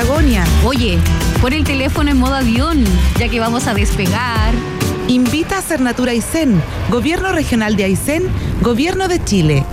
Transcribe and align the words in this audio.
Patagonia. 0.00 0.44
Oye, 0.64 0.98
pon 1.42 1.52
el 1.52 1.62
teléfono 1.62 2.10
en 2.10 2.16
modo 2.16 2.34
avión, 2.34 2.82
ya 3.18 3.28
que 3.28 3.38
vamos 3.38 3.66
a 3.66 3.74
despegar. 3.74 4.54
Invita 5.08 5.58
a 5.58 5.62
Cernatura 5.62 6.12
Aysén, 6.12 6.62
Gobierno 6.88 7.32
Regional 7.32 7.76
de 7.76 7.84
Aysén, 7.84 8.22
Gobierno 8.62 9.08
de 9.08 9.22
Chile. 9.22 9.64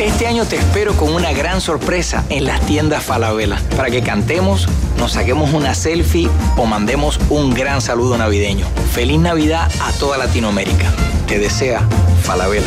Este 0.00 0.26
año 0.26 0.44
te 0.44 0.56
espero 0.56 0.96
con 0.96 1.12
una 1.12 1.32
gran 1.32 1.60
sorpresa 1.60 2.24
en 2.30 2.46
las 2.46 2.60
tiendas 2.66 3.04
Falabella 3.04 3.60
para 3.76 3.90
que 3.90 4.02
cantemos, 4.02 4.66
nos 4.98 5.12
saquemos 5.12 5.52
una 5.52 5.76
selfie 5.76 6.28
o 6.56 6.66
mandemos 6.66 7.20
un 7.30 7.54
gran 7.54 7.80
saludo 7.80 8.18
navideño. 8.18 8.66
Feliz 8.92 9.20
Navidad 9.20 9.70
a 9.80 9.92
toda 9.92 10.18
Latinoamérica. 10.18 10.92
Te 11.28 11.38
desea 11.38 11.80
Falabella. 12.24 12.66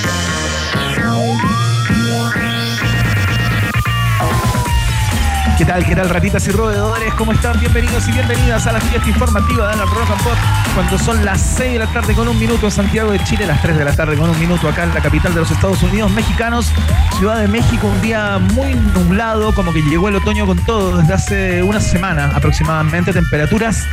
¿Qué 5.57 5.65
tal? 5.65 5.85
¿Qué 5.85 5.95
tal, 5.95 6.09
ratitas 6.09 6.47
y 6.47 6.51
roedores? 6.51 7.13
¿Cómo 7.13 7.33
están? 7.33 7.59
Bienvenidos 7.59 8.07
y 8.07 8.11
bienvenidas 8.11 8.65
a 8.65 8.71
la 8.71 8.79
fiesta 8.79 9.07
informativa 9.07 9.69
de 9.69 9.77
la 9.77 9.85
Rock 9.85 10.09
and 10.11 10.23
Pop. 10.23 10.33
Cuando 10.73 10.97
son 10.97 11.23
las 11.23 11.41
6 11.57 11.73
de 11.73 11.79
la 11.79 11.87
tarde 11.87 12.13
con 12.15 12.27
un 12.27 12.39
minuto 12.39 12.65
en 12.65 12.71
Santiago 12.71 13.11
de 13.11 13.23
Chile, 13.23 13.45
las 13.45 13.61
3 13.61 13.77
de 13.77 13.85
la 13.85 13.93
tarde 13.95 14.15
con 14.17 14.29
un 14.29 14.39
minuto 14.39 14.67
acá 14.67 14.83
en 14.83 14.93
la 14.93 15.01
capital 15.01 15.33
de 15.33 15.41
los 15.41 15.51
Estados 15.51 15.83
Unidos 15.83 16.11
mexicanos, 16.11 16.71
Ciudad 17.19 17.39
de 17.39 17.47
México, 17.47 17.87
un 17.87 18.01
día 18.01 18.39
muy 18.39 18.73
nublado, 18.73 19.53
como 19.53 19.71
que 19.71 19.81
llegó 19.83 20.09
el 20.09 20.15
otoño 20.15 20.47
con 20.47 20.57
todo 20.65 20.97
desde 20.97 21.13
hace 21.13 21.63
una 21.63 21.79
semana 21.79 22.31
aproximadamente. 22.33 23.13
Temperaturas 23.13 23.85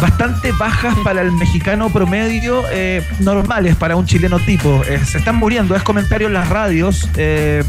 bastante 0.00 0.52
bajas 0.52 0.96
para 1.02 1.22
el 1.22 1.32
mexicano 1.32 1.90
promedio, 1.90 2.64
eh, 2.70 3.04
normales 3.18 3.74
para 3.74 3.96
un 3.96 4.06
chileno 4.06 4.38
tipo. 4.38 4.82
Eh, 4.84 5.00
se 5.04 5.18
están 5.18 5.36
muriendo, 5.36 5.74
es 5.74 5.82
comentario 5.82 6.28
en 6.28 6.34
las 6.34 6.48
radios. 6.48 7.08
Eh, 7.16 7.64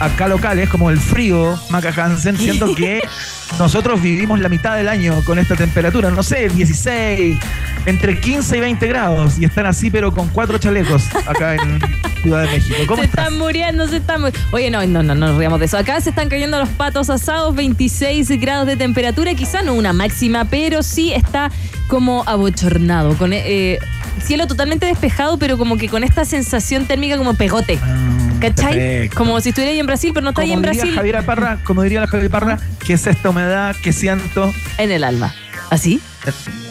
acá 0.00 0.28
locales, 0.28 0.68
como 0.68 0.90
el 0.90 0.98
frío, 0.98 1.58
Maca 1.70 1.90
Hansen, 1.90 2.36
siento 2.36 2.74
que 2.74 3.00
nosotros 3.58 4.02
vivimos 4.02 4.40
la 4.40 4.48
mitad 4.48 4.76
del 4.76 4.88
año 4.88 5.22
con 5.24 5.38
esta 5.38 5.56
temperatura, 5.56 6.10
no 6.10 6.22
sé, 6.22 6.48
16, 6.48 7.38
entre 7.86 8.18
15 8.18 8.56
y 8.56 8.60
20 8.60 8.86
grados, 8.86 9.38
y 9.38 9.44
están 9.44 9.66
así, 9.66 9.90
pero 9.90 10.12
con 10.12 10.28
cuatro 10.28 10.58
chalecos 10.58 11.04
acá 11.26 11.54
en 11.54 11.80
Ciudad 12.22 12.42
de 12.42 12.48
México. 12.48 12.76
¿Cómo 12.86 13.02
se 13.02 13.06
estás? 13.06 13.26
están 13.26 13.38
muriendo, 13.38 13.86
se 13.86 13.96
están 13.98 14.22
muriendo. 14.22 14.48
Oye, 14.52 14.70
no, 14.70 14.84
no, 14.86 15.02
no, 15.02 15.14
no 15.14 15.26
nos 15.28 15.38
riamos 15.38 15.60
de 15.60 15.66
eso. 15.66 15.78
Acá 15.78 16.00
se 16.00 16.10
están 16.10 16.28
cayendo 16.28 16.58
los 16.58 16.68
patos 16.70 17.10
asados, 17.10 17.54
26 17.54 18.28
grados 18.40 18.66
de 18.66 18.76
temperatura, 18.76 19.34
quizá 19.34 19.62
no 19.62 19.74
una 19.74 19.92
máxima, 19.92 20.46
pero 20.46 20.82
sí 20.82 21.12
está 21.12 21.50
como 21.88 22.24
abochornado, 22.26 23.16
con 23.16 23.32
eh, 23.32 23.78
cielo 24.22 24.46
totalmente 24.46 24.86
despejado, 24.86 25.38
pero 25.38 25.58
como 25.58 25.76
que 25.76 25.88
con 25.88 26.02
esta 26.02 26.24
sensación 26.24 26.86
térmica 26.86 27.18
como 27.18 27.34
pegote. 27.34 27.78
¿Cachai? 28.48 28.74
perfecto. 28.74 29.16
Como 29.16 29.40
si 29.40 29.48
estuviera 29.50 29.72
ahí 29.72 29.80
en 29.80 29.86
Brasil, 29.86 30.10
pero 30.14 30.24
no 30.24 30.30
está 30.30 30.42
ahí 30.42 30.48
Como 30.50 30.58
en 30.58 30.62
diría 30.62 30.82
Brasil. 30.82 30.96
Javier 30.96 31.24
Parra, 31.26 31.58
como 31.64 31.82
diría 31.82 32.00
la 32.00 32.06
Javier 32.06 32.30
Parra, 32.30 32.58
¿qué 32.84 32.94
es 32.94 33.06
esta 33.06 33.30
humedad 33.30 33.74
que 33.82 33.92
siento? 33.92 34.52
En 34.78 34.90
el 34.90 35.04
alma. 35.04 35.34
¿Así? 35.70 36.00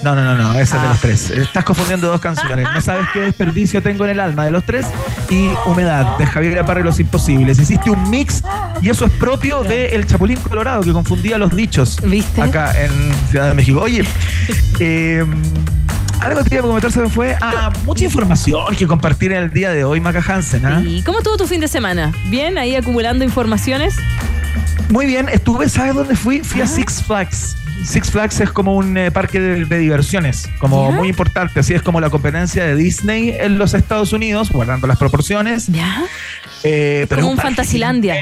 No, 0.03 0.15
no, 0.15 0.23
no, 0.23 0.35
no, 0.35 0.59
esa 0.59 0.75
es 0.77 0.81
de 0.81 0.87
Ah. 0.87 0.91
los 0.91 0.99
tres. 1.01 1.29
Estás 1.31 1.63
confundiendo 1.63 2.07
dos 2.07 2.21
canciones. 2.21 2.67
No 2.73 2.79
sabes 2.81 3.07
qué 3.13 3.21
desperdicio 3.21 3.81
tengo 3.81 4.03
en 4.05 4.11
el 4.11 4.19
alma 4.19 4.45
de 4.45 4.51
los 4.51 4.63
tres 4.63 4.85
y 5.29 5.49
Humedad 5.65 6.17
de 6.17 6.25
Javier 6.25 6.63
Parra 6.65 6.81
y 6.81 6.83
Los 6.83 6.99
Imposibles. 6.99 7.59
Hiciste 7.59 7.89
un 7.89 8.09
mix 8.09 8.43
y 8.81 8.89
eso 8.89 9.05
es 9.05 9.11
propio 9.13 9.63
de 9.63 9.87
El 9.89 10.05
Chapulín 10.05 10.37
Colorado 10.37 10.83
que 10.83 10.91
confundía 10.93 11.37
los 11.37 11.55
dichos 11.55 11.99
¿Viste? 12.03 12.41
acá 12.41 12.73
en 12.81 12.91
Ciudad 13.29 13.49
de 13.49 13.53
México. 13.55 13.81
Oye, 13.81 14.03
eh, 14.79 15.25
algo 16.23 16.43
que 16.43 16.49
te 16.49 16.55
iba 16.55 16.63
a 16.63 16.67
comentar 16.67 16.91
se 16.91 16.99
me 17.01 17.09
fue. 17.09 17.35
Ah, 17.41 17.71
mucha 17.85 18.05
información 18.05 18.75
que 18.75 18.87
compartir 18.87 19.31
en 19.33 19.43
el 19.43 19.51
día 19.51 19.71
de 19.71 19.83
hoy, 19.83 19.99
Maca 19.99 20.23
Hansen. 20.25 20.65
¿ah? 20.65 20.81
¿Y 20.85 21.01
cómo 21.03 21.19
estuvo 21.19 21.37
tu 21.37 21.47
fin 21.47 21.59
de 21.61 21.67
semana? 21.67 22.11
¿Bien? 22.29 22.57
Ahí 22.57 22.75
acumulando 22.75 23.23
informaciones. 23.23 23.95
Muy 24.89 25.05
bien, 25.05 25.29
estuve, 25.29 25.69
¿sabes 25.69 25.95
dónde 25.95 26.15
fui? 26.15 26.39
Fui 26.41 26.61
a 26.61 26.67
Six 26.67 27.03
Flags. 27.03 27.55
Six 27.85 28.11
Flags 28.11 28.39
es 28.39 28.49
como 28.51 28.75
un 28.77 28.97
eh, 28.97 29.11
parque 29.11 29.39
de, 29.39 29.65
de 29.65 29.77
diversiones, 29.79 30.49
como 30.59 30.89
¿Ya? 30.89 30.95
muy 30.95 31.09
importante, 31.09 31.59
así 31.59 31.73
es 31.73 31.81
como 31.81 31.99
la 31.99 32.09
competencia 32.09 32.63
de 32.65 32.75
Disney 32.75 33.31
en 33.37 33.57
los 33.57 33.73
Estados 33.73 34.13
Unidos, 34.13 34.51
guardando 34.51 34.87
las 34.87 34.97
proporciones. 34.97 35.67
¿Ya? 35.67 36.03
Eh, 36.63 37.05
pero 37.09 37.21
Como 37.21 37.31
un 37.31 37.37
parque 37.37 37.55
Fantasilandia. 37.55 38.15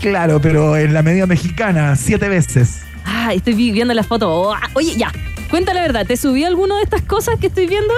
Claro, 0.00 0.40
pero 0.40 0.76
en 0.76 0.94
la 0.94 1.02
media 1.02 1.26
mexicana, 1.26 1.96
siete 1.96 2.28
veces. 2.28 2.82
Ah, 3.04 3.32
estoy 3.34 3.54
vi- 3.54 3.72
viendo 3.72 3.92
la 3.94 4.04
foto. 4.04 4.30
Oh, 4.30 4.54
ah, 4.54 4.70
Oye, 4.74 4.94
ya. 4.96 5.12
Cuenta 5.50 5.74
la 5.74 5.80
verdad, 5.82 6.06
¿te 6.06 6.16
subió 6.16 6.46
alguno 6.46 6.76
de 6.76 6.82
estas 6.82 7.02
cosas 7.02 7.36
que 7.40 7.46
estoy 7.46 7.66
viendo? 7.66 7.92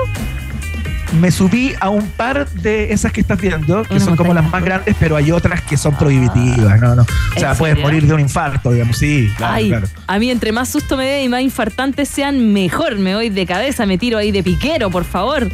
Me 1.21 1.31
subí 1.31 1.73
a 1.81 1.89
un 1.89 2.07
par 2.07 2.47
de 2.51 2.93
esas 2.93 3.13
que 3.13 3.23
estás 3.23 3.41
viendo, 3.41 3.83
que 3.85 3.95
Una 3.95 4.05
son 4.05 4.17
como 4.17 4.35
las 4.35 4.49
más 4.51 4.63
grandes, 4.63 4.95
pero 5.01 5.17
hay 5.17 5.33
otras 5.33 5.63
que 5.63 5.79
son 5.79 5.97
prohibitivas, 5.97 6.79
no, 6.81 6.95
no. 6.95 7.03
O 7.03 7.41
sea, 7.41 7.53
¿En 7.53 7.57
puedes 7.57 7.79
morir 7.79 8.07
de 8.07 8.13
un 8.13 8.21
infarto, 8.21 8.73
digamos, 8.73 8.99
sí, 8.99 9.33
claro, 9.39 9.55
Ay, 9.55 9.69
claro. 9.69 9.89
a 10.07 10.19
mí 10.19 10.31
entre 10.31 10.53
más 10.53 10.69
susto 10.69 10.99
me 10.99 11.07
dé 11.07 11.23
y 11.23 11.29
más 11.31 11.41
infartantes 11.41 12.11
sean, 12.11 12.53
mejor. 12.53 12.99
Me 12.99 13.15
voy 13.15 13.31
de 13.31 13.47
cabeza, 13.47 13.87
me 13.87 13.97
tiro 13.97 14.19
ahí 14.19 14.33
de 14.33 14.43
piquero, 14.43 14.91
por 14.91 15.05
favor. 15.05 15.49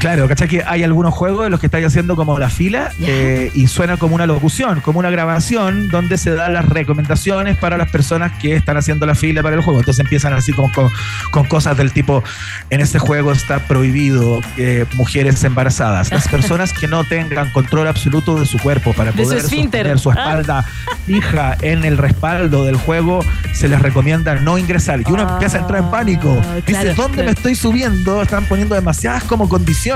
Claro, 0.00 0.26
¿cachai? 0.28 0.48
Que 0.48 0.64
hay 0.66 0.82
algunos 0.82 1.12
juegos 1.14 1.44
en 1.44 1.50
los 1.52 1.60
que 1.60 1.66
estáis 1.66 1.86
haciendo 1.86 2.16
como 2.16 2.38
la 2.38 2.48
fila 2.50 2.90
eh, 3.00 3.50
y 3.54 3.66
suena 3.66 3.98
como 3.98 4.14
una 4.14 4.26
locución, 4.26 4.80
como 4.80 4.98
una 4.98 5.10
grabación 5.10 5.88
donde 5.88 6.16
se 6.18 6.30
dan 6.34 6.54
las 6.54 6.66
recomendaciones 6.68 7.56
para 7.58 7.76
las 7.76 7.90
personas 7.90 8.32
que 8.40 8.56
están 8.56 8.76
haciendo 8.78 9.04
la 9.06 9.14
fila 9.14 9.42
para 9.42 9.56
el 9.56 9.62
juego. 9.62 9.80
Entonces 9.80 10.02
empiezan 10.02 10.32
así 10.32 10.52
como 10.52 10.72
con, 10.72 10.88
con 11.30 11.46
cosas 11.46 11.76
del 11.76 11.92
tipo, 11.92 12.24
en 12.70 12.80
este 12.80 12.98
juego 12.98 13.30
está 13.32 13.58
prohibido 13.60 14.40
eh, 14.56 14.86
mujeres 14.94 15.44
embarazadas. 15.44 16.10
Las 16.10 16.28
personas 16.36 16.72
que 16.72 16.88
no 16.88 17.04
tengan 17.04 17.50
control 17.50 17.86
absoluto 17.86 18.40
de 18.40 18.46
su 18.46 18.58
cuerpo 18.58 18.94
para 18.94 19.12
poder 19.12 19.42
sostener 19.42 19.98
su 19.98 20.10
Ah. 20.10 20.14
espalda 20.14 20.64
fija 21.06 21.56
en 21.60 21.84
el 21.84 21.98
respaldo 21.98 22.64
del 22.64 22.76
juego, 22.76 23.24
se 23.52 23.68
les 23.68 23.80
recomienda 23.82 24.34
no 24.36 24.56
ingresar. 24.58 25.00
Y 25.06 25.12
uno 25.12 25.26
Ah, 25.28 25.32
empieza 25.34 25.58
a 25.58 25.60
entrar 25.60 25.82
en 25.82 25.90
pánico. 25.90 26.34
Dice, 26.54 26.62
claro, 26.62 26.94
¿dónde 26.94 27.14
claro. 27.18 27.26
me 27.26 27.32
estoy 27.32 27.54
subiendo? 27.54 28.22
Están 28.22 28.46
poniendo 28.46 28.74
demasiadas 28.74 29.24
como 29.24 29.48
condiciones, 29.48 29.89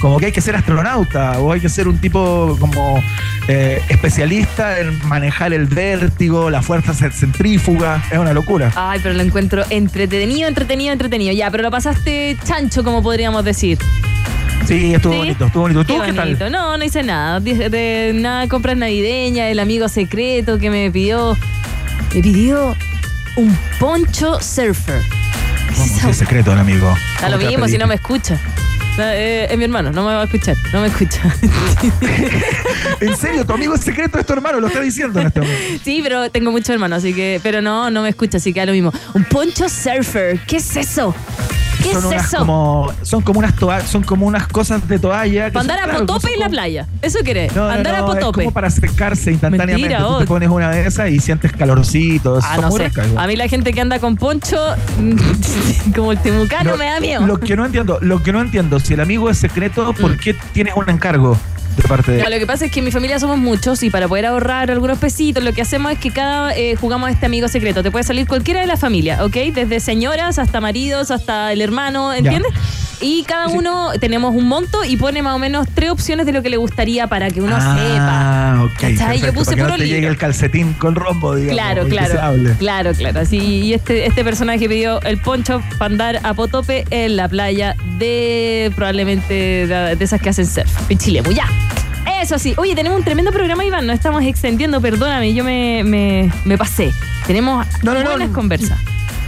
como 0.00 0.18
que 0.18 0.26
hay 0.26 0.32
que 0.32 0.40
ser 0.40 0.54
astronauta 0.56 1.38
o 1.40 1.52
hay 1.52 1.60
que 1.60 1.68
ser 1.68 1.88
un 1.88 1.98
tipo 1.98 2.56
como 2.60 3.02
eh, 3.48 3.80
especialista 3.88 4.78
en 4.80 4.98
manejar 5.08 5.52
el 5.54 5.66
vértigo, 5.66 6.50
la 6.50 6.62
fuerza 6.62 6.92
cent- 6.92 7.12
centrífuga. 7.12 8.02
Es 8.10 8.18
una 8.18 8.32
locura. 8.32 8.72
Ay, 8.76 9.00
pero 9.02 9.14
lo 9.14 9.22
encuentro 9.22 9.64
entretenido, 9.70 10.48
entretenido, 10.48 10.92
entretenido. 10.92 11.32
Ya, 11.32 11.50
pero 11.50 11.62
lo 11.62 11.70
pasaste 11.70 12.36
chancho, 12.44 12.84
como 12.84 13.02
podríamos 13.02 13.44
decir. 13.44 13.78
Sí, 14.66 14.92
estuvo 14.94 15.12
Sí. 15.12 15.18
bonito, 15.18 15.46
estuvo 15.46 15.62
bonito. 15.62 15.84
¿Tú 15.84 15.94
Qué 16.00 16.06
qué, 16.06 16.12
bonito. 16.12 16.38
tal? 16.40 16.52
No, 16.52 16.76
no 16.76 16.84
hice 16.84 17.02
nada. 17.02 17.38
De, 17.40 17.68
de 17.70 18.12
nada, 18.14 18.48
compras 18.48 18.76
navideñas, 18.76 19.50
el 19.50 19.60
amigo 19.60 19.88
secreto 19.88 20.58
que 20.58 20.70
me 20.70 20.90
pidió. 20.90 21.36
Me 22.14 22.20
pidió 22.22 22.74
un 23.36 23.56
poncho 23.78 24.40
surfer. 24.40 25.02
Es 26.08 26.16
secreto, 26.16 26.52
el 26.52 26.58
amigo. 26.58 26.94
Da 27.20 27.28
lo 27.28 27.36
¿Cómo 27.36 27.48
mismo 27.48 27.68
si 27.68 27.78
no 27.78 27.86
me 27.86 27.94
escucha. 27.96 28.38
No, 28.96 29.04
eh, 29.04 29.44
es 29.50 29.58
mi 29.58 29.64
hermano, 29.64 29.92
no 29.92 30.02
me 30.06 30.14
va 30.14 30.22
a 30.22 30.24
escuchar, 30.24 30.56
no 30.72 30.80
me 30.80 30.86
escucha. 30.88 31.20
En 33.00 33.14
serio, 33.16 33.44
tu 33.44 33.52
amigo 33.52 33.74
es 33.74 33.82
secreto, 33.82 34.18
es 34.18 34.24
tu 34.24 34.32
hermano, 34.32 34.58
lo 34.58 34.68
está 34.68 34.80
diciendo 34.80 35.20
en 35.20 35.26
este 35.26 35.40
momento. 35.40 35.84
sí, 35.84 36.00
pero 36.02 36.30
tengo 36.30 36.50
muchos 36.50 36.70
hermanos, 36.70 36.98
así 36.98 37.12
que, 37.12 37.40
pero 37.42 37.60
no, 37.60 37.90
no 37.90 38.02
me 38.02 38.08
escucha, 38.08 38.38
así 38.38 38.54
que 38.54 38.60
da 38.60 38.66
lo 38.66 38.72
mismo. 38.72 38.92
Un 39.12 39.24
poncho 39.24 39.68
surfer, 39.68 40.40
¿qué 40.46 40.56
es 40.56 40.76
eso? 40.76 41.14
¿Qué 41.88 41.92
son 41.94 42.04
es 42.04 42.10
unas 42.10 42.26
eso? 42.26 42.38
como 42.38 42.92
son 43.02 43.22
como 43.22 43.38
unas 43.38 43.54
toallas, 43.56 43.88
son 43.90 44.02
como 44.02 44.26
unas 44.26 44.46
cosas 44.48 44.86
de 44.88 44.98
toalla. 44.98 45.48
Para 45.50 45.60
andar 45.60 45.76
son, 45.78 45.84
a 45.84 45.90
claro, 45.92 46.06
potope 46.06 46.34
en 46.34 46.40
la 46.40 46.48
playa. 46.48 46.86
¿Eso 47.02 47.18
querés? 47.24 47.54
No, 47.54 47.68
andar 47.68 47.98
no, 47.98 48.06
a 48.06 48.10
Es 48.10 48.14
potope. 48.20 48.40
como 48.44 48.52
para 48.52 48.70
secarse 48.70 49.30
instantáneamente. 49.32 49.82
Mentira, 49.88 49.98
Tú 50.00 50.06
vos. 50.12 50.18
te 50.20 50.26
pones 50.26 50.48
una 50.48 50.70
de 50.70 50.86
esas 50.86 51.10
y 51.10 51.20
sientes 51.20 51.52
calorcito. 51.52 52.38
Ah, 52.42 52.58
no 52.60 52.70
sé. 52.70 52.88
ricas. 52.88 53.06
A 53.16 53.26
mí 53.26 53.36
la 53.36 53.48
gente 53.48 53.72
que 53.72 53.80
anda 53.80 53.98
con 53.98 54.16
poncho, 54.16 54.58
como 55.94 56.12
el 56.12 56.18
temucano, 56.18 56.72
Lo- 56.72 56.76
me 56.78 56.86
da 56.86 57.00
miedo. 57.00 57.26
Lo 57.26 57.38
que 57.40 57.56
no 57.56 57.64
entiendo, 57.64 57.98
lo 58.00 58.22
que 58.22 58.32
no 58.32 58.40
entiendo, 58.40 58.80
si 58.80 58.94
el 58.94 59.00
amigo 59.00 59.30
es 59.30 59.38
secreto, 59.38 59.92
¿por 59.94 60.18
qué 60.18 60.34
tienes 60.52 60.74
un 60.76 60.88
encargo? 60.90 61.36
De 61.76 61.88
parte 61.88 62.12
de... 62.12 62.22
No, 62.22 62.30
lo 62.30 62.38
que 62.38 62.46
pasa 62.46 62.66
es 62.66 62.70
que 62.70 62.80
en 62.80 62.84
mi 62.84 62.90
familia 62.90 63.18
somos 63.18 63.38
muchos 63.38 63.82
y 63.82 63.90
para 63.90 64.08
poder 64.08 64.26
ahorrar 64.26 64.70
algunos 64.70 64.98
pesitos, 64.98 65.42
lo 65.42 65.52
que 65.52 65.62
hacemos 65.62 65.92
es 65.92 65.98
que 65.98 66.10
cada 66.10 66.56
eh, 66.56 66.76
jugamos 66.76 67.08
a 67.08 67.12
este 67.12 67.26
amigo 67.26 67.48
secreto. 67.48 67.82
Te 67.82 67.90
puede 67.90 68.04
salir 68.04 68.26
cualquiera 68.26 68.60
de 68.60 68.66
la 68.66 68.76
familia, 68.76 69.24
¿ok? 69.24 69.36
Desde 69.54 69.80
señoras 69.80 70.38
hasta 70.38 70.60
maridos, 70.60 71.10
hasta 71.10 71.52
el 71.52 71.60
hermano, 71.60 72.12
¿entiendes? 72.12 72.52
Y 73.00 73.24
cada 73.24 73.48
uno 73.48 73.90
tenemos 74.00 74.34
un 74.34 74.46
monto 74.48 74.82
y 74.84 74.96
pone 74.96 75.20
más 75.22 75.34
o 75.34 75.38
menos 75.38 75.66
tres 75.74 75.90
opciones 75.90 76.24
de 76.24 76.32
lo 76.32 76.42
que 76.42 76.48
le 76.48 76.56
gustaría 76.56 77.06
para 77.06 77.30
que 77.30 77.42
uno 77.42 77.54
ah, 77.58 77.76
sepa. 77.76 78.64
ok. 78.64 78.72
¿Cachai? 78.72 78.96
perfecto, 78.96 79.26
Yo 79.26 79.32
puse 79.34 79.50
para 79.52 79.64
que 79.66 79.72
no 79.72 79.78
te 79.78 79.88
llegue 79.88 80.06
el 80.06 80.16
calcetín 80.16 80.72
con 80.74 80.94
rombo, 80.94 81.34
digamos. 81.34 81.60
Claro, 81.60 81.86
claro. 81.88 82.54
Claro, 82.58 82.92
claro. 82.94 83.20
Así, 83.20 83.36
y 83.38 83.74
este, 83.74 84.06
este 84.06 84.24
personaje 84.24 84.66
pidió 84.68 85.00
el 85.02 85.18
poncho 85.18 85.62
para 85.78 85.86
andar 85.92 86.20
a 86.22 86.32
Potope 86.34 86.84
en 86.90 87.16
la 87.16 87.28
playa 87.28 87.76
de 87.98 88.72
probablemente 88.74 89.34
de, 89.66 89.96
de 89.96 90.04
esas 90.04 90.20
que 90.20 90.30
hacen 90.30 90.46
surf. 90.46 90.70
En 90.90 90.98
Chile, 90.98 91.22
pues 91.22 91.36
ya. 91.36 91.46
Eso 92.22 92.38
sí. 92.38 92.54
Oye, 92.56 92.74
tenemos 92.74 92.98
un 92.98 93.04
tremendo 93.04 93.30
programa, 93.30 93.64
Iván. 93.64 93.86
Nos 93.86 93.94
estamos 93.94 94.24
extendiendo, 94.24 94.80
perdóname, 94.80 95.34
yo 95.34 95.44
me, 95.44 95.84
me, 95.84 96.32
me 96.44 96.56
pasé. 96.56 96.92
Tenemos 97.26 97.66
No, 97.82 97.92
no, 97.94 98.02
no. 98.02 98.10
buenas 98.10 98.30
conversas. 98.30 98.78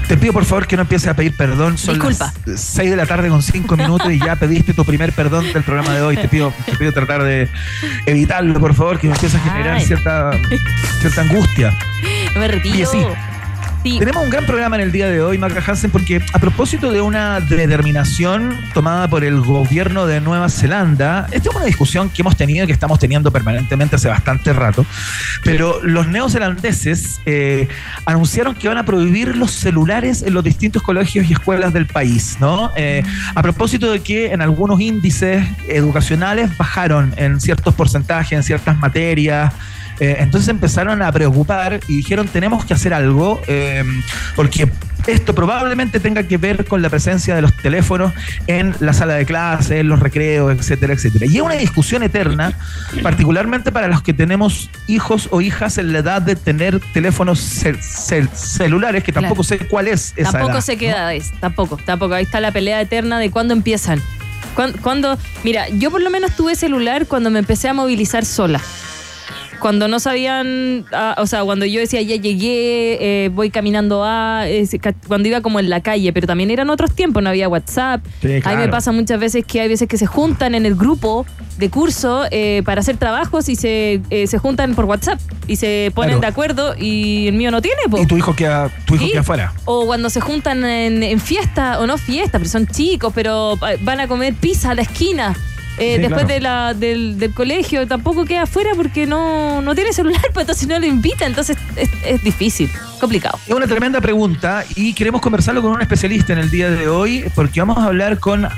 Te 0.08 0.16
pido 0.16 0.32
por 0.32 0.46
favor 0.46 0.66
que 0.66 0.74
no 0.74 0.82
empieces 0.82 1.06
a 1.06 1.14
pedir 1.14 1.36
perdón. 1.36 1.76
Son 1.76 1.94
Disculpa. 1.94 2.32
las 2.46 2.60
6 2.60 2.90
de 2.90 2.96
la 2.96 3.04
tarde 3.04 3.28
con 3.28 3.42
5 3.42 3.76
minutos 3.76 4.10
y 4.10 4.18
ya 4.18 4.36
pediste 4.36 4.72
tu 4.72 4.82
primer 4.84 5.12
perdón 5.12 5.52
del 5.52 5.62
programa 5.62 5.92
de 5.92 6.00
hoy. 6.00 6.16
Te 6.16 6.28
pido, 6.28 6.50
te 6.64 6.76
pido 6.76 6.92
tratar 6.92 7.22
de 7.22 7.46
evitarlo, 8.06 8.58
por 8.58 8.74
favor, 8.74 8.98
que 8.98 9.08
me 9.08 9.14
empieza 9.14 9.36
a 9.36 9.40
generar 9.42 9.74
Ay. 9.74 9.84
cierta, 9.84 10.30
cierta 11.00 11.20
angustia. 11.20 11.76
Me 12.34 12.48
retiro. 12.48 12.74
Oye, 12.74 12.86
sí. 12.86 13.06
Tenemos 13.96 14.22
un 14.22 14.30
gran 14.30 14.44
programa 14.44 14.76
en 14.76 14.82
el 14.82 14.92
día 14.92 15.08
de 15.08 15.22
hoy, 15.22 15.38
Maca 15.38 15.62
Hansen, 15.66 15.90
porque 15.90 16.20
a 16.32 16.38
propósito 16.38 16.92
de 16.92 17.00
una 17.00 17.40
determinación 17.40 18.54
tomada 18.74 19.08
por 19.08 19.24
el 19.24 19.40
gobierno 19.40 20.06
de 20.06 20.20
Nueva 20.20 20.50
Zelanda, 20.50 21.26
esta 21.30 21.48
es 21.48 21.56
una 21.56 21.64
discusión 21.64 22.10
que 22.10 22.20
hemos 22.22 22.36
tenido 22.36 22.64
y 22.64 22.66
que 22.66 22.72
estamos 22.72 22.98
teniendo 22.98 23.30
permanentemente 23.30 23.96
hace 23.96 24.08
bastante 24.08 24.52
rato, 24.52 24.84
pero 25.42 25.80
los 25.82 26.06
neozelandeses 26.06 27.20
eh, 27.24 27.68
anunciaron 28.04 28.54
que 28.54 28.68
van 28.68 28.78
a 28.78 28.84
prohibir 28.84 29.36
los 29.36 29.52
celulares 29.52 30.22
en 30.22 30.34
los 30.34 30.44
distintos 30.44 30.82
colegios 30.82 31.28
y 31.30 31.32
escuelas 31.32 31.72
del 31.72 31.86
país, 31.86 32.36
¿no? 32.40 32.70
Eh, 32.76 33.02
a 33.34 33.42
propósito 33.42 33.90
de 33.90 34.00
que 34.00 34.32
en 34.32 34.42
algunos 34.42 34.80
índices 34.80 35.46
educacionales 35.66 36.56
bajaron 36.58 37.14
en 37.16 37.40
ciertos 37.40 37.74
porcentajes, 37.74 38.32
en 38.32 38.42
ciertas 38.42 38.76
materias, 38.78 39.54
eh, 40.00 40.16
entonces 40.20 40.48
empezaron 40.48 41.02
a 41.02 41.10
preocupar 41.12 41.80
y 41.88 41.96
dijeron 41.96 42.28
tenemos 42.28 42.64
que 42.64 42.74
hacer 42.74 42.94
algo 42.94 43.40
eh, 43.46 43.84
porque 44.36 44.70
esto 45.06 45.34
probablemente 45.34 46.00
tenga 46.00 46.24
que 46.24 46.36
ver 46.36 46.66
con 46.66 46.82
la 46.82 46.90
presencia 46.90 47.34
de 47.34 47.40
los 47.40 47.54
teléfonos 47.56 48.12
en 48.46 48.74
la 48.80 48.92
sala 48.92 49.14
de 49.14 49.24
clase, 49.24 49.78
en 49.80 49.88
los 49.88 50.00
recreos, 50.00 50.52
etcétera, 50.54 50.92
etcétera. 50.92 51.24
Y 51.24 51.36
es 51.36 51.42
una 51.42 51.54
discusión 51.54 52.02
eterna, 52.02 52.52
particularmente 53.02 53.72
para 53.72 53.88
los 53.88 54.02
que 54.02 54.12
tenemos 54.12 54.70
hijos 54.86 55.28
o 55.30 55.40
hijas 55.40 55.78
en 55.78 55.92
la 55.94 56.00
edad 56.00 56.20
de 56.20 56.36
tener 56.36 56.80
teléfonos 56.92 57.40
cel- 57.64 57.78
cel- 57.78 58.28
celulares, 58.34 59.02
que 59.02 59.12
tampoco 59.12 59.42
sé 59.44 59.58
cuál 59.60 59.88
es 59.88 60.12
esa 60.16 60.32
Tampoco 60.32 60.54
edad, 60.54 60.60
sé 60.60 60.76
qué 60.76 60.90
¿no? 60.90 60.96
edad 60.96 61.14
es, 61.14 61.32
tampoco, 61.40 61.78
tampoco. 61.78 62.12
Ahí 62.14 62.24
está 62.24 62.40
la 62.40 62.52
pelea 62.52 62.78
eterna 62.80 63.18
de 63.18 63.30
cuándo 63.30 63.54
empiezan. 63.54 64.02
Cuando, 64.82 65.16
mira, 65.44 65.68
yo 65.70 65.90
por 65.90 66.02
lo 66.02 66.10
menos 66.10 66.32
tuve 66.36 66.54
celular 66.56 67.06
cuando 67.06 67.30
me 67.30 67.38
empecé 67.38 67.68
a 67.68 67.72
movilizar 67.72 68.24
sola. 68.26 68.60
Cuando 69.60 69.88
no 69.88 69.98
sabían, 69.98 70.84
ah, 70.92 71.16
o 71.18 71.26
sea, 71.26 71.42
cuando 71.44 71.64
yo 71.66 71.80
decía 71.80 72.00
ya 72.02 72.16
llegué, 72.16 73.24
eh, 73.24 73.28
voy 73.30 73.50
caminando 73.50 74.04
a, 74.04 74.44
ca- 74.80 74.94
cuando 75.06 75.28
iba 75.28 75.40
como 75.40 75.58
en 75.58 75.68
la 75.68 75.80
calle, 75.80 76.12
pero 76.12 76.26
también 76.26 76.50
eran 76.50 76.70
otros 76.70 76.94
tiempos, 76.94 77.22
no 77.22 77.28
había 77.30 77.48
WhatsApp. 77.48 78.04
Sí, 78.22 78.40
Ahí 78.44 78.56
me 78.56 78.68
pasa 78.68 78.92
muchas 78.92 79.18
veces 79.18 79.44
que 79.44 79.60
hay 79.60 79.68
veces 79.68 79.88
que 79.88 79.98
se 79.98 80.06
juntan 80.06 80.54
en 80.54 80.64
el 80.64 80.74
grupo 80.76 81.26
de 81.58 81.70
curso 81.70 82.24
eh, 82.30 82.62
para 82.64 82.80
hacer 82.82 82.96
trabajos 82.98 83.48
y 83.48 83.56
se, 83.56 84.00
eh, 84.10 84.26
se 84.28 84.38
juntan 84.38 84.76
por 84.76 84.84
WhatsApp 84.84 85.20
y 85.48 85.56
se 85.56 85.90
ponen 85.94 86.10
Claro. 86.10 86.20
de 86.20 86.26
acuerdo 86.28 86.74
y 86.78 87.26
el 87.26 87.34
mío 87.34 87.50
no 87.50 87.60
tiene, 87.60 87.82
po. 87.90 87.98
Y 87.98 88.06
tu 88.06 88.16
hijo 88.16 88.36
queda, 88.36 88.70
tu 88.86 88.94
hijo 88.94 89.04
Sí. 89.06 89.10
queda 89.10 89.20
afuera. 89.22 89.52
O 89.64 89.86
cuando 89.86 90.08
se 90.08 90.20
juntan 90.20 90.64
en, 90.64 91.02
en 91.02 91.18
fiesta, 91.20 91.80
o 91.80 91.86
no 91.88 91.98
fiesta, 91.98 92.38
pero 92.38 92.48
son 92.48 92.66
chicos, 92.68 93.12
pero 93.14 93.54
eh, 93.68 93.76
van 93.82 93.98
a 93.98 94.06
comer 94.06 94.34
pizza 94.34 94.70
a 94.70 94.74
la 94.76 94.82
esquina. 94.82 95.34
Eh, 95.78 95.94
Sí, 95.96 96.02
después 96.02 96.24
claro. 96.24 96.34
de 96.34 96.40
la, 96.40 96.74
del, 96.74 97.18
del 97.18 97.32
colegio, 97.32 97.86
tampoco 97.86 98.24
queda 98.24 98.42
afuera 98.42 98.70
porque 98.76 99.06
no, 99.06 99.62
no 99.62 99.74
tiene 99.74 99.92
celular, 99.92 100.20
pues 100.34 100.44
entonces 100.44 100.68
no 100.68 100.78
lo 100.78 100.86
invita, 100.86 101.26
entonces 101.26 101.56
es, 101.76 101.90
es 102.04 102.22
difícil, 102.22 102.70
complicado. 103.00 103.38
Es 103.46 103.54
una 103.54 103.66
tremenda 103.66 104.00
pregunta 104.00 104.64
y 104.74 104.92
queremos 104.94 105.20
conversarlo 105.20 105.62
con 105.62 105.72
un 105.72 105.80
especialista 105.80 106.32
en 106.32 106.40
el 106.40 106.50
día 106.50 106.70
de 106.70 106.88
hoy 106.88 107.24
porque 107.34 107.60
vamos 107.60 107.78
a 107.78 107.84
hablar 107.84 108.18
con 108.18 108.48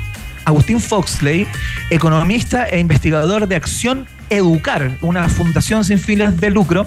Agustín 0.44 0.80
Foxley, 0.80 1.46
economista 1.90 2.66
e 2.68 2.78
investigador 2.80 3.46
de 3.46 3.56
Acción 3.56 4.06
Educar, 4.30 4.92
una 5.00 5.28
fundación 5.28 5.84
sin 5.84 5.98
fines 5.98 6.36
de 6.40 6.50
lucro 6.50 6.86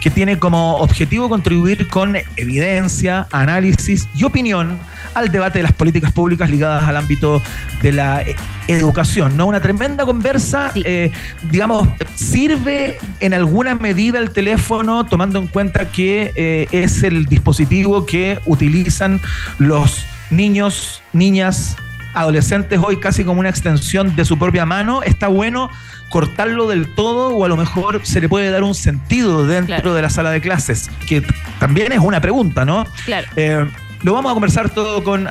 que 0.00 0.10
tiene 0.10 0.38
como 0.38 0.76
objetivo 0.76 1.28
contribuir 1.28 1.88
con 1.88 2.16
evidencia, 2.36 3.26
análisis 3.32 4.06
y 4.14 4.24
opinión 4.24 4.78
al 5.14 5.30
debate 5.30 5.60
de 5.60 5.62
las 5.62 5.72
políticas 5.72 6.12
públicas 6.12 6.50
ligadas 6.50 6.84
al 6.84 6.96
ámbito 6.96 7.42
de 7.82 7.92
la 7.92 8.22
eh, 8.22 8.36
educación. 8.68 9.36
¿no? 9.36 9.46
Una 9.46 9.60
tremenda 9.60 10.04
conversa, 10.04 10.70
Sí. 10.74 10.82
eh, 10.84 11.10
digamos, 11.50 11.88
sirve 12.14 12.98
en 13.20 13.32
alguna 13.32 13.74
medida 13.76 14.18
el 14.18 14.30
teléfono 14.30 15.06
tomando 15.06 15.38
en 15.38 15.46
cuenta 15.46 15.90
que 15.90 16.32
eh, 16.34 16.66
es 16.70 17.02
el 17.02 17.26
dispositivo 17.26 18.04
que 18.06 18.40
utilizan 18.46 19.20
los 19.58 20.04
niños, 20.30 21.02
niñas, 21.12 21.76
adolescentes 22.14 22.80
hoy 22.82 22.98
casi 22.98 23.24
como 23.24 23.40
una 23.40 23.48
extensión 23.50 24.14
de 24.16 24.24
su 24.24 24.38
propia 24.38 24.64
mano. 24.66 25.02
Está 25.02 25.28
bueno 25.28 25.70
cortarlo 26.08 26.68
del 26.68 26.94
todo 26.94 27.28
o 27.34 27.44
a 27.44 27.48
lo 27.48 27.56
mejor 27.56 28.00
se 28.04 28.20
le 28.20 28.28
puede 28.28 28.50
dar 28.50 28.62
un 28.62 28.74
sentido 28.74 29.46
dentro 29.46 29.74
Claro. 29.76 29.94
de 29.94 30.02
la 30.02 30.10
sala 30.10 30.30
de 30.30 30.40
clases, 30.40 30.90
que 31.08 31.22
también 31.58 31.90
es 31.92 31.98
una 31.98 32.20
pregunta, 32.20 32.64
¿no? 32.64 32.84
Claro. 33.04 33.26
Eh, 33.36 33.66
lo 34.02 34.12
vamos 34.12 34.30
a 34.30 34.34
conversar 34.34 34.70
todo 34.70 35.02
con 35.02 35.28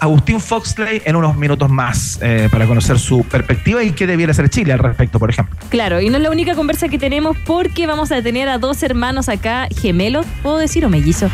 Agustín 0.00 0.38
Foxley 0.40 1.00
en 1.04 1.16
unos 1.16 1.34
minutos 1.36 1.70
más 1.70 2.18
eh, 2.22 2.48
para 2.52 2.66
conocer 2.66 2.98
su 2.98 3.24
perspectiva 3.24 3.82
y 3.82 3.92
qué 3.92 4.06
debiera 4.06 4.32
hacer 4.32 4.50
Chile 4.50 4.72
al 4.74 4.78
respecto, 4.80 5.18
por 5.18 5.30
ejemplo. 5.30 5.56
Claro, 5.70 6.00
y 6.00 6.10
no 6.10 6.18
es 6.18 6.22
la 6.22 6.30
única 6.30 6.54
conversa 6.54 6.88
que 6.88 6.98
tenemos 6.98 7.36
porque 7.46 7.86
vamos 7.86 8.12
a 8.12 8.20
tener 8.22 8.48
a 8.48 8.58
dos 8.58 8.82
hermanos 8.82 9.28
acá, 9.30 9.66
gemelos, 9.74 10.26
¿puedo 10.42 10.58
decir 10.58 10.84
o 10.84 10.90
mellizos? 10.90 11.32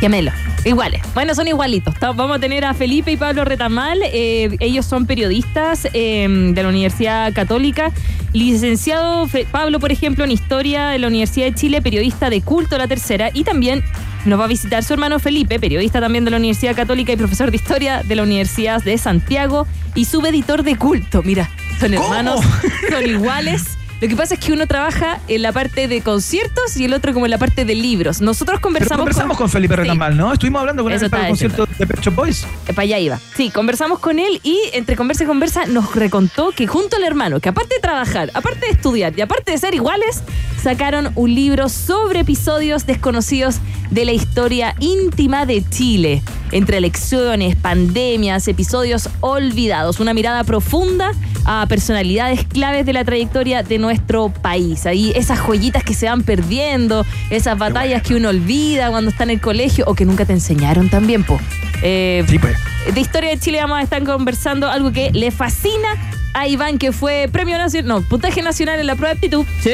Gemelos, 0.00 0.34
iguales. 0.64 1.00
Bueno, 1.14 1.34
son 1.34 1.48
igualitos. 1.48 1.92
Vamos 2.00 2.36
a 2.36 2.38
tener 2.38 2.64
a 2.64 2.72
Felipe 2.72 3.10
y 3.10 3.16
Pablo 3.16 3.44
Retamal. 3.44 3.98
eh, 4.04 4.56
ellos 4.60 4.86
son 4.86 5.06
periodistas 5.06 5.88
eh, 5.92 6.26
de 6.28 6.62
la 6.62 6.68
Universidad 6.68 7.32
Católica. 7.32 7.90
Licenciado 8.32 9.26
Fe- 9.26 9.46
Pablo, 9.50 9.80
por 9.80 9.90
ejemplo, 9.90 10.24
en 10.24 10.30
Historia 10.30 10.86
de 10.88 10.98
la 11.00 11.08
Universidad 11.08 11.46
de 11.46 11.54
Chile, 11.54 11.82
periodista 11.82 12.30
de 12.30 12.42
culto 12.42 12.78
la 12.78 12.86
tercera. 12.86 13.30
Y 13.34 13.42
también 13.42 13.82
nos 14.24 14.38
va 14.38 14.44
a 14.44 14.48
visitar 14.48 14.84
su 14.84 14.92
hermano 14.92 15.18
Felipe, 15.18 15.58
periodista 15.58 16.00
también 16.00 16.24
de 16.24 16.30
la 16.30 16.36
Universidad 16.36 16.76
Católica 16.76 17.12
y 17.12 17.16
profesor 17.16 17.50
de 17.50 17.56
Historia 17.56 18.02
de 18.04 18.14
la 18.14 18.22
Universidad 18.22 18.82
de 18.82 18.96
Santiago. 18.98 19.66
Y 19.96 20.04
subeditor 20.04 20.62
de 20.62 20.76
culto. 20.76 21.22
Mira, 21.24 21.50
son 21.80 21.92
¿Cómo? 21.94 22.04
hermanos, 22.04 22.44
son 22.88 23.04
iguales. 23.08 23.77
Lo 24.00 24.06
que 24.06 24.14
pasa 24.14 24.34
es 24.34 24.40
que 24.40 24.52
uno 24.52 24.66
trabaja 24.68 25.18
en 25.26 25.42
la 25.42 25.52
parte 25.52 25.88
de 25.88 26.02
conciertos 26.02 26.76
y 26.76 26.84
el 26.84 26.94
otro 26.94 27.12
como 27.12 27.26
en 27.26 27.30
la 27.32 27.38
parte 27.38 27.64
de 27.64 27.74
libros. 27.74 28.20
Nosotros 28.20 28.56
Pero 28.56 28.62
conversamos, 28.62 29.00
conversamos 29.00 29.36
con, 29.36 29.48
Felipe 29.48 29.74
Sí. 29.74 29.82
Retamal, 29.82 30.16
¿no? 30.16 30.32
Estuvimos 30.32 30.60
hablando 30.60 30.84
con 30.84 30.92
Eso 30.92 31.06
él 31.06 31.10
para 31.10 31.24
el 31.24 31.28
concierto 31.30 31.66
de 31.78 31.86
Pet 31.86 32.00
Shop 32.00 32.14
Boys. 32.14 32.44
Eh, 32.66 32.72
Para 32.72 32.82
allá 32.82 32.98
iba. 32.98 33.18
Sí, 33.36 33.50
conversamos 33.50 33.98
con 33.98 34.18
él 34.18 34.40
y 34.44 34.58
entre 34.72 34.94
conversa 34.94 35.24
y 35.24 35.26
conversa 35.26 35.66
nos 35.66 35.94
recontó 35.94 36.52
que 36.52 36.66
junto 36.66 36.96
al 36.96 37.04
hermano, 37.04 37.40
que 37.40 37.48
aparte 37.48 37.74
de 37.74 37.80
trabajar, 37.80 38.30
aparte 38.34 38.66
de 38.66 38.72
estudiar 38.72 39.12
y 39.16 39.20
aparte 39.20 39.50
de 39.50 39.58
ser 39.58 39.74
iguales, 39.74 40.22
sacaron 40.62 41.10
un 41.16 41.34
libro 41.34 41.68
sobre 41.68 42.20
episodios 42.20 42.86
desconocidos 42.86 43.56
de 43.90 44.04
la 44.04 44.12
historia 44.12 44.74
íntima 44.80 45.46
de 45.46 45.64
Chile. 45.68 46.22
Entre 46.50 46.78
elecciones, 46.78 47.56
pandemias, 47.56 48.48
episodios 48.48 49.08
olvidados. 49.20 50.00
Una 50.00 50.14
mirada 50.14 50.44
profunda 50.44 51.12
a 51.44 51.66
personalidades 51.66 52.44
claves 52.44 52.86
de 52.86 52.92
la 52.92 53.04
trayectoria 53.04 53.62
de 53.62 53.78
nuestro 53.88 54.28
país. 54.28 54.84
Ahí 54.84 55.12
esas 55.16 55.38
joyitas 55.38 55.82
que 55.82 55.94
se 55.94 56.06
van 56.06 56.22
perdiendo, 56.22 57.06
esas 57.30 57.56
batallas 57.56 58.02
que 58.02 58.14
uno 58.14 58.28
olvida 58.28 58.90
cuando 58.90 59.10
está 59.10 59.24
en 59.24 59.30
el 59.30 59.40
colegio 59.40 59.84
o 59.86 59.94
que 59.94 60.04
nunca 60.04 60.26
te 60.26 60.34
enseñaron 60.34 60.90
también, 60.90 61.24
po. 61.24 61.40
Eh, 61.82 62.22
Sí, 62.28 62.38
pues. 62.38 62.56
de 62.92 63.00
Historia 63.00 63.30
de 63.30 63.38
Chile 63.38 63.58
vamos 63.62 63.78
a 63.78 63.82
estar 63.82 64.02
conversando 64.04 64.68
algo 64.68 64.92
que 64.92 65.10
le 65.12 65.30
fascina 65.30 65.88
a 66.34 66.46
Iván, 66.46 66.76
que 66.76 66.92
fue 66.92 67.30
premio 67.32 67.56
nacional, 67.56 67.88
no, 67.88 68.02
puntaje 68.02 68.42
nacional 68.42 68.78
en 68.78 68.86
la 68.86 68.94
prueba 68.94 69.14
de 69.14 69.18
aptitud. 69.18 69.46
Sí. 69.62 69.72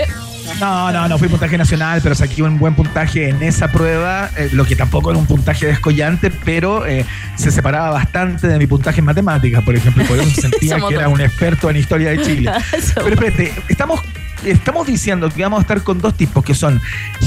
No, 0.61 0.93
no, 0.93 1.09
no 1.09 1.19
fui 1.19 1.29
puntaje 1.29 1.57
nacional, 1.59 2.01
pero 2.03 2.15
saqué 2.15 2.43
un 2.43 2.59
buen 2.59 2.75
puntaje 2.75 3.29
en 3.29 3.43
esa 3.43 3.69
prueba, 3.73 4.31
eh, 4.37 4.49
lo 4.53 4.65
que 4.65 4.77
tampoco 4.77 5.11
era 5.11 5.19
un 5.19 5.27
puntaje 5.27 5.67
descollante, 5.67 6.31
pero 6.31 6.87
eh, 6.87 7.05
se 7.37 7.51
separaba 7.51 7.91
bastante 7.91 8.47
de 8.47 8.59
mi 8.59 8.67
puntaje 8.67 9.01
en 9.01 9.07
matemáticas, 9.07 9.63
por 9.65 9.75
ejemplo, 9.75 10.05
por 10.05 10.19
eso 10.19 10.41
sentía 10.41 10.79
que 10.89 10.95
era 10.95 11.09
un 11.09 11.21
experto 11.21 11.71
en 11.71 11.77
historia 11.77 12.11
de 12.11 12.23
Chile. 12.23 12.51
Pero 12.95 13.09
espérate, 13.09 13.53
estamos, 13.69 14.01
estamos 14.45 14.87
diciendo 14.87 15.29
que 15.31 15.43
vamos 15.43 15.59
a 15.59 15.63
estar 15.63 15.83
con 15.83 16.01
dos 16.01 16.15
tipos 16.15 16.45
que 16.45 16.55
son 16.55 16.81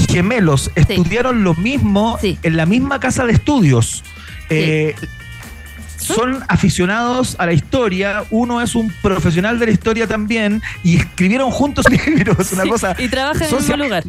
gemelos, 0.08 0.70
estudiaron 0.74 1.44
lo 1.44 1.54
mismo 1.54 2.18
Sí. 2.20 2.38
en 2.42 2.56
la 2.56 2.66
misma 2.66 3.00
casa 3.00 3.24
de 3.24 3.32
estudios. 3.32 4.04
Eh, 4.50 4.94
son 6.14 6.42
aficionados 6.48 7.36
a 7.38 7.46
la 7.46 7.52
historia, 7.52 8.24
uno 8.30 8.60
es 8.60 8.74
un 8.74 8.92
profesional 9.02 9.58
de 9.58 9.66
la 9.66 9.72
historia 9.72 10.06
también 10.06 10.62
y 10.82 10.96
escribieron 10.96 11.50
juntos 11.50 11.84
libros, 12.06 12.52
una 12.52 12.62
Sí, 12.64 12.68
cosa. 12.68 12.96
y 12.98 13.08
trabajan 13.08 13.42
en 13.42 13.48
el 13.54 13.60
mismo 13.60 13.76
lugar. 13.76 14.04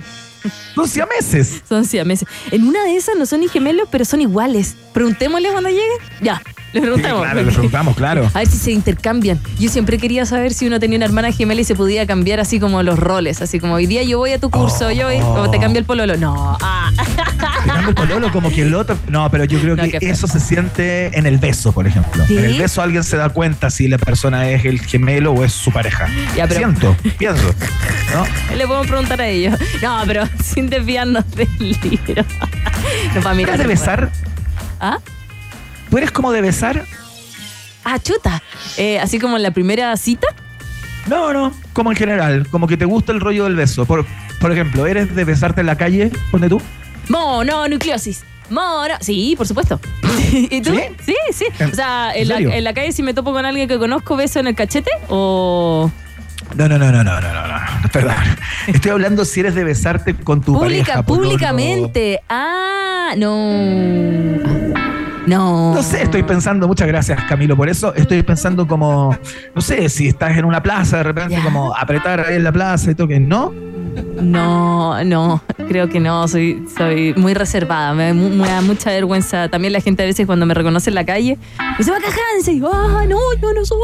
Son 0.73 0.87
siameses. 0.87 1.61
Son 1.67 1.83
siameses. 1.85 2.27
En 2.51 2.65
una 2.65 2.83
de 2.85 2.95
esas 2.95 3.15
no 3.17 3.25
son 3.25 3.41
ni 3.41 3.49
gemelos, 3.49 3.89
pero 3.91 4.05
son 4.05 4.21
iguales. 4.21 4.75
Preguntémosle 4.93 5.49
cuando 5.51 5.69
llegue. 5.69 5.81
Ya, 6.21 6.41
le 6.73 6.79
Sí, 6.79 6.85
preguntamos. 6.85 7.21
claro, 7.23 7.41
le 7.43 7.51
preguntamos, 7.51 7.95
claro. 7.95 8.31
A 8.33 8.39
ver 8.39 8.47
si 8.47 8.57
se 8.57 8.71
intercambian. 8.71 9.39
Yo 9.59 9.69
siempre 9.69 9.97
quería 9.97 10.25
saber 10.25 10.53
si 10.53 10.67
uno 10.67 10.79
tenía 10.79 10.97
una 10.97 11.05
hermana 11.05 11.31
gemela 11.31 11.61
y 11.61 11.63
se 11.63 11.75
podía 11.75 12.05
cambiar 12.05 12.39
así 12.39 12.59
como 12.59 12.81
los 12.83 12.97
roles. 12.99 13.41
Así 13.41 13.59
como 13.59 13.73
hoy 13.75 13.85
día 13.87 14.03
yo 14.03 14.17
voy 14.19 14.31
a 14.33 14.39
tu 14.39 14.49
curso, 14.49 14.91
yo 14.91 15.07
voy, 15.07 15.17
o 15.21 15.49
te 15.49 15.59
cambio 15.59 15.79
el 15.79 15.85
pololo. 15.85 16.17
No. 16.17 16.57
Ah. 16.61 16.91
Te 17.63 17.67
cambio 17.69 17.89
el 17.89 17.95
pololo 17.95 18.31
como 18.31 18.49
que 18.49 18.61
el 18.61 18.73
otro. 18.73 18.97
No, 19.09 19.29
pero 19.31 19.43
yo 19.45 19.59
creo 19.59 19.75
No, 19.75 19.83
que 19.83 19.97
eso 20.01 20.27
se 20.27 20.39
siente 20.39 21.17
en 21.17 21.25
el 21.25 21.37
beso, 21.37 21.71
por 21.71 21.87
ejemplo. 21.87 22.25
¿Sí? 22.27 22.37
En 22.37 22.45
el 22.45 22.57
beso 22.57 22.81
alguien 22.81 23.03
se 23.03 23.17
da 23.17 23.29
cuenta 23.29 23.69
si 23.69 23.87
la 23.87 23.97
persona 23.97 24.49
es 24.49 24.65
el 24.65 24.79
gemelo 24.81 25.31
o 25.33 25.43
es 25.43 25.53
su 25.53 25.71
pareja. 25.71 26.07
Ya, 26.35 26.47
pero- 26.47 26.59
Siento, 26.59 26.95
pienso. 27.17 27.53
¿no? 28.13 28.25
Le 28.55 28.65
podemos 28.67 28.87
preguntar 28.87 29.21
a 29.21 29.27
ellos. 29.27 29.57
No, 29.81 30.01
pero 30.05 30.23
sin 30.43 30.69
desviarnos 30.69 31.23
del 31.35 31.47
libro. 31.59 32.23
No, 33.15 33.21
para 33.21 33.31
¿Tú 33.31 33.35
mirar. 33.37 33.55
eres 33.55 33.59
de 33.59 33.67
besar? 33.67 34.11
¿Ah? 34.79 34.97
¿Tú 35.89 35.97
eres 35.97 36.11
como 36.11 36.31
de 36.31 36.41
besar? 36.41 36.85
Ah, 37.83 37.97
chuta. 37.99 38.41
Eh, 38.77 38.99
así 38.99 39.19
como 39.19 39.37
en 39.37 39.43
la 39.43 39.51
primera 39.51 39.95
cita. 39.97 40.27
No, 41.07 41.33
no, 41.33 41.51
como 41.73 41.91
en 41.91 41.97
general, 41.97 42.47
como 42.51 42.67
que 42.67 42.77
te 42.77 42.85
gusta 42.85 43.11
el 43.11 43.19
rollo 43.19 43.45
del 43.45 43.55
beso. 43.55 43.85
Por, 43.85 44.05
por 44.39 44.51
ejemplo, 44.51 44.85
¿eres 44.85 45.15
de 45.15 45.23
besarte 45.23 45.61
en 45.61 45.67
la 45.67 45.75
calle? 45.77 46.11
Ponte 46.29 46.49
tú. 46.49 46.61
Mononucleosis. 47.07 48.23
Mono. 48.51 48.95
Sí, 48.99 49.33
por 49.37 49.47
supuesto. 49.47 49.79
¿Y 50.31 50.61
tú? 50.61 50.71
¿Sí? 50.73 50.81
Sí, 51.05 51.15
sí. 51.33 51.45
¿En- 51.59 51.71
O 51.71 51.75
sea, 51.75 52.11
en 52.13 52.23
en 52.23 52.27
la, 52.29 52.35
serio? 52.35 52.51
en 52.51 52.63
la 52.63 52.73
calle 52.73 52.91
si 52.91 53.01
me 53.03 53.13
topo 53.13 53.31
con 53.31 53.45
alguien 53.45 53.67
que 53.67 53.77
conozco, 53.79 54.15
beso 54.15 54.39
en 54.39 54.47
el 54.47 54.55
cachete 54.55 54.89
o 55.07 55.89
No, 56.55 56.67
no, 56.67 56.77
no, 56.77 56.91
no, 56.91 57.03
no, 57.03 57.21
no, 57.21 57.31
no, 57.31 57.47
no, 57.47 57.59
perdón. 57.93 58.15
Estoy 58.67 58.91
hablando 58.91 59.23
si 59.25 59.39
eres 59.39 59.55
de 59.55 59.63
besarte 59.63 60.15
con 60.15 60.41
tu 60.41 60.53
Pública, 60.53 60.85
pareja. 60.85 61.03
pololo. 61.03 61.29
públicamente. 61.29 62.21
Ah, 62.29 63.13
no. 63.17 64.98
No. 65.29 65.75
No 65.75 65.83
sé, 65.83 66.01
estoy 66.03 66.23
pensando, 66.23 66.67
muchas 66.67 66.87
gracias 66.87 67.23
Camilo 67.25 67.55
por 67.55 67.69
eso, 67.69 67.93
estoy 67.93 68.23
pensando 68.23 68.67
como, 68.67 69.15
no 69.55 69.61
sé, 69.61 69.87
si 69.89 70.07
estás 70.07 70.37
en 70.37 70.45
una 70.45 70.61
plaza 70.63 70.97
de 70.97 71.03
repente, 71.03 71.37
como 71.43 71.75
apretar 71.75 72.19
ahí 72.21 72.35
en 72.37 72.43
la 72.43 72.51
plaza 72.51 72.91
y 72.91 72.95
todo, 72.95 73.07
que 73.07 73.19
no. 73.19 73.53
No, 74.21 75.03
no, 75.03 75.41
creo 75.67 75.89
que 75.89 75.99
no, 75.99 76.27
soy, 76.27 76.65
soy 76.77 77.13
muy 77.15 77.33
reservada, 77.33 77.93
me, 77.93 78.07
da 78.07 78.13
mu- 78.13 78.29
me 78.29 78.47
da 78.47 78.61
mucha 78.61 78.91
vergüenza. 78.91 79.49
También 79.49 79.73
la 79.73 79.81
gente 79.81 80.03
a 80.03 80.05
veces 80.05 80.25
cuando 80.25 80.45
me 80.45 80.53
reconoce 80.53 80.89
en 80.89 80.95
la 80.95 81.05
calle, 81.05 81.37
me 81.59 81.77
dice, 81.77 81.91
va 81.91 81.97
yo, 82.53 82.71
ah, 82.73 83.05
no, 83.07 83.17
yo 83.41 83.53
no 83.53 83.65
soy. 83.65 83.77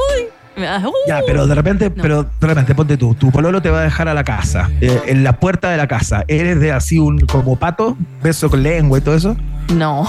"Uh". 0.58 0.92
Ya, 1.08 1.20
pero 1.28 1.48
de 1.48 1.56
repente, 1.56 1.90
No. 1.94 2.02
pero 2.02 2.24
de 2.24 2.48
repente, 2.48 2.74
ponte 2.76 2.96
tú, 2.98 3.14
tu 3.16 3.30
pololo 3.32 3.62
te 3.62 3.70
va 3.70 3.80
a 3.82 3.84
dejar 3.84 4.08
a 4.08 4.14
la 4.14 4.24
casa, 4.24 4.70
eh, 4.80 5.02
en 5.08 5.24
la 5.24 5.34
puerta 5.40 5.70
de 5.70 5.78
la 5.78 5.88
casa, 5.88 6.24
¿eres 6.30 6.60
de 6.62 6.72
así 6.72 6.98
un 6.98 7.20
como 7.26 7.58
pato, 7.58 7.98
beso 8.24 8.50
con 8.50 8.64
lengua 8.64 8.98
y 9.00 9.02
todo 9.02 9.16
eso? 9.16 9.36
No. 9.74 10.08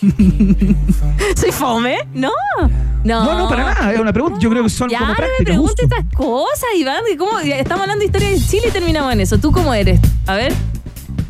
¿Soy 1.36 1.52
fome? 1.52 1.98
No. 2.14 2.30
No. 3.04 3.24
No, 3.24 3.38
no, 3.38 3.48
para 3.48 3.64
nada, 3.74 3.92
es 3.92 4.00
una 4.00 4.12
pregunta, 4.12 4.38
yo 4.40 4.50
creo 4.50 4.62
que 4.64 4.68
son 4.70 4.88
Ya, 4.90 4.98
como 4.98 5.08
no 5.08 5.14
me 5.14 5.16
prácticas. 5.18 5.44
preguntes 5.46 5.86
gusto. 5.88 5.96
estas 5.96 6.14
cosas, 6.16 6.68
Iván. 6.76 7.02
¿Cómo? 7.18 7.38
Estamos 7.38 7.82
hablando 7.82 8.00
de 8.00 8.06
historia 8.06 8.28
de 8.30 8.40
Chile 8.40 8.66
y 8.68 8.70
terminamos 8.70 9.12
en 9.12 9.20
eso. 9.20 9.38
¿Tú 9.38 9.52
cómo 9.52 9.72
eres? 9.72 10.00
A 10.26 10.34
ver. 10.34 10.52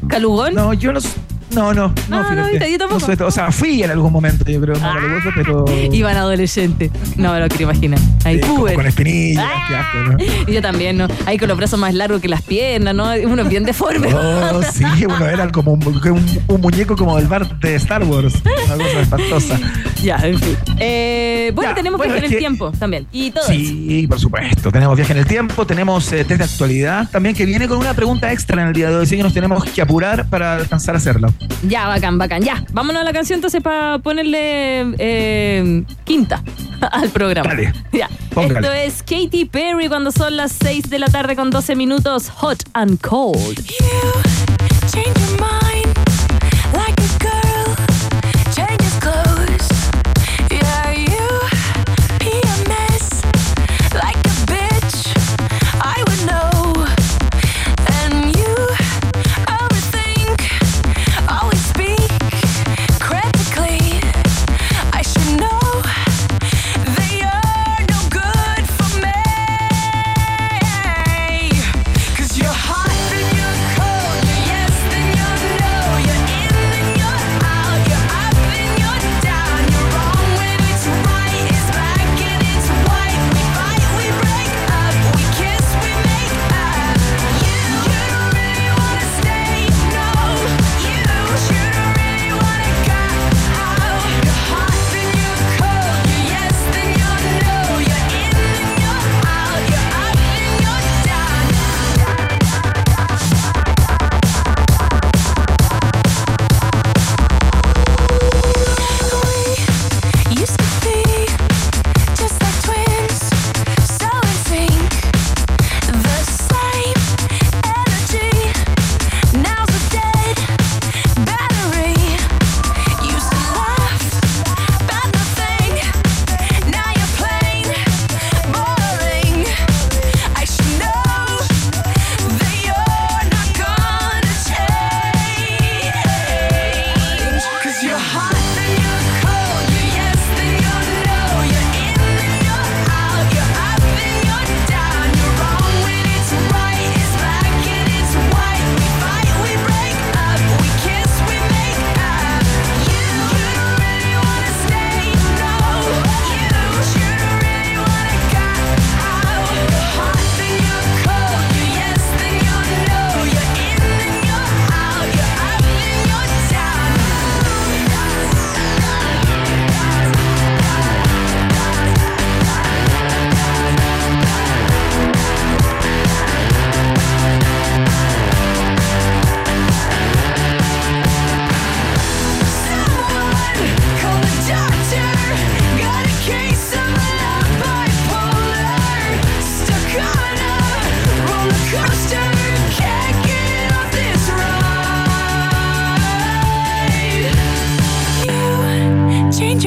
¿Calugón? 0.09 0.55
No, 0.55 0.73
yo 0.73 0.93
no, 0.93 0.99
s- 1.01 1.11
no, 1.53 1.73
no, 1.75 1.89
no, 2.09 2.23
No, 2.23 2.35
no, 2.35 2.47
viste, 2.49 2.71
yo 2.71 2.79
tampoco. 2.79 3.25
o 3.27 3.31
sea, 3.31 3.51
fui 3.51 3.83
en 3.83 3.91
algún 3.91 4.13
momento, 4.13 4.45
yo 4.51 4.61
creo, 4.61 4.77
no 4.79 4.87
Ah, 4.91 4.95
calugoso, 4.95 5.29
pero... 5.35 5.65
Iván 5.95 6.17
adolescente. 6.17 6.91
No 7.17 7.33
me 7.33 7.41
lo 7.41 7.49
quiero 7.49 7.65
imaginar. 7.65 7.99
Ahí, 8.25 8.41
Sí, 8.43 8.75
con 8.75 8.87
espinillas, 8.87 9.45
Ah. 9.47 9.65
qué 9.69 9.75
asco, 9.77 9.99
¿no? 9.99 10.51
Y 10.51 10.55
yo 10.55 10.63
también, 10.63 10.97
¿no? 10.99 11.09
Ahí 11.27 11.39
con 11.39 11.49
los 11.49 11.57
brazos 11.57 11.79
más 11.79 11.95
largos 11.95 12.21
que 12.21 12.29
las 12.29 12.43
piernas, 12.43 12.95
¿no? 12.95 13.11
Uno 13.25 13.45
bien 13.45 13.65
deforme. 13.65 14.13
Oh, 14.15 14.63
sí, 14.63 14.85
uno 15.07 15.27
era 15.27 15.51
como 15.51 15.73
un, 15.73 15.87
un- 15.87 16.41
un 16.47 16.61
muñeco 16.61 16.97
como 16.97 17.17
del 17.17 17.27
bar 17.29 17.49
de 17.61 17.75
Star 17.77 18.05
Wars. 18.05 18.35
Una 18.67 18.77
cosa 18.85 19.01
espantosa. 19.01 19.61
Ya, 20.03 20.15
en 20.23 20.39
fin. 20.39 20.57
Eh, 20.79 21.51
bueno, 21.57 21.73
Ya, 21.73 21.75
tenemos 21.75 21.99
bueno, 21.99 22.13
viaje 22.13 22.27
en 22.27 22.33
el 22.33 22.37
que- 22.37 22.39
tiempo 22.39 22.71
también. 22.79 23.09
Y 23.11 23.33
todo 23.33 23.43
eso. 23.49 23.53
Sí, 23.53 24.07
por 24.09 24.21
supuesto. 24.21 24.71
Tenemos 24.71 24.95
viaje 24.97 25.13
en 25.13 25.19
el 25.19 25.27
tiempo, 25.27 25.67
tenemos 25.67 26.13
eh, 26.13 26.25
test 26.25 26.39
de 26.39 26.45
actualidad 26.45 27.11
también 27.11 27.35
que 27.35 27.45
viene 27.45 27.67
con 27.67 27.79
una 27.79 27.95
pregunta 27.95 28.31
extra 28.33 28.63
en 28.63 28.69
el 28.69 28.75
día 28.75 28.91
de 28.91 28.97
hoy, 28.97 29.03
así 29.03 29.17
que 29.17 29.25
nos 29.25 29.35
tenemos 29.35 29.65
que 29.65 29.83
apurar 29.83 30.27
para 30.29 30.55
alcanzar 30.55 30.95
a 30.95 30.99
hacerlo. 30.99 31.35
Ya, 31.69 31.89
bacán, 31.89 32.19
bacán. 32.19 32.43
Ya, 32.43 32.65
vámonos 32.73 33.03
a 33.03 33.05
la 33.05 33.13
canción 33.13 33.39
entonces 33.39 33.63
para 33.63 33.99
ponerle 33.99 34.95
eh, 34.99 35.83
quinta 36.05 36.43
al 36.93 37.09
programa. 37.11 37.49
Dale, 37.49 37.73
Ya. 37.93 38.09
póngale. 38.33 38.61
Esto 38.61 38.73
es 38.73 39.03
Katy 39.03 39.45
Perry 39.47 39.89
cuando 39.89 40.13
son 40.13 40.37
las 40.37 40.53
6 40.53 40.89
de 40.91 40.99
la 40.99 41.09
tarde 41.09 41.35
con 41.37 41.51
12 41.51 41.75
minutos. 41.77 42.31
Hot 42.31 42.63
and 42.75 43.01
cold. 43.01 43.61
Change 44.93 45.41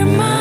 your 0.01 0.09
mind 0.17 0.40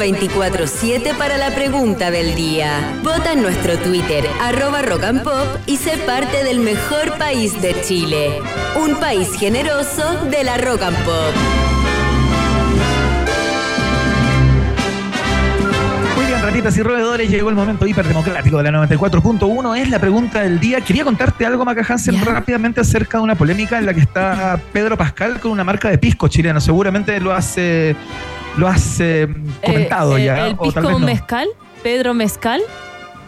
24-7 0.00 1.14
para 1.18 1.36
la 1.36 1.54
pregunta 1.54 2.10
del 2.10 2.34
día. 2.34 2.98
Vota 3.02 3.32
en 3.32 3.42
nuestro 3.42 3.76
Twitter, 3.76 4.24
arroba 4.40 4.80
Rock 4.80 5.04
and 5.04 5.22
Pop, 5.22 5.46
y 5.66 5.76
sé 5.76 5.98
parte 5.98 6.42
del 6.42 6.60
mejor 6.60 7.18
país 7.18 7.60
de 7.60 7.78
Chile. 7.82 8.40
Un 8.82 8.96
país 8.96 9.28
generoso 9.38 10.24
de 10.30 10.42
la 10.42 10.56
Rock 10.56 10.84
and 10.84 10.96
Pop. 11.04 11.34
Muy 16.16 16.24
bien, 16.24 16.40
ratitas 16.40 16.78
y 16.78 16.82
roedores, 16.82 17.28
llegó 17.28 17.50
el 17.50 17.54
momento 17.54 17.86
hiperdemocrático 17.86 18.56
de 18.56 18.72
la 18.72 18.86
94.1. 18.86 19.76
Es 19.76 19.90
la 19.90 19.98
pregunta 19.98 20.40
del 20.40 20.58
día. 20.58 20.80
Quería 20.80 21.04
contarte 21.04 21.44
algo, 21.44 21.66
Maca 21.66 21.84
Hansen, 21.86 22.24
rápidamente 22.24 22.80
acerca 22.80 23.18
de 23.18 23.24
una 23.24 23.34
polémica 23.34 23.78
en 23.78 23.84
la 23.84 23.92
que 23.92 24.00
está 24.00 24.58
Pedro 24.72 24.96
Pascal 24.96 25.40
con 25.40 25.50
una 25.50 25.62
marca 25.62 25.90
de 25.90 25.98
pisco 25.98 26.26
chileno. 26.28 26.58
Seguramente 26.58 27.20
lo 27.20 27.34
has, 27.34 27.52
eh, 27.58 27.94
lo 28.60 28.68
has 28.68 29.00
eh, 29.00 29.26
comentado 29.64 30.16
Eh, 30.16 30.22
eh, 30.22 30.24
ya. 30.26 30.46
El 30.48 30.54
o 30.58 30.70
tal 30.72 30.82
pisco 30.84 30.88
vez 30.88 31.00
no. 31.00 31.06
mezcal, 31.06 31.48
Pedro 31.82 32.14
Mezcal. 32.14 32.60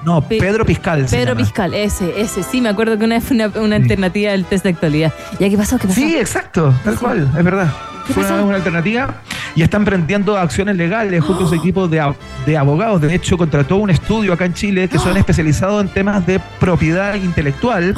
No, 0.05 0.21
Pe- 0.21 0.39
Pedro 0.39 0.65
Piscal. 0.67 1.07
Pedro. 1.09 1.37
Piscal, 1.37 1.75
ese, 1.75 2.21
ese. 2.21 2.43
Sí, 2.43 2.61
me 2.61 2.69
acuerdo 2.69 2.99
que 2.99 3.05
una 3.05 3.15
vez 3.17 3.25
fue 3.25 3.37
una, 3.37 3.47
una 3.61 3.77
Sí. 3.77 3.83
alternativa 3.83 4.33
del 4.33 4.45
test 4.45 4.65
de 4.65 4.71
actualidad. 4.71 5.13
¿Ya 5.39 5.49
qué 5.49 5.57
pasó? 5.57 5.79
¿Qué 5.79 5.87
pasó? 5.87 6.01
Sí, 6.01 6.17
exacto, 6.17 6.75
tal 6.85 6.99
cual, 6.99 7.29
es 7.39 7.45
verdad. 7.45 7.73
¿Qué 8.07 8.13
Fue 8.15 8.23
pasó? 8.25 8.35
una, 8.35 8.43
una 8.45 8.57
alternativa 8.57 9.15
y 9.55 9.63
está 9.63 9.77
emprendiendo 9.77 10.37
acciones 10.37 10.77
legales 10.77 11.23
junto 11.23 11.45
a 11.45 11.49
su 11.49 11.55
equipo 11.61 11.87
de, 11.87 12.03
de 12.47 12.57
abogados. 12.59 13.01
De 13.01 13.15
hecho, 13.15 13.39
contrató 13.39 13.77
un 13.77 13.91
estudio 13.91 14.33
acá 14.33 14.45
en 14.45 14.55
Chile 14.55 14.89
que 14.89 14.99
son 14.99 15.17
especializados 15.17 15.81
en 15.83 15.89
temas 15.89 16.27
de 16.27 16.41
propiedad 16.59 17.15
intelectual 17.15 17.95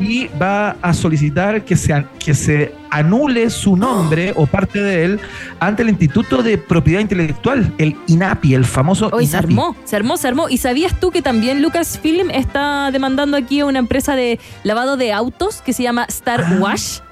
y 0.00 0.28
va 0.40 0.76
a 0.82 0.92
solicitar 0.92 1.64
que 1.64 1.76
se, 1.76 2.04
que 2.24 2.34
se 2.34 2.74
anule 2.90 3.50
su 3.50 3.76
nombre 3.76 4.32
o 4.36 4.46
parte 4.46 4.80
de 4.80 5.04
él 5.04 5.20
ante 5.60 5.82
el 5.82 5.88
Instituto 5.90 6.42
de 6.42 6.58
Propiedad 6.58 7.00
Intelectual, 7.00 7.72
el 7.78 7.96
INAPI, 8.06 8.54
el 8.54 8.64
famoso 8.64 9.10
Hoy 9.12 9.26
se 9.26 9.36
INAPI. 9.36 9.46
armó, 9.52 9.76
se 9.84 9.96
armó, 9.96 10.16
se 10.16 10.28
armó. 10.28 10.48
¿Y 10.48 10.58
sabías 10.58 10.98
tú 10.98 11.10
que 11.10 11.22
también 11.22 11.62
Lucasfilm 11.62 12.30
está 12.30 12.90
demandando 12.90 13.36
aquí 13.36 13.60
a 13.60 13.66
una 13.66 13.78
empresa 13.78 14.14
de 14.16 14.38
lavado 14.62 14.96
de 14.96 15.12
autos 15.12 15.62
que 15.62 15.72
se 15.72 15.82
llama 15.82 16.06
Star. 16.08 16.58
Wash? 16.60 16.98
Ah, 17.00 17.07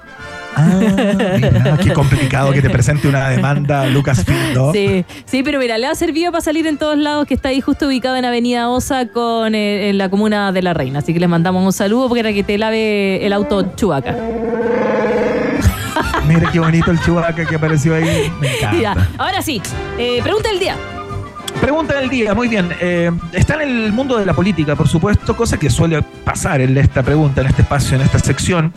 mira, 0.59 1.77
qué 1.83 1.93
complicado 1.93 2.51
que 2.51 2.61
te 2.61 2.69
presente 2.69 3.07
una 3.07 3.29
demanda 3.29 3.85
Lucasfilm, 3.87 4.53
¿no? 4.53 4.71
Sí, 4.71 5.05
sí, 5.25 5.43
pero 5.43 5.59
mira, 5.59 5.77
le 5.77 5.87
ha 5.87 5.95
servido 5.95 6.31
para 6.31 6.41
salir 6.41 6.67
en 6.67 6.77
todos 6.77 6.97
lados, 6.97 7.25
que 7.27 7.33
está 7.33 7.49
ahí 7.49 7.61
justo 7.61 7.87
ubicado 7.87 8.15
en 8.15 8.25
Avenida 8.25 8.69
Osa 8.69 9.07
con 9.07 9.55
eh, 9.55 9.89
en 9.89 9.97
la 9.97 10.09
comuna 10.09 10.51
de 10.51 10.61
La 10.61 10.73
Reina. 10.73 10.99
Así 10.99 11.13
que 11.13 11.19
les 11.19 11.29
mandamos 11.29 11.63
un 11.63 11.73
saludo 11.73 12.09
para 12.09 12.33
que 12.33 12.43
te 12.43 12.57
lave 12.57 13.25
el 13.25 13.33
auto 13.33 13.75
Chubaca. 13.75 14.15
Mira 16.27 16.51
qué 16.51 16.59
bonito 16.59 16.91
el 16.91 16.99
chihuahua 16.99 17.33
que 17.33 17.55
apareció 17.55 17.95
ahí. 17.95 18.31
Me 18.41 18.57
encanta. 18.57 19.07
Ahora 19.17 19.41
sí, 19.41 19.61
eh, 19.97 20.19
pregunta 20.21 20.49
del 20.49 20.59
día. 20.59 20.75
Pregunta 21.67 21.99
del 21.99 22.09
día, 22.09 22.33
muy 22.33 22.47
bien. 22.47 22.69
Eh, 22.79 23.11
está 23.33 23.61
en 23.61 23.69
el 23.69 23.91
mundo 23.91 24.17
de 24.17 24.25
la 24.25 24.33
política, 24.33 24.73
por 24.77 24.87
supuesto, 24.87 25.35
cosa 25.35 25.59
que 25.59 25.69
suele 25.69 26.01
pasar 26.01 26.61
en 26.61 26.77
esta 26.77 27.03
pregunta, 27.03 27.41
en 27.41 27.47
este 27.47 27.63
espacio, 27.63 27.97
en 27.97 28.03
esta 28.03 28.19
sección, 28.19 28.71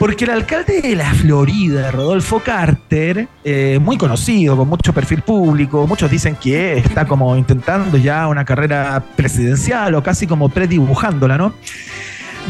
porque 0.00 0.24
el 0.24 0.30
alcalde 0.30 0.82
de 0.82 0.96
la 0.96 1.14
Florida, 1.14 1.92
Rodolfo 1.92 2.40
Carter, 2.40 3.28
eh, 3.44 3.78
muy 3.80 3.96
conocido, 3.96 4.56
con 4.56 4.68
mucho 4.68 4.92
perfil 4.92 5.22
público, 5.22 5.86
muchos 5.86 6.10
dicen 6.10 6.34
que 6.34 6.76
está 6.78 7.04
como 7.06 7.36
intentando 7.36 7.96
ya 7.96 8.26
una 8.26 8.44
carrera 8.44 9.04
presidencial 9.14 9.94
o 9.94 10.02
casi 10.02 10.26
como 10.26 10.48
predibujándola, 10.48 11.38
¿no? 11.38 11.54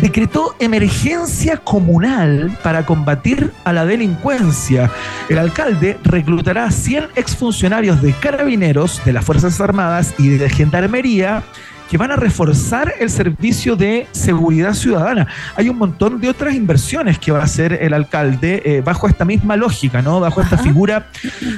Decretó 0.00 0.54
emergencia 0.58 1.56
comunal 1.58 2.56
para 2.62 2.84
combatir 2.84 3.52
a 3.64 3.72
la 3.72 3.86
delincuencia. 3.86 4.90
El 5.28 5.38
alcalde 5.38 5.98
reclutará 6.04 6.64
a 6.64 6.70
100 6.70 7.08
exfuncionarios 7.16 8.02
de 8.02 8.12
carabineros, 8.12 9.00
de 9.04 9.12
las 9.12 9.24
Fuerzas 9.24 9.60
Armadas 9.60 10.14
y 10.18 10.28
de 10.28 10.50
Gendarmería 10.50 11.42
que 11.90 11.98
van 11.98 12.10
a 12.10 12.16
reforzar 12.16 12.94
el 12.98 13.10
servicio 13.10 13.76
de 13.76 14.08
seguridad 14.10 14.74
ciudadana. 14.74 15.28
Hay 15.54 15.68
un 15.68 15.78
montón 15.78 16.20
de 16.20 16.28
otras 16.28 16.54
inversiones 16.54 17.18
que 17.18 17.30
va 17.30 17.40
a 17.40 17.44
hacer 17.44 17.78
el 17.80 17.94
alcalde 17.94 18.62
eh, 18.64 18.82
bajo 18.84 19.06
esta 19.06 19.24
misma 19.24 19.56
lógica, 19.56 20.02
¿no? 20.02 20.18
Bajo 20.20 20.40
esta 20.40 20.58
figura 20.58 21.06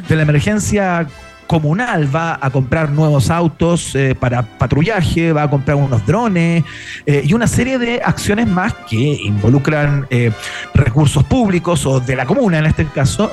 de 0.06 0.16
la 0.16 0.22
emergencia 0.22 1.06
comunal 1.48 2.14
va 2.14 2.38
a 2.40 2.50
comprar 2.50 2.90
nuevos 2.90 3.30
autos 3.30 3.94
eh, 3.96 4.14
para 4.14 4.42
patrullaje, 4.42 5.32
va 5.32 5.44
a 5.44 5.50
comprar 5.50 5.76
unos 5.76 6.06
drones 6.06 6.62
eh, 7.06 7.22
y 7.24 7.32
una 7.32 7.48
serie 7.48 7.78
de 7.78 8.00
acciones 8.04 8.46
más 8.46 8.74
que 8.88 8.96
involucran 8.96 10.06
eh, 10.10 10.30
recursos 10.74 11.24
públicos 11.24 11.84
o 11.86 11.98
de 11.98 12.14
la 12.14 12.26
comuna 12.26 12.58
en 12.58 12.66
este 12.66 12.84
caso 12.86 13.32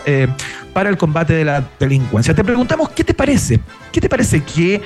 para 0.73 0.89
el 0.89 0.97
combate 0.97 1.34
de 1.34 1.45
la 1.45 1.63
delincuencia. 1.80 2.34
Te 2.34 2.43
preguntamos, 2.43 2.89
¿qué 2.89 3.04
te 3.04 3.13
parece? 3.13 3.60
¿Qué 3.91 3.99
te 3.99 4.10
parece 4.10 4.41
que 4.43 4.82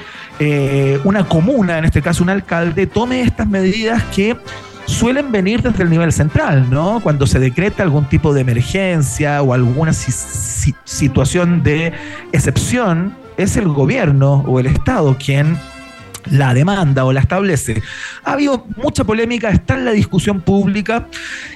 una 1.03 1.27
comuna, 1.27 1.77
en 1.77 1.85
este 1.85 2.01
caso 2.01 2.23
un 2.23 2.29
alcalde, 2.29 2.87
tome 2.87 3.21
estas 3.21 3.47
medidas 3.47 4.03
que 4.15 4.35
suelen 4.89 5.31
venir 5.31 5.61
desde 5.61 5.83
el 5.83 5.89
nivel 5.89 6.11
central, 6.11 6.69
¿no? 6.69 6.99
Cuando 7.01 7.27
se 7.27 7.39
decreta 7.39 7.83
algún 7.83 8.05
tipo 8.05 8.33
de 8.33 8.41
emergencia 8.41 9.41
o 9.41 9.53
alguna 9.53 9.93
situación 10.85 11.63
de 11.63 11.93
excepción, 12.31 13.15
es 13.37 13.57
el 13.57 13.67
gobierno 13.67 14.43
o 14.47 14.59
el 14.59 14.65
Estado 14.65 15.17
quien 15.17 15.57
la 16.29 16.53
demanda 16.53 17.05
o 17.05 17.13
la 17.13 17.21
establece. 17.21 17.81
Ha 18.23 18.33
habido 18.33 18.65
mucha 18.77 19.03
polémica, 19.03 19.49
está 19.49 19.75
en 19.75 19.85
la 19.85 19.91
discusión 19.91 20.41
pública. 20.41 21.07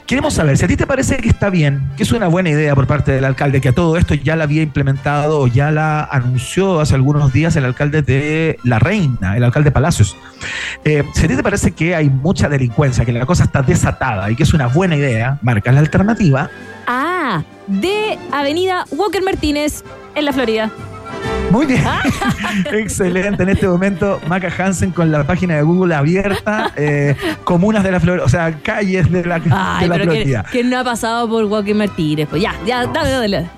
Queremos 0.06 0.34
saber 0.34 0.58
si 0.58 0.66
a 0.66 0.68
ti 0.68 0.76
te 0.76 0.88
parece 0.88 1.18
que 1.18 1.30
está 1.30 1.50
bien, 1.50 1.90
que 1.98 2.04
es 2.04 2.12
una 2.12 2.28
buena 2.28 2.50
idea 2.50 2.76
por 2.76 2.88
parte 2.88 3.12
del 3.12 3.26
alcalde, 3.26 3.62
que 3.62 3.70
a 3.70 3.74
todo 3.74 3.98
esto 3.98 4.14
ya 4.14 4.36
la 4.36 4.44
había 4.44 4.62
implementado 4.62 5.48
ya 5.48 5.72
la 5.72 6.04
anunció 6.04 6.80
hace 6.80 6.96
algunos 6.96 7.34
días 7.34 7.56
el 7.56 7.66
alcalde 7.66 8.02
de 8.02 8.58
La 8.64 8.80
Reina, 8.80 9.38
el 9.38 9.44
alcalde 9.44 9.72
Palacios. 9.72 10.16
Eh, 10.84 11.04
si 11.14 11.26
a 11.26 11.28
ti 11.28 11.36
te 11.36 11.44
parece 11.44 11.72
que 11.72 11.96
hay 11.96 12.10
mucha 12.10 12.50
delincuencia, 12.50 13.06
que 13.06 13.12
la 13.12 13.26
cosa 13.26 13.44
está 13.44 13.62
desatada 13.62 14.30
y 14.32 14.36
que 14.36 14.44
es 14.44 14.54
una 14.54 14.68
buena 14.68 14.96
idea, 14.96 15.40
marca 15.42 15.72
la 15.72 15.80
alternativa. 15.80 16.50
Ah, 16.88 17.44
de 17.68 18.18
Avenida 18.32 18.86
Walker 18.92 19.24
Martínez 19.24 19.84
en 20.16 20.26
la 20.26 20.34
Florida. 20.34 20.72
Muy 21.52 21.66
bien. 21.68 21.84
Excelente. 22.74 23.44
En 23.44 23.50
este 23.50 23.68
momento, 23.68 24.20
Maca 24.28 24.52
Hansen 24.58 24.92
con 24.92 25.12
la 25.12 25.24
página 25.26 25.56
de 25.56 25.62
Google 25.62 25.94
abierta, 25.96 26.72
eh, 26.76 27.16
comunas 27.44 27.84
de 27.84 27.92
la 27.92 28.00
Florida, 28.00 28.26
o 28.26 28.30
sea, 28.30 28.52
calles 28.62 29.12
de 29.12 29.24
la, 29.26 29.36
Ay, 29.52 29.84
de 29.84 29.88
la 29.88 29.96
pero 29.96 30.12
que, 30.12 30.18
Florida. 30.18 30.46
que 30.52 30.64
no 30.64 30.80
ha 30.80 30.84
pasado 30.84 31.30
por 31.30 31.46
Walker 31.46 31.76
Martínez. 31.76 32.28
Pues 32.30 32.42
ya, 32.42 32.56
ya, 32.66 32.86
dale, 32.88 33.12
dale. 33.12 33.50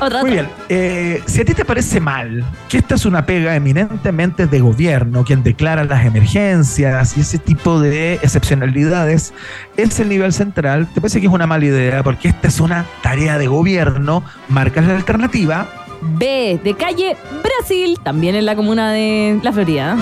Otra, 0.00 0.20
Muy 0.20 0.30
otra. 0.30 0.42
bien. 0.42 0.48
Eh, 0.68 1.22
si 1.26 1.40
a 1.40 1.44
ti 1.44 1.54
te 1.54 1.64
parece 1.64 1.98
mal 1.98 2.44
que 2.68 2.78
esta 2.78 2.94
es 2.94 3.04
una 3.04 3.26
pega 3.26 3.56
eminentemente 3.56 4.46
de 4.46 4.60
gobierno, 4.60 5.24
quien 5.24 5.42
declara 5.42 5.82
las 5.82 6.04
emergencias 6.06 7.16
y 7.16 7.22
ese 7.22 7.38
tipo 7.38 7.80
de 7.80 8.14
excepcionalidades 8.22 9.34
es 9.76 9.98
el 9.98 10.08
nivel 10.08 10.32
central, 10.32 10.86
te 10.94 11.00
parece 11.00 11.20
que 11.20 11.26
es 11.26 11.32
una 11.32 11.48
mala 11.48 11.64
idea 11.64 12.04
porque 12.04 12.28
esta 12.28 12.46
es 12.46 12.60
una 12.60 12.84
tarea 13.02 13.38
de 13.38 13.48
gobierno, 13.48 14.22
marcas 14.48 14.86
la 14.86 14.94
alternativa. 14.94 15.66
B, 16.00 16.60
de 16.62 16.74
calle 16.74 17.16
Brasil, 17.42 17.98
también 18.02 18.34
en 18.34 18.46
la 18.46 18.56
comuna 18.56 18.92
de 18.92 19.40
La 19.42 19.52
Florida. 19.52 19.96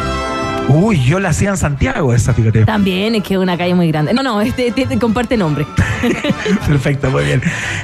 Uy, 0.68 1.00
yo 1.04 1.20
la 1.20 1.28
hacía 1.28 1.50
en 1.50 1.56
Santiago 1.56 2.12
esa, 2.12 2.34
fíjate. 2.34 2.64
También 2.64 3.14
es 3.14 3.22
que 3.22 3.34
es 3.34 3.40
una 3.40 3.56
calle 3.56 3.74
muy 3.74 3.88
grande. 3.88 4.12
No, 4.12 4.22
no, 4.22 4.40
este, 4.40 4.72
este 4.76 4.98
comparte 4.98 5.36
nombre. 5.36 5.64
Perfecto, 6.66 7.10
muy 7.10 7.24
bien. 7.24 7.40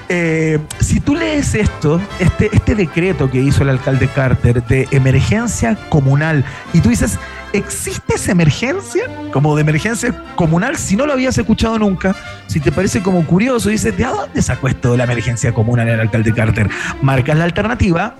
Eh, 0.08 0.58
si 0.80 0.98
tú 0.98 1.14
lees 1.14 1.54
esto, 1.54 2.00
este, 2.18 2.50
este 2.52 2.74
decreto 2.74 3.30
que 3.30 3.38
hizo 3.38 3.62
el 3.62 3.68
alcalde 3.68 4.08
Carter 4.08 4.64
de 4.64 4.88
emergencia 4.90 5.76
comunal, 5.90 6.44
y 6.72 6.80
tú 6.80 6.88
dices, 6.88 7.18
¿existe 7.52 8.16
esa 8.16 8.32
emergencia? 8.32 9.04
Como 9.32 9.54
de 9.54 9.62
emergencia 9.62 10.20
comunal, 10.34 10.76
si 10.76 10.96
no 10.96 11.06
lo 11.06 11.12
habías 11.12 11.38
escuchado 11.38 11.78
nunca, 11.78 12.16
si 12.48 12.58
te 12.58 12.72
parece 12.72 13.00
como 13.00 13.24
curioso, 13.24 13.68
dices, 13.68 13.96
¿de 13.96 14.04
a 14.04 14.10
dónde 14.10 14.42
sacó 14.42 14.66
esto 14.66 14.92
de 14.92 14.98
la 14.98 15.04
emergencia 15.04 15.54
comunal 15.54 15.88
el 15.88 16.00
alcalde 16.00 16.32
Carter? 16.32 16.68
Marcas 17.00 17.36
la 17.36 17.44
alternativa. 17.44 18.16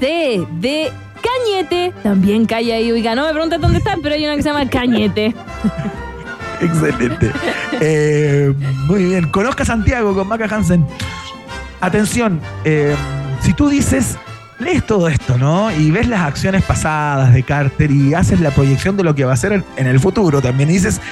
C 0.00 0.44
de 0.60 0.90
Cañete. 1.22 1.92
También 2.02 2.44
calle 2.46 2.72
ahí, 2.74 2.90
oiga, 2.92 3.14
no 3.14 3.24
me 3.26 3.32
preguntas 3.32 3.60
dónde 3.60 3.78
está, 3.78 3.96
pero 4.02 4.14
hay 4.14 4.24
una 4.24 4.36
que 4.36 4.42
se 4.42 4.48
llama 4.50 4.68
Cañete. 4.68 5.34
Excelente. 6.60 7.30
Eh, 7.80 8.52
muy 8.86 9.04
bien. 9.04 9.28
Conozca 9.30 9.64
Santiago 9.64 10.14
con 10.14 10.28
Maca 10.28 10.44
Hansen. 10.54 10.86
Atención, 11.80 12.40
eh, 12.64 12.94
si 13.40 13.52
tú 13.54 13.68
dices, 13.68 14.16
lees 14.60 14.86
todo 14.86 15.08
esto, 15.08 15.36
¿no? 15.36 15.72
Y 15.72 15.90
ves 15.90 16.06
las 16.06 16.20
acciones 16.20 16.62
pasadas 16.62 17.34
de 17.34 17.42
Carter 17.42 17.90
y 17.90 18.14
haces 18.14 18.40
la 18.40 18.50
proyección 18.50 18.96
de 18.96 19.02
lo 19.02 19.14
que 19.16 19.24
va 19.24 19.32
a 19.32 19.36
ser 19.36 19.64
en- 19.76 19.86
el 19.86 19.98
futuro 19.98 20.40
también 20.40 20.70
y 20.70 20.74
dices, 20.74 21.00
¿sabes 21.00 21.02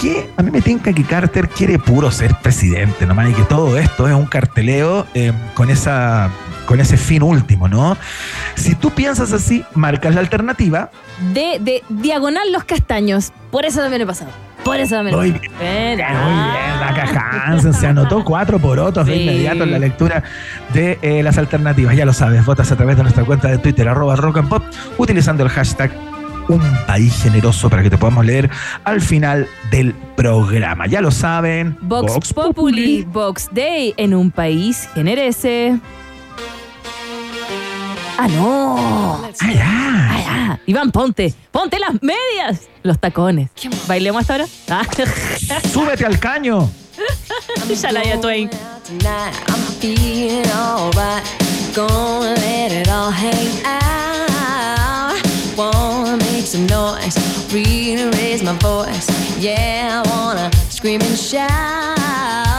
qué? 0.00 0.30
A 0.36 0.42
mí 0.42 0.50
me 0.50 0.60
tinca 0.60 0.92
que 0.92 1.04
Carter 1.04 1.48
quiere 1.48 1.78
puro 1.78 2.10
ser 2.10 2.34
presidente, 2.36 3.06
nomás, 3.06 3.30
y 3.30 3.34
que 3.34 3.42
todo 3.42 3.76
esto 3.76 4.08
es 4.08 4.14
un 4.14 4.26
carteleo 4.26 5.06
eh, 5.14 5.32
con 5.54 5.70
esa 5.70 6.30
con 6.66 6.78
ese 6.80 6.96
fin 6.96 7.22
último, 7.24 7.66
¿no? 7.68 7.96
Si 8.54 8.76
tú 8.76 8.90
piensas 8.90 9.32
así, 9.32 9.64
marcas 9.74 10.14
la 10.14 10.20
alternativa 10.20 10.90
De, 11.34 11.58
de 11.60 11.82
Diagonal 11.88 12.52
Los 12.52 12.62
Castaños. 12.62 13.32
Por 13.50 13.64
eso 13.64 13.80
también 13.80 14.02
he 14.02 14.06
pasado. 14.06 14.30
Por 14.62 14.76
eso 14.76 14.94
también. 14.94 15.16
Muy 15.16 15.32
bien. 15.32 15.98
Vaca 15.98 17.42
Hansen 17.46 17.74
se 17.74 17.86
anotó 17.88 18.24
cuatro 18.24 18.60
por 18.60 18.78
otros 18.78 19.06
de 19.06 19.14
Sí. 19.14 19.22
inmediato 19.22 19.64
en 19.64 19.72
la 19.72 19.78
lectura 19.80 20.22
de 20.72 20.98
eh, 21.02 21.22
las 21.24 21.38
alternativas. 21.38 21.96
Ya 21.96 22.04
lo 22.04 22.12
sabes, 22.12 22.44
votas 22.44 22.70
a 22.70 22.76
través 22.76 22.96
de 22.96 23.02
nuestra 23.02 23.24
cuenta 23.24 23.48
de 23.48 23.58
Twitter, 23.58 23.88
arroba 23.88 24.14
rock 24.14 24.38
and 24.38 24.48
pop, 24.48 24.62
utilizando 24.98 25.42
el 25.42 25.48
hashtag 25.48 25.90
un 26.54 26.86
país 26.86 27.22
generoso 27.22 27.68
para 27.70 27.82
que 27.82 27.90
te 27.90 27.98
podamos 27.98 28.24
leer 28.24 28.50
al 28.84 29.00
final 29.00 29.48
del 29.70 29.94
programa. 30.16 30.86
Ya 30.86 31.00
lo 31.00 31.10
saben. 31.10 31.76
Vox, 31.82 32.32
Populi, 32.32 33.04
Vox 33.04 33.48
Day 33.52 33.94
en 33.96 34.14
un 34.14 34.30
país 34.30 34.88
generese. 34.94 35.78
Ah, 38.18 38.28
no. 38.28 38.76
Ah, 39.40 39.52
ya. 39.52 39.64
Ah, 39.64 40.20
ya. 40.20 40.60
Iván, 40.66 40.90
ponte. 40.90 41.34
Ponte 41.50 41.78
las 41.78 42.02
medias. 42.02 42.68
Los 42.82 42.98
tacones. 42.98 43.50
¿Bailemos 43.88 44.20
hasta 44.20 44.34
ahora? 44.34 44.46
Ah. 44.68 44.82
Súbete 45.72 46.04
al 46.04 46.18
caño. 46.18 46.70
Shania 47.68 48.20
Twain. 48.20 48.50
Gonna 51.74 52.34
let 52.34 52.72
it 52.72 52.88
all 52.88 53.12
hang 53.12 53.64
out. 53.64 55.14
Wanna 55.56 55.99
some 56.50 56.66
noise, 56.66 57.16
really 57.54 58.10
raise 58.18 58.42
my 58.42 58.54
voice. 58.54 59.08
Yeah, 59.38 60.02
I 60.04 60.10
wanna 60.10 60.50
scream 60.68 61.00
and 61.00 61.16
shout. 61.16 62.49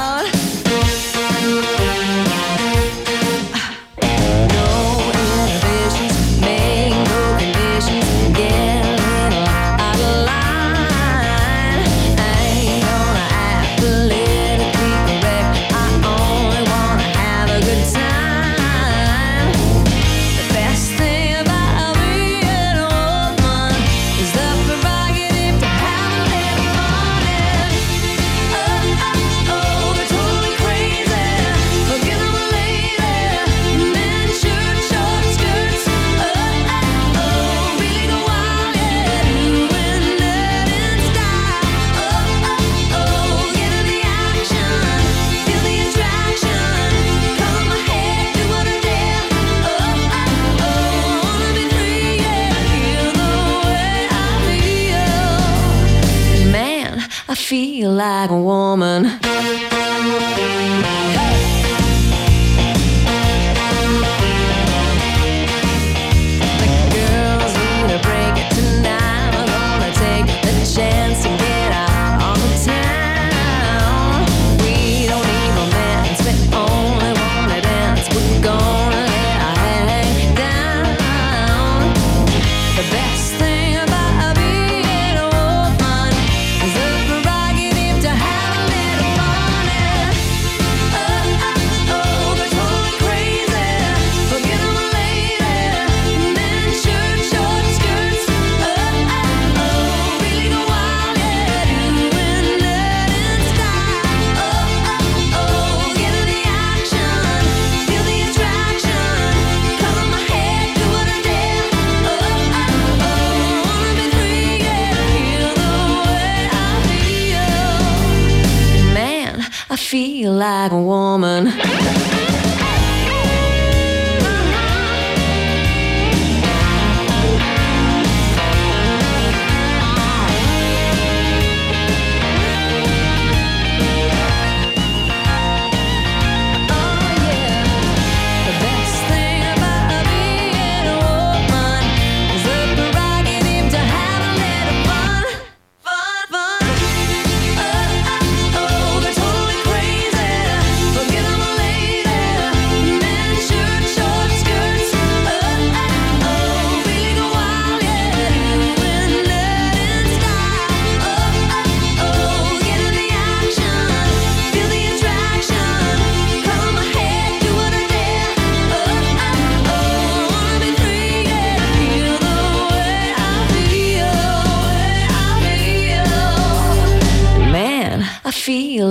Like 57.89 58.29
a 58.29 58.37
woman. 58.39 59.30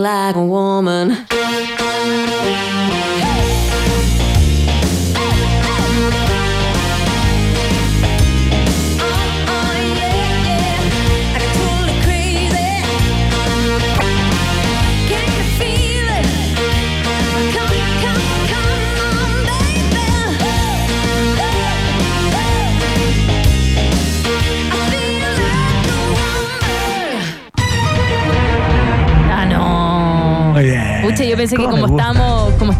Like 0.00 0.36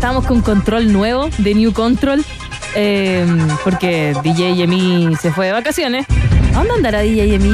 estábamos, 0.00 0.24
con 0.24 0.40
control 0.40 0.90
nuevo, 0.94 1.28
de 1.36 1.54
New 1.54 1.74
Control, 1.74 2.24
eh, 2.74 3.26
porque 3.62 4.14
DJ 4.24 4.54
Yemi 4.56 5.14
se 5.20 5.30
fue 5.30 5.44
de 5.48 5.52
vacaciones. 5.52 6.06
¿A 6.54 6.58
dónde 6.60 6.72
andará 6.76 7.00
DJ 7.00 7.28
Yemi? 7.28 7.50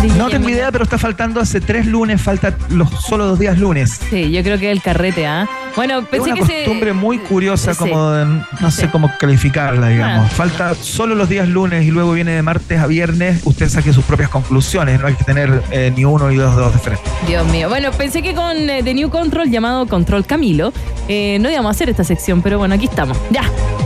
DJ 0.00 0.16
No 0.16 0.28
tengo 0.28 0.44
Yemi. 0.44 0.52
idea, 0.52 0.70
pero 0.70 0.84
está 0.84 0.96
faltando 0.96 1.40
hace 1.40 1.60
tres 1.60 1.84
lunes, 1.86 2.22
falta 2.22 2.56
los 2.68 2.88
solo 2.88 3.26
dos 3.26 3.40
días 3.40 3.58
lunes. 3.58 3.98
Sí, 4.10 4.30
yo 4.30 4.44
creo 4.44 4.60
que 4.60 4.70
el 4.70 4.80
carrete, 4.80 5.26
¿ah? 5.26 5.48
Bueno, 5.76 6.00
Es 6.00 6.06
pensé 6.06 6.32
una 6.32 6.34
que 6.40 6.44
se. 6.46 6.54
costumbre 6.64 6.92
muy 6.92 7.18
curiosa, 7.18 7.72
Sí. 7.72 7.78
como 7.80 8.10
de- 8.10 8.24
no 8.60 8.70
sé 8.70 8.90
cómo 8.90 9.10
calificarla, 9.18 9.88
digamos. 9.88 10.26
Ah. 10.30 10.34
Falta 10.34 10.74
solo 10.74 11.14
los 11.14 11.28
días 11.28 11.48
lunes 11.48 11.84
y 11.84 11.90
luego 11.90 12.12
viene 12.12 12.32
de 12.32 12.42
martes 12.42 12.78
a 12.78 12.86
viernes. 12.86 13.40
Usted 13.44 13.68
saque 13.68 13.92
sus 13.92 14.04
propias 14.04 14.28
conclusiones, 14.28 15.00
no 15.00 15.06
hay 15.06 15.14
que 15.14 15.24
tener 15.24 15.62
eh, 15.70 15.92
ni 15.96 16.04
uno 16.04 16.28
ni 16.28 16.36
dos 16.36 16.54
dedos 16.56 16.72
de 16.74 16.78
frente. 16.78 17.02
Dios 17.26 17.46
mío. 17.48 17.68
Bueno, 17.68 17.90
pensé 17.92 18.22
que 18.22 18.34
con 18.34 18.56
eh, 18.68 18.82
The 18.82 18.94
New 18.94 19.08
Control, 19.10 19.50
llamado 19.50 19.86
Control 19.86 20.26
Camilo, 20.26 20.72
eh, 21.08 21.38
no 21.40 21.50
íbamos 21.50 21.68
a 21.68 21.70
hacer 21.72 21.88
esta 21.88 22.04
sección, 22.04 22.42
pero 22.42 22.58
bueno, 22.58 22.74
aquí 22.74 22.84
estamos. 22.84 23.16
Ya. 23.30 23.42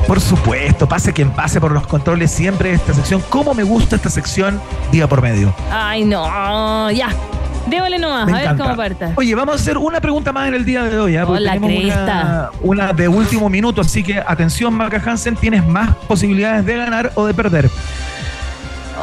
Por 0.06 0.20
supuesto, 0.20 0.88
pase 0.88 1.12
quien 1.12 1.30
pase 1.30 1.60
por 1.60 1.72
los 1.72 1.86
controles 1.86 2.30
siempre 2.30 2.72
esta 2.72 2.94
sección. 2.94 3.22
¿Cómo 3.28 3.54
me 3.54 3.62
gusta 3.64 3.96
esta 3.96 4.10
sección 4.10 4.60
día 4.92 5.08
por 5.08 5.20
medio? 5.22 5.52
Ay, 5.70 6.04
no. 6.04 6.90
Ya. 6.92 7.08
Démosle 7.66 7.98
nomás, 7.98 8.26
Me 8.26 8.32
a 8.32 8.34
ver 8.36 8.44
encanta. 8.44 8.64
cómo 8.64 8.76
parta. 8.76 9.12
Oye, 9.16 9.34
vamos 9.34 9.54
a 9.54 9.56
hacer 9.56 9.76
una 9.78 10.00
pregunta 10.00 10.32
más 10.32 10.48
en 10.48 10.54
el 10.54 10.64
día 10.64 10.84
de 10.84 10.98
hoy. 10.98 11.16
¿ah? 11.16 11.26
Porque 11.26 11.42
Hola, 11.42 11.56
una, 11.60 12.50
una 12.62 12.92
de 12.92 13.08
último 13.08 13.48
minuto, 13.48 13.80
así 13.80 14.02
que 14.02 14.18
atención, 14.18 14.72
Maca 14.74 15.02
Hansen, 15.04 15.36
tienes 15.36 15.66
más 15.66 15.94
posibilidades 16.08 16.64
de 16.64 16.76
ganar 16.76 17.12
o 17.16 17.26
de 17.26 17.34
perder. 17.34 17.68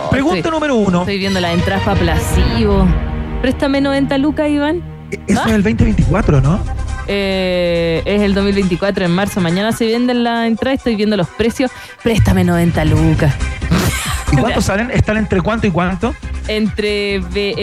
Oh, 0.06 0.10
Pregunta 0.10 0.38
estoy- 0.38 0.52
número 0.52 0.76
uno. 0.76 1.02
Estoy 1.02 1.18
viendo 1.20 1.40
la 1.40 1.52
entrada 1.54 1.84
para 1.84 2.00
Plasivo. 2.00 2.86
Préstame 3.42 3.82
90 3.82 4.18
lucas, 4.18 4.50
Iván. 4.50 4.82
Eso 5.28 5.42
¿Ah? 5.44 5.50
es 5.50 5.54
el 5.54 5.64
2024, 5.64 6.42
¿no? 6.42 6.60
Eh, 7.08 8.02
es 8.06 8.22
el 8.22 8.34
2024 8.34 9.06
en 9.06 9.12
marzo. 9.12 9.42
Mañana 9.42 9.72
se 9.74 9.86
venden 9.86 10.24
la 10.24 10.48
entrada. 10.48 10.74
Estoy 10.74 10.96
viendo 10.96 11.18
los 11.18 11.28
precios. 11.28 11.70
Préstame 12.02 12.44
90 12.46 12.86
lucas. 12.86 13.34
¿Y 14.32 14.38
cuántos 14.38 14.66
salen? 14.66 14.90
¿Están 14.90 15.18
entre 15.18 15.42
cuánto 15.42 15.68
y 15.68 15.72
cuánto? 15.72 16.16
Entre, 16.48 17.16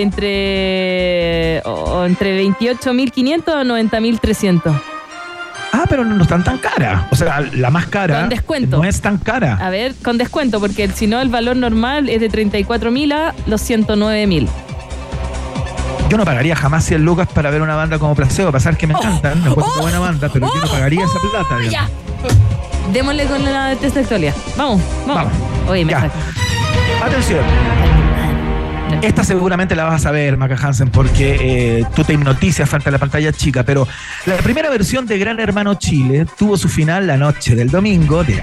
entre, 0.02 1.62
o- 1.64 2.04
entre 2.04 2.42
28.500 2.44 3.48
a 3.52 3.64
90.300. 3.64 4.80
Ah, 5.72 5.84
pero 5.88 6.04
no, 6.04 6.14
no 6.16 6.22
están 6.22 6.42
tan 6.42 6.58
caras. 6.58 7.04
O 7.10 7.16
sea, 7.16 7.40
la 7.52 7.70
más 7.70 7.86
cara 7.86 8.20
Con 8.20 8.28
descuento. 8.28 8.78
no 8.78 8.84
es 8.84 9.00
tan 9.00 9.18
cara. 9.18 9.58
A 9.60 9.70
ver, 9.70 9.94
con 10.02 10.18
descuento, 10.18 10.58
porque 10.60 10.88
si 10.88 11.06
no, 11.06 11.20
el 11.20 11.28
valor 11.28 11.56
normal 11.56 12.08
es 12.08 12.20
de 12.20 12.28
34.000 12.30 13.12
a 13.12 13.34
los 13.46 13.62
109.000. 13.70 14.48
Yo 16.08 16.16
no 16.16 16.24
pagaría 16.24 16.56
jamás 16.56 16.84
100 16.86 17.04
lucas 17.04 17.28
para 17.32 17.50
ver 17.50 17.62
una 17.62 17.76
banda 17.76 17.98
como 18.00 18.16
Placebo. 18.16 18.48
A 18.48 18.52
pesar 18.52 18.76
que 18.76 18.86
me 18.88 18.94
encantan, 18.94 19.42
me 19.44 19.50
encuentro 19.50 19.80
buena 19.80 20.00
banda, 20.00 20.28
pero 20.32 20.52
yo 20.52 20.60
no 20.60 20.66
pagaría 20.66 21.04
esa 21.04 21.20
plata. 21.20 21.58
digamos. 21.58 21.72
Ya. 21.72 21.88
Démosle 22.92 23.26
con 23.26 23.44
la 23.44 23.76
testa 23.76 24.00
actualidad. 24.00 24.34
Vamos, 24.56 24.80
vamos. 25.06 25.32
Vamos. 25.32 25.32
Oye, 25.70 25.84
me. 25.84 25.94
Atención. 25.94 27.44
Esta 29.02 29.24
seguramente 29.24 29.74
la 29.74 29.84
vas 29.84 29.94
a 29.94 29.98
saber, 29.98 30.36
Maca 30.36 30.56
Hansen, 30.60 30.90
porque 30.90 31.36
eh, 31.78 31.86
tú 31.96 32.04
te 32.04 32.12
hipnotizas 32.12 32.68
frente 32.68 32.90
a 32.90 32.92
la 32.92 32.98
pantalla 32.98 33.32
chica, 33.32 33.62
pero 33.62 33.88
la 34.26 34.36
primera 34.36 34.68
versión 34.68 35.06
de 35.06 35.18
Gran 35.18 35.40
Hermano 35.40 35.74
Chile 35.74 36.26
tuvo 36.38 36.58
su 36.58 36.68
final 36.68 37.06
la 37.06 37.16
noche 37.16 37.56
del 37.56 37.70
domingo, 37.70 38.22
de 38.24 38.42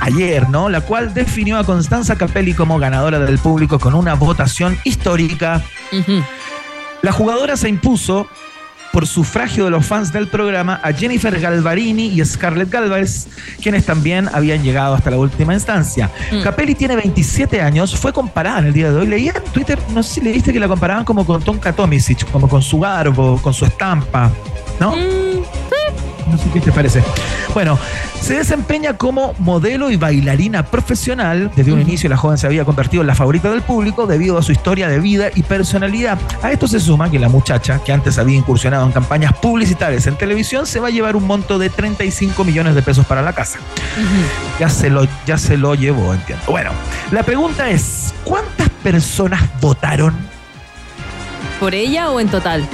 ayer, 0.00 0.48
¿no? 0.48 0.68
La 0.68 0.80
cual 0.80 1.12
definió 1.12 1.58
a 1.58 1.64
Constanza 1.64 2.16
Capelli 2.16 2.54
como 2.54 2.78
ganadora 2.78 3.18
del 3.18 3.38
público 3.38 3.80
con 3.80 3.94
una 3.94 4.14
votación 4.14 4.78
histórica. 4.84 5.60
La 7.02 7.10
jugadora 7.10 7.56
se 7.56 7.68
impuso 7.68 8.28
por 8.92 9.06
sufragio 9.06 9.64
de 9.64 9.70
los 9.70 9.86
fans 9.86 10.12
del 10.12 10.28
programa 10.28 10.80
a 10.82 10.92
Jennifer 10.92 11.38
Galvarini 11.38 12.06
y 12.06 12.24
Scarlett 12.24 12.70
Galvez, 12.70 13.28
quienes 13.62 13.86
también 13.86 14.28
habían 14.32 14.62
llegado 14.62 14.94
hasta 14.94 15.10
la 15.10 15.18
última 15.18 15.54
instancia. 15.54 16.10
Mm. 16.32 16.42
Capelli 16.42 16.74
tiene 16.74 16.96
27 16.96 17.60
años, 17.60 17.94
fue 17.96 18.12
comparada 18.12 18.60
en 18.60 18.66
el 18.66 18.72
día 18.72 18.90
de 18.90 18.98
hoy. 18.98 19.06
Leía 19.06 19.32
en 19.36 19.52
Twitter, 19.52 19.78
no 19.94 20.02
sé 20.02 20.14
si 20.14 20.20
leíste 20.20 20.52
que 20.52 20.60
la 20.60 20.68
comparaban 20.68 21.04
como 21.04 21.24
con 21.24 21.42
Tonka 21.42 21.72
Tomisic, 21.72 22.30
como 22.30 22.48
con 22.48 22.62
su 22.62 22.80
garbo, 22.80 23.40
con 23.42 23.54
su 23.54 23.64
estampa, 23.64 24.30
¿no? 24.78 24.92
Mm, 24.92 25.44
No 26.30 26.38
sé 26.38 26.48
qué 26.52 26.60
te 26.60 26.72
parece. 26.72 27.02
Bueno, 27.54 27.78
se 28.20 28.34
desempeña 28.34 28.96
como 28.96 29.34
modelo 29.38 29.90
y 29.90 29.96
bailarina 29.96 30.64
profesional. 30.64 31.50
Desde 31.56 31.72
un 31.72 31.80
inicio 31.80 32.08
la 32.08 32.16
joven 32.16 32.38
se 32.38 32.46
había 32.46 32.64
convertido 32.64 33.02
en 33.02 33.06
la 33.06 33.14
favorita 33.14 33.50
del 33.50 33.62
público 33.62 34.06
debido 34.06 34.38
a 34.38 34.42
su 34.42 34.52
historia 34.52 34.88
de 34.88 35.00
vida 35.00 35.30
y 35.34 35.42
personalidad. 35.42 36.18
A 36.42 36.52
esto 36.52 36.68
se 36.68 36.78
suma 36.78 37.10
que 37.10 37.18
la 37.18 37.28
muchacha, 37.28 37.82
que 37.82 37.92
antes 37.92 38.18
había 38.18 38.36
incursionado 38.36 38.86
en 38.86 38.92
campañas 38.92 39.32
publicitarias 39.34 40.06
en 40.06 40.16
televisión, 40.16 40.66
se 40.66 40.80
va 40.80 40.88
a 40.88 40.90
llevar 40.90 41.16
un 41.16 41.26
monto 41.26 41.58
de 41.58 41.70
35 41.70 42.44
millones 42.44 42.74
de 42.74 42.82
pesos 42.82 43.06
para 43.06 43.22
la 43.22 43.32
casa. 43.32 43.58
Ya 44.58 44.68
se 44.68 44.90
lo, 44.90 45.06
ya 45.26 45.38
se 45.38 45.56
lo 45.56 45.74
llevó, 45.74 46.14
entiendo. 46.14 46.44
Bueno, 46.46 46.70
la 47.10 47.22
pregunta 47.22 47.70
es, 47.70 48.14
¿cuántas 48.24 48.68
personas 48.82 49.42
votaron? 49.60 50.14
¿Por 51.58 51.74
ella 51.74 52.10
o 52.10 52.20
en 52.20 52.28
total? 52.28 52.66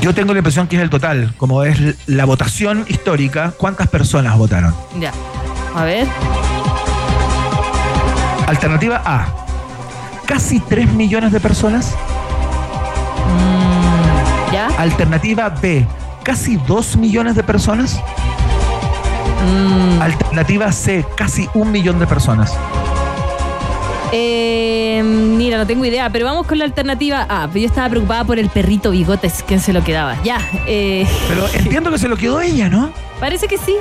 Yo 0.00 0.14
tengo 0.14 0.32
la 0.32 0.38
impresión 0.38 0.66
que 0.66 0.76
es 0.76 0.82
el 0.82 0.88
total, 0.88 1.34
como 1.36 1.62
es 1.62 1.78
la 2.06 2.24
votación 2.24 2.86
histórica, 2.88 3.52
¿cuántas 3.58 3.86
personas 3.88 4.36
votaron? 4.38 4.74
Ya. 4.98 5.12
A 5.74 5.84
ver. 5.84 6.08
Alternativa 8.46 9.02
A. 9.04 9.26
Casi 10.24 10.58
3 10.60 10.94
millones 10.94 11.32
de 11.32 11.40
personas. 11.40 11.94
Mm, 13.28 14.52
¿Ya? 14.52 14.68
Alternativa 14.78 15.50
B. 15.50 15.86
Casi 16.22 16.56
2 16.56 16.96
millones 16.96 17.34
de 17.34 17.42
personas. 17.42 18.00
Mm, 19.46 20.00
Alternativa 20.00 20.72
C. 20.72 21.04
Casi 21.14 21.46
un 21.52 21.70
millón 21.70 21.98
de 21.98 22.06
personas. 22.06 22.54
Eh, 24.12 25.02
mira, 25.04 25.58
no 25.58 25.66
tengo 25.66 25.84
idea, 25.84 26.10
pero 26.10 26.24
vamos 26.26 26.46
con 26.46 26.58
la 26.58 26.64
alternativa 26.64 27.26
A. 27.28 27.48
Yo 27.52 27.66
estaba 27.66 27.88
preocupada 27.88 28.24
por 28.24 28.38
el 28.38 28.48
perrito 28.48 28.90
bigotes, 28.90 29.44
¿quién 29.46 29.60
se 29.60 29.72
lo 29.72 29.82
quedaba? 29.84 30.16
Ya. 30.24 30.38
eh, 30.66 31.06
Pero 31.28 31.46
entiendo 31.54 31.90
que 31.90 31.98
se 31.98 32.08
lo 32.08 32.16
quedó 32.16 32.40
ella, 32.40 32.68
¿no? 32.68 32.92
parece 33.20 33.46
que 33.48 33.58
sí. 33.58 33.74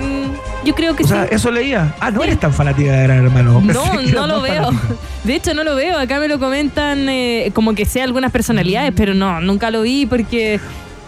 Mm, 0.00 0.66
yo 0.66 0.74
creo 0.74 0.96
que 0.96 1.04
O 1.04 1.06
sea, 1.06 1.24
sí. 1.24 1.34
eso 1.34 1.50
leía. 1.50 1.94
Ah, 2.00 2.10
no 2.10 2.22
eres 2.24 2.40
tan 2.40 2.52
fanática 2.52 2.92
de 2.92 3.02
Gran 3.02 3.24
Hermano. 3.26 3.60
No, 3.60 3.98
que 4.00 4.10
no 4.12 4.26
lo 4.26 4.40
veo. 4.40 4.64
fanática. 4.64 4.94
De 5.24 5.34
hecho, 5.34 5.52
no 5.54 5.64
lo 5.64 5.74
veo. 5.74 5.98
Acá 5.98 6.18
me 6.18 6.28
lo 6.28 6.38
comentan 6.38 7.06
eh, 7.10 7.50
como 7.54 7.74
que 7.74 7.84
sea 7.84 8.04
algunas 8.04 8.32
personalidades, 8.32 8.92
pero 8.96 9.12
no, 9.12 9.40
nunca 9.42 9.70
lo 9.70 9.82
vi 9.82 10.06
porque, 10.06 10.58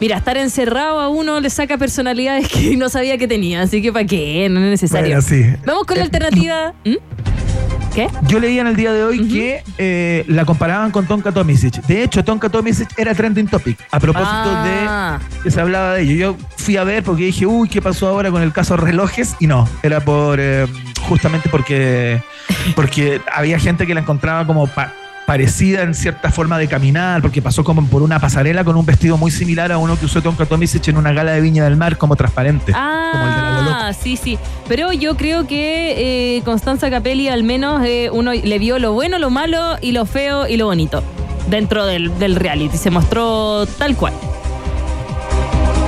mira, 0.00 0.18
estar 0.18 0.36
encerrado 0.36 1.00
a 1.00 1.08
uno 1.08 1.40
le 1.40 1.48
saca 1.48 1.78
personalidades 1.78 2.46
que 2.52 2.76
no 2.76 2.90
sabía 2.90 3.16
que 3.16 3.26
tenía. 3.26 3.62
Así 3.62 3.80
que, 3.80 3.90
¿para 3.92 4.04
qué? 4.04 4.48
No 4.50 4.60
es 4.60 4.66
necesario. 4.70 5.06
Bueno, 5.16 5.22
sí. 5.22 5.44
Vamos 5.64 5.84
con 5.86 5.96
la 5.96 6.02
Eh, 6.02 6.06
alternativa. 6.06 6.74
¿Mm? 6.84 6.94
¿Qué? 7.98 8.08
Yo 8.28 8.38
leía 8.38 8.60
en 8.60 8.68
el 8.68 8.76
día 8.76 8.92
de 8.92 9.02
hoy 9.02 9.26
que 9.26 9.64
eh, 9.76 10.24
la 10.28 10.44
comparaban 10.44 10.92
con 10.92 11.06
Tonka 11.08 11.32
Tomisic. 11.32 11.82
De 11.86 12.04
hecho, 12.04 12.22
Tonka 12.22 12.48
Tomisic 12.48 12.88
era 12.96 13.12
trending 13.12 13.48
topic. 13.48 13.76
A 13.90 13.98
propósito 13.98 14.30
Ah. 14.30 15.18
de 15.34 15.42
que 15.42 15.50
se 15.50 15.60
hablaba 15.60 15.94
de 15.94 16.02
ello. 16.02 16.14
Yo 16.14 16.36
fui 16.58 16.76
a 16.76 16.84
ver 16.84 17.02
porque 17.02 17.24
dije, 17.24 17.44
uy, 17.44 17.68
¿qué 17.68 17.82
pasó 17.82 18.06
ahora 18.06 18.30
con 18.30 18.40
el 18.40 18.52
caso 18.52 18.76
relojes? 18.76 19.34
Y 19.40 19.48
no, 19.48 19.68
era 19.82 19.98
por 19.98 20.38
eh, 20.40 20.68
justamente 21.08 21.48
porque, 21.48 22.22
porque 22.76 23.20
había 23.34 23.58
gente 23.58 23.84
que 23.84 23.94
la 23.94 24.00
encontraba 24.02 24.46
como 24.46 24.68
pa- 24.68 24.92
parecida 25.28 25.82
en 25.82 25.92
cierta 25.92 26.30
forma 26.30 26.56
de 26.56 26.68
caminar, 26.68 27.20
porque 27.20 27.42
pasó 27.42 27.62
como 27.62 27.84
por 27.84 28.00
una 28.00 28.18
pasarela 28.18 28.64
con 28.64 28.76
un 28.76 28.86
vestido 28.86 29.18
muy 29.18 29.30
similar 29.30 29.70
a 29.70 29.76
uno 29.76 29.98
que 29.98 30.06
usó 30.06 30.22
Tonka 30.22 30.46
Tomisic 30.46 30.88
en 30.88 30.96
una 30.96 31.12
gala 31.12 31.32
de 31.32 31.42
Viña 31.42 31.64
del 31.64 31.76
Mar 31.76 31.98
como 31.98 32.16
transparente. 32.16 32.72
como 32.72 33.26
el 33.26 33.34
de 33.34 33.42
la 33.42 33.56
Bolota. 33.58 33.88
Ah, 33.88 33.92
sí, 33.92 34.16
sí. 34.16 34.38
Pero 34.68 34.90
yo 34.94 35.18
creo 35.18 35.46
que 35.46 36.36
eh, 36.38 36.42
Constanza 36.46 36.88
Capelli 36.88 37.28
al 37.28 37.42
menos 37.42 37.84
eh, 37.84 38.08
uno 38.10 38.32
le 38.32 38.58
vio 38.58 38.78
lo 38.78 38.94
bueno, 38.94 39.18
lo 39.18 39.28
malo 39.28 39.76
y 39.82 39.92
lo 39.92 40.06
feo 40.06 40.48
y 40.48 40.56
lo 40.56 40.64
bonito 40.64 41.02
dentro 41.50 41.84
del, 41.84 42.18
del 42.18 42.34
reality. 42.34 42.78
Se 42.78 42.88
mostró 42.88 43.66
tal 43.66 43.96
cual. 43.96 44.14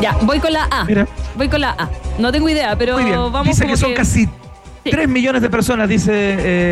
Ya, 0.03 0.18
voy 0.20 0.40
con 0.40 0.53
la 0.53 0.68
A. 0.70 0.85
Mira. 0.85 1.09
Voy 1.35 1.48
con 1.48 1.62
la 1.62 1.70
A. 1.70 1.88
No 2.18 2.31
tengo 2.31 2.46
idea, 2.50 2.76
pero 2.76 2.92
Muy 2.96 3.05
bien. 3.05 3.16
vamos 3.16 3.46
Dice 3.46 3.66
que 3.66 3.79
son 3.79 3.94
casi 3.94 4.29
Sí. 4.84 4.90
3 4.90 5.08
millones 5.10 5.42
de 5.42 5.50
personas, 5.50 5.88
dice 5.90 6.10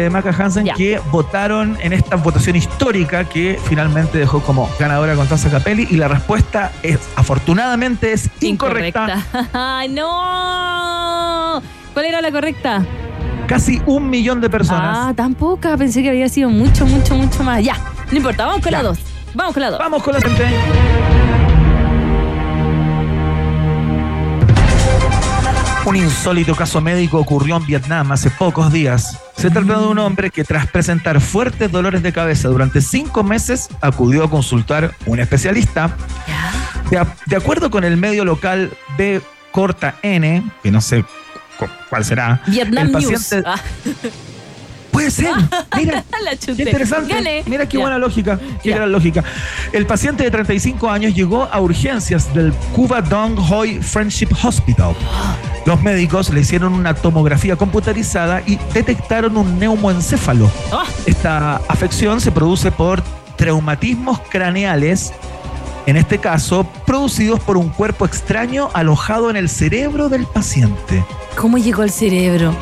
eh, 0.07 0.09
Maca 0.11 0.31
Hansen, 0.31 0.67
que 0.77 0.99
votaron 1.11 1.77
en 1.83 1.93
esta 1.93 2.17
votación 2.17 2.57
histórica 2.57 3.25
que 3.25 3.59
finalmente 3.69 4.17
dejó 4.17 4.41
como 4.41 4.71
ganadora 4.79 5.15
Constanza 5.15 5.51
Capelli. 5.51 5.87
Y 5.91 5.97
la 5.97 6.09
respuesta 6.09 6.73
es, 6.83 6.99
afortunadamente, 7.17 8.13
es 8.15 8.31
incorrecta. 8.41 9.23
¡Ay, 9.53 9.91
no! 9.91 11.63
¿Cuál 11.93 12.07
era 12.07 12.23
la 12.23 12.31
correcta? 12.31 12.83
Casi 13.47 13.83
un 13.85 14.09
millón 14.09 14.41
de 14.41 14.47
Ah, 14.47 14.51
personas. 14.51 15.17
tan 15.17 15.35
poca. 15.35 15.77
Pensé 15.77 16.03
que 16.03 16.09
había 16.09 16.29
sido 16.31 16.49
mucho, 16.49 16.87
mucho, 16.87 17.15
mucho 17.15 17.43
más. 17.45 17.63
Ya, 17.63 17.77
no 18.11 18.17
importa. 18.17 18.47
Vamos 18.47 18.63
con 18.63 18.73
Ya. 18.73 18.79
la 18.83 18.89
2. 18.89 18.99
Vamos 19.35 19.53
con 19.53 19.63
la 19.63 19.71
2. 19.71 19.79
Vamos 19.79 20.03
con 20.03 20.15
la 20.15 20.21
siguiente. 20.21 21.48
Un 25.89 25.97
insólito 25.97 26.55
caso 26.55 26.83
médico 26.83 27.19
ocurrió 27.19 27.57
en 27.57 27.65
Vietnam 27.65 28.13
hace 28.13 28.29
pocos 28.31 28.71
días. 28.71 29.19
Se 29.39 29.49
trata 29.51 29.79
de 29.79 29.87
un 29.87 29.99
hombre 29.99 30.29
que 30.31 30.45
tras 30.45 30.67
presentar 30.67 31.19
fuertes 31.23 31.73
dolores 31.73 32.03
de 32.03 32.13
cabeza 32.13 32.49
durante 32.49 32.83
cinco 32.83 33.25
meses 33.25 33.69
acudió 33.81 34.25
a 34.25 34.29
consultar 34.31 34.95
un 35.07 35.19
especialista. 35.19 35.97
De, 36.91 36.99
a- 36.99 37.17
de 37.25 37.37
acuerdo 37.37 37.71
con 37.71 37.85
el 37.85 37.97
medio 37.97 38.27
local 38.27 38.71
B 38.99 39.23
corta 39.51 39.95
N, 40.03 40.43
que 40.63 40.71
no 40.71 40.83
sé 40.83 41.05
cu- 41.59 41.69
cuál 41.89 42.05
será, 42.05 42.43
Vietnam 42.47 42.89
el 42.89 42.93
News. 42.93 43.33
Ah, 43.47 43.59
puede 44.99 45.11
ser, 45.11 45.33
mira, 45.77 46.05
la 46.25 46.37
Qué 46.37 46.53
interesante. 46.63 47.13
Gané. 47.15 47.43
Mira 47.47 47.67
qué 47.69 47.77
Ya. 47.77 47.83
buena 47.83 47.99
lógica. 47.99 48.39
Qué 48.63 48.71
gran 48.71 48.91
lógica. 48.91 49.23
El 49.73 49.87
paciente 49.87 50.25
de 50.25 50.31
35 50.31 50.91
años 50.91 51.15
llegó 51.15 51.45
a 51.51 51.61
urgencias 51.61 52.33
del 52.35 52.53
Cuba 52.75 53.01
Dong 53.01 53.39
Hoi 53.51 53.81
Friendship 53.81 54.29
Hospital. 54.43 54.95
Los 55.67 55.83
médicos 55.83 56.31
le 56.31 56.41
hicieron 56.41 56.73
una 56.73 56.95
tomografía 56.95 57.57
computarizada 57.57 58.43
y 58.47 58.59
detectaron 58.73 59.37
un 59.37 59.59
neumoencéfalo. 59.59 60.51
Ah, 60.73 60.85
Esta 61.07 61.57
afección 61.69 62.21
se 62.21 62.33
produce 62.33 62.71
por 62.73 63.03
traumatismos 63.37 64.19
craneales, 64.31 65.13
en 65.87 65.97
este 65.97 66.19
caso, 66.19 66.67
producidos 66.87 67.41
por 67.41 67.57
un 67.57 67.69
cuerpo 67.69 68.05
extraño 68.05 68.69
alojado 68.75 69.31
en 69.31 69.37
el 69.37 69.49
cerebro 69.49 70.09
del 70.09 70.27
paciente. 70.27 71.05
¿Cómo 71.37 71.57
llegó 71.59 71.83
al 71.83 71.91
cerebro? 71.91 72.55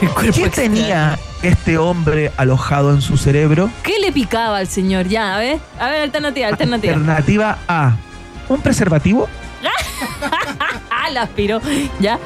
El 0.00 0.08
¿Qué 0.08 0.28
extraño. 0.28 0.50
tenía 0.50 1.18
este 1.42 1.78
hombre 1.78 2.32
alojado 2.36 2.92
en 2.92 3.00
su 3.00 3.16
cerebro? 3.16 3.70
¿Qué 3.82 3.98
le 3.98 4.12
picaba 4.12 4.58
al 4.58 4.68
señor? 4.68 5.08
Ya, 5.08 5.36
a 5.36 5.38
ver. 5.38 5.58
A 5.78 5.88
ver, 5.88 6.02
alternativa, 6.02 6.48
alternativa. 6.48 6.94
Alternativa 6.94 7.58
A. 7.68 7.96
Un 8.48 8.60
preservativo. 8.60 9.28
Ah, 10.90 11.10
la 11.10 11.22
aspiró. 11.22 11.60
Ya. 12.00 12.18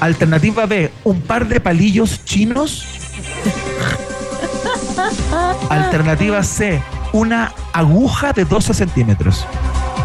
Alternativa 0.00 0.66
B. 0.66 0.90
Un 1.04 1.20
par 1.20 1.46
de 1.46 1.60
palillos 1.60 2.24
chinos. 2.24 2.84
Alternativa 5.70 6.42
C. 6.42 6.82
Una 7.12 7.52
aguja 7.72 8.32
de 8.32 8.44
12 8.44 8.74
centímetros. 8.74 9.46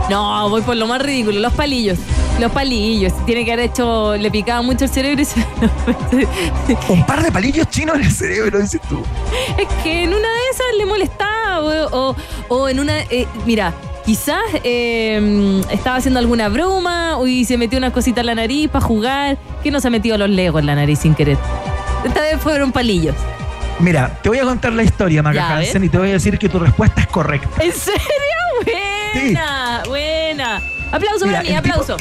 No, 0.10 0.50
voy 0.50 0.62
por 0.62 0.76
lo 0.76 0.88
más 0.88 1.02
ridículo. 1.02 1.40
Los 1.40 1.54
palillos. 1.54 1.98
Los 2.40 2.52
palillos. 2.52 3.14
Tiene 3.26 3.46
que 3.46 3.54
haber 3.54 3.66
hecho. 3.66 4.16
Le 4.18 4.30
picaba 4.32 4.62
mucho 4.62 4.86
el 4.86 4.92
cerebro 4.92 5.22
y 5.22 5.26
se. 5.26 5.40
Un 6.90 7.06
par 7.06 7.24
de 7.24 7.32
palillos 7.32 7.70
chinos 7.70 7.96
en 7.96 8.04
el 8.04 8.12
cerebro, 8.12 8.60
dices 8.60 8.82
tú. 8.90 9.02
Es 9.58 9.68
que 9.84 10.04
en 10.04 10.10
una 10.10 10.18
de 10.28 10.50
esas 10.52 10.66
le 10.78 10.86
molestaba 10.86 11.62
o, 11.62 12.10
o- 12.10 12.16
o 12.50 12.70
en 12.70 12.80
una... 12.80 13.00
eh, 13.10 13.28
mira, 13.46 13.74
quizás 14.06 14.40
eh, 14.64 15.62
estaba 15.72 15.98
haciendo 15.98 16.20
alguna 16.20 16.50
broma 16.50 17.18
o 17.18 17.28
y 17.28 17.46
se 17.46 17.58
metió 17.58 17.78
una 17.78 17.92
cosita 17.92 18.22
en 18.22 18.28
la 18.28 18.36
nariz 18.36 18.70
para 18.70 18.84
jugar. 18.86 19.38
que 19.64 19.72
no 19.72 19.80
se 19.80 19.88
ha 19.88 19.92
metido 19.92 20.18
los 20.18 20.30
legos 20.30 20.60
en 20.62 20.66
la 20.68 20.76
nariz 20.76 21.00
sin 21.00 21.14
querer? 21.16 21.38
Esta 22.04 22.22
vez 22.22 22.42
fueron 22.42 22.72
palillos. 22.72 23.16
Mira, 23.80 24.20
te 24.22 24.30
voy 24.30 24.40
a 24.40 24.44
contar 24.44 24.74
la 24.74 24.84
historia, 24.84 25.24
Maca 25.24 25.36
Ya, 25.36 25.50
a 25.56 25.60
ver. 25.60 25.68
Hansen, 25.68 25.84
y 25.86 25.90
te 25.90 25.98
voy 25.98 26.10
a 26.10 26.14
decir 26.14 26.38
que 26.38 26.50
tu 26.50 26.60
respuesta 26.60 27.02
es 27.02 27.08
correcta. 27.08 27.64
¿En 27.64 27.72
serio? 27.72 28.02
Buena, 29.14 29.84
buena. 29.88 30.62
Aplauso 30.92 31.26
Mira, 31.26 31.38
para 31.40 31.50
mí, 31.50 31.56
el 31.56 31.62
tipo- 31.64 31.74
aplauso. 31.82 31.98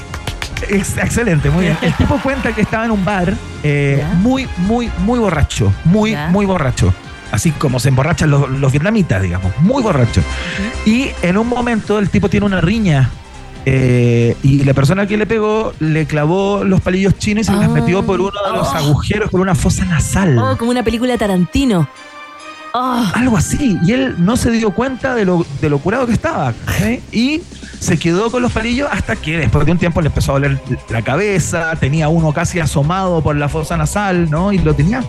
Ex- 0.68 0.98
excelente, 0.98 1.48
muy 1.50 1.64
bien. 1.64 1.78
El 1.80 1.94
tipo 1.94 2.18
cuenta 2.22 2.52
que 2.54 2.60
estaba 2.62 2.84
en 2.84 2.90
un 2.90 3.04
bar 3.04 3.34
eh, 3.62 4.04
muy, 4.16 4.48
muy, 4.58 4.90
muy 4.98 5.18
borracho. 5.18 5.72
Muy, 5.84 6.12
Ya. 6.12 6.28
muy 6.28 6.46
borracho. 6.46 6.92
Así 7.32 7.52
como 7.52 7.78
se 7.78 7.88
emborrachan 7.90 8.30
los, 8.30 8.50
los 8.50 8.72
vietnamitas, 8.72 9.22
digamos. 9.22 9.52
Muy 9.60 9.82
borracho. 9.82 10.20
Y 10.84 11.10
en 11.22 11.38
un 11.38 11.46
momento 11.48 11.98
el 11.98 12.10
tipo 12.10 12.28
tiene 12.28 12.46
una 12.46 12.60
riña. 12.60 13.10
eh, 13.66 14.36
y 14.42 14.64
la 14.64 14.72
persona 14.72 15.06
que 15.06 15.18
le 15.18 15.26
pegó 15.26 15.74
le 15.80 16.06
clavó 16.06 16.64
los 16.64 16.80
palillos 16.80 17.18
chinos 17.18 17.42
y 17.42 17.44
se 17.44 17.52
Ah. 17.52 17.56
los 17.62 17.68
metió 17.68 18.02
por 18.04 18.18
uno 18.20 18.32
de 18.50 18.56
los 18.56 18.66
Oh. 18.68 18.74
agujeros, 18.74 19.30
por 19.30 19.40
una 19.40 19.54
fosa 19.54 19.84
nasal. 19.84 20.38
Oh, 20.38 20.56
como 20.56 20.70
una 20.70 20.82
película 20.82 21.16
Tarantino. 21.18 21.86
Oh, 22.72 23.04
Algo 23.14 23.36
así. 23.36 23.78
Y 23.84 23.92
él 23.92 24.14
no 24.18 24.36
se 24.36 24.50
dio 24.50 24.70
cuenta 24.72 25.14
de 25.14 25.24
lo, 25.24 25.44
de 25.60 25.68
lo 25.68 25.78
curado 25.78 26.06
que 26.06 26.12
estaba. 26.12 26.52
Y 27.10 27.42
se 27.80 27.98
quedó 27.98 28.30
con 28.30 28.42
los 28.42 28.52
palillos 28.52 28.88
hasta 28.92 29.16
que 29.16 29.38
después 29.38 29.64
de 29.66 29.72
un 29.72 29.78
tiempo 29.78 30.00
le 30.00 30.08
empezó 30.08 30.32
a 30.32 30.34
doler 30.34 30.60
la 30.90 31.02
cabeza, 31.02 31.74
tenía 31.80 32.08
uno 32.08 32.32
casi 32.32 32.60
asomado 32.60 33.22
por 33.22 33.34
la 33.36 33.48
fosa 33.48 33.76
nasal, 33.76 34.30
¿no? 34.30 34.52
Y 34.52 34.58
lo 34.58 34.74
tenía 34.74 35.02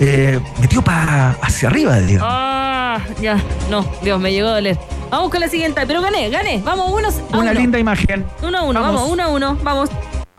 eh, 0.00 0.40
metido 0.60 0.82
para 0.82 1.30
hacia 1.40 1.68
arriba, 1.68 1.98
digamos. 2.00 2.28
ah, 2.30 2.98
ya. 3.22 3.38
No, 3.70 3.86
Dios, 4.02 4.20
me 4.20 4.32
llegó 4.32 4.48
a 4.48 4.52
doler. 4.54 4.76
Vamos 5.10 5.30
con 5.30 5.40
la 5.40 5.48
siguiente. 5.48 5.80
Pero 5.86 6.02
gané, 6.02 6.28
gané. 6.30 6.60
Vamos, 6.64 6.92
unos 6.92 7.14
a 7.32 7.38
Una 7.38 7.50
uno. 7.52 7.60
linda 7.60 7.78
imagen. 7.78 8.26
Uno 8.42 8.58
a 8.58 8.62
uno, 8.62 8.80
vamos. 8.82 9.00
Vamos. 9.00 9.12
uno 9.12 9.22
a 9.22 9.28
uno, 9.28 9.58
vamos. 9.62 9.88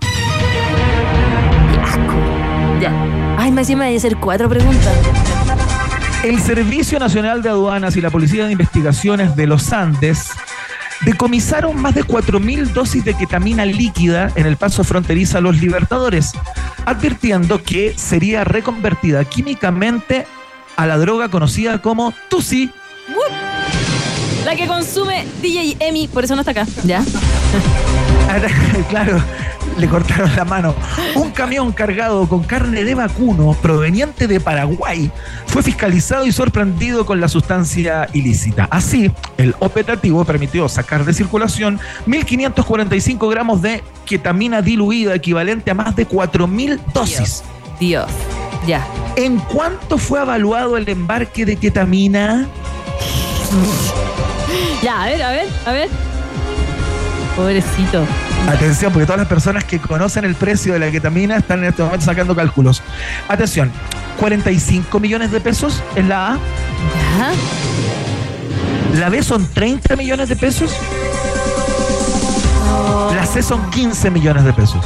Qué 0.01 1.79
asco. 1.79 2.13
Ya. 2.81 2.91
Ay, 3.39 3.51
me 3.51 3.61
encima 3.61 3.85
de 3.85 3.95
hacer 3.95 4.17
cuatro 4.17 4.49
preguntas. 4.49 4.93
El 6.23 6.41
Servicio 6.41 6.99
Nacional 6.99 7.41
de 7.41 7.49
Aduanas 7.49 7.95
y 7.95 8.01
la 8.01 8.09
Policía 8.09 8.45
de 8.45 8.51
Investigaciones 8.51 9.35
de 9.35 9.47
los 9.47 9.71
Andes 9.71 10.31
decomisaron 11.01 11.79
más 11.79 11.93
de 11.93 12.03
4.000 12.03 12.73
dosis 12.73 13.05
de 13.05 13.13
ketamina 13.13 13.65
líquida 13.65 14.31
en 14.35 14.45
el 14.45 14.57
paso 14.57 14.83
fronterizo 14.83 15.37
a 15.37 15.41
los 15.41 15.61
Libertadores, 15.61 16.33
advirtiendo 16.85 17.61
que 17.63 17.93
sería 17.97 18.43
reconvertida 18.43 19.23
químicamente 19.25 20.25
a 20.75 20.85
la 20.87 20.97
droga 20.97 21.29
conocida 21.29 21.81
como 21.81 22.13
Tusi. 22.29 22.71
La 24.43 24.55
que 24.55 24.65
consume 24.65 25.25
DJ 25.41 25.77
Emi, 25.79 26.07
por 26.07 26.23
eso 26.23 26.35
no 26.35 26.41
está 26.41 26.51
acá. 26.51 26.65
Ya. 26.83 27.03
claro, 28.89 29.21
le 29.77 29.87
cortaron 29.87 30.35
la 30.35 30.45
mano. 30.45 30.75
Un 31.15 31.31
camión 31.31 31.71
cargado 31.71 32.27
con 32.27 32.43
carne 32.43 32.83
de 32.83 32.95
vacuno 32.95 33.55
proveniente 33.61 34.27
de 34.27 34.39
Paraguay 34.39 35.11
fue 35.47 35.63
fiscalizado 35.63 36.25
y 36.25 36.31
sorprendido 36.31 37.05
con 37.05 37.21
la 37.21 37.27
sustancia 37.27 38.07
ilícita. 38.13 38.67
Así, 38.69 39.11
el 39.37 39.55
operativo 39.59 40.25
permitió 40.25 40.67
sacar 40.67 41.05
de 41.05 41.13
circulación 41.13 41.79
1.545 42.07 43.29
gramos 43.29 43.61
de 43.61 43.83
ketamina 44.05 44.61
diluida, 44.61 45.15
equivalente 45.15 45.71
a 45.71 45.73
más 45.73 45.95
de 45.95 46.07
4.000 46.07 46.79
dosis. 46.93 47.43
Dios. 47.79 48.09
Ya. 48.65 48.85
¿En 49.15 49.37
cuánto 49.37 49.97
fue 49.97 50.21
evaluado 50.21 50.77
el 50.77 50.89
embarque 50.89 51.45
de 51.45 51.55
ketamina? 51.55 52.47
Ya, 54.81 55.03
a 55.03 55.05
ver, 55.07 55.23
a 55.23 55.31
ver, 55.31 55.47
a 55.65 55.71
ver. 55.71 55.89
Pobrecito. 57.37 58.03
Atención, 58.49 58.91
porque 58.91 59.05
todas 59.05 59.19
las 59.19 59.27
personas 59.27 59.63
que 59.63 59.79
conocen 59.79 60.25
el 60.25 60.33
precio 60.33 60.73
de 60.73 60.79
la 60.79 60.89
ketamina 60.89 61.37
están 61.37 61.59
en 61.59 61.65
este 61.65 61.83
momento 61.83 62.03
sacando 62.03 62.35
cálculos. 62.35 62.81
Atención, 63.27 63.71
45 64.19 64.99
millones 64.99 65.31
de 65.31 65.39
pesos 65.39 65.83
es 65.95 66.03
la 66.05 66.33
A. 66.33 66.37
Ya. 67.19 68.99
La 68.99 69.09
B 69.09 69.21
son 69.21 69.47
30 69.53 69.95
millones 69.95 70.29
de 70.29 70.35
pesos. 70.35 70.75
La 73.15 73.25
C 73.25 73.43
son 73.43 73.69
15 73.69 74.09
millones 74.09 74.43
de 74.43 74.53
pesos. 74.53 74.83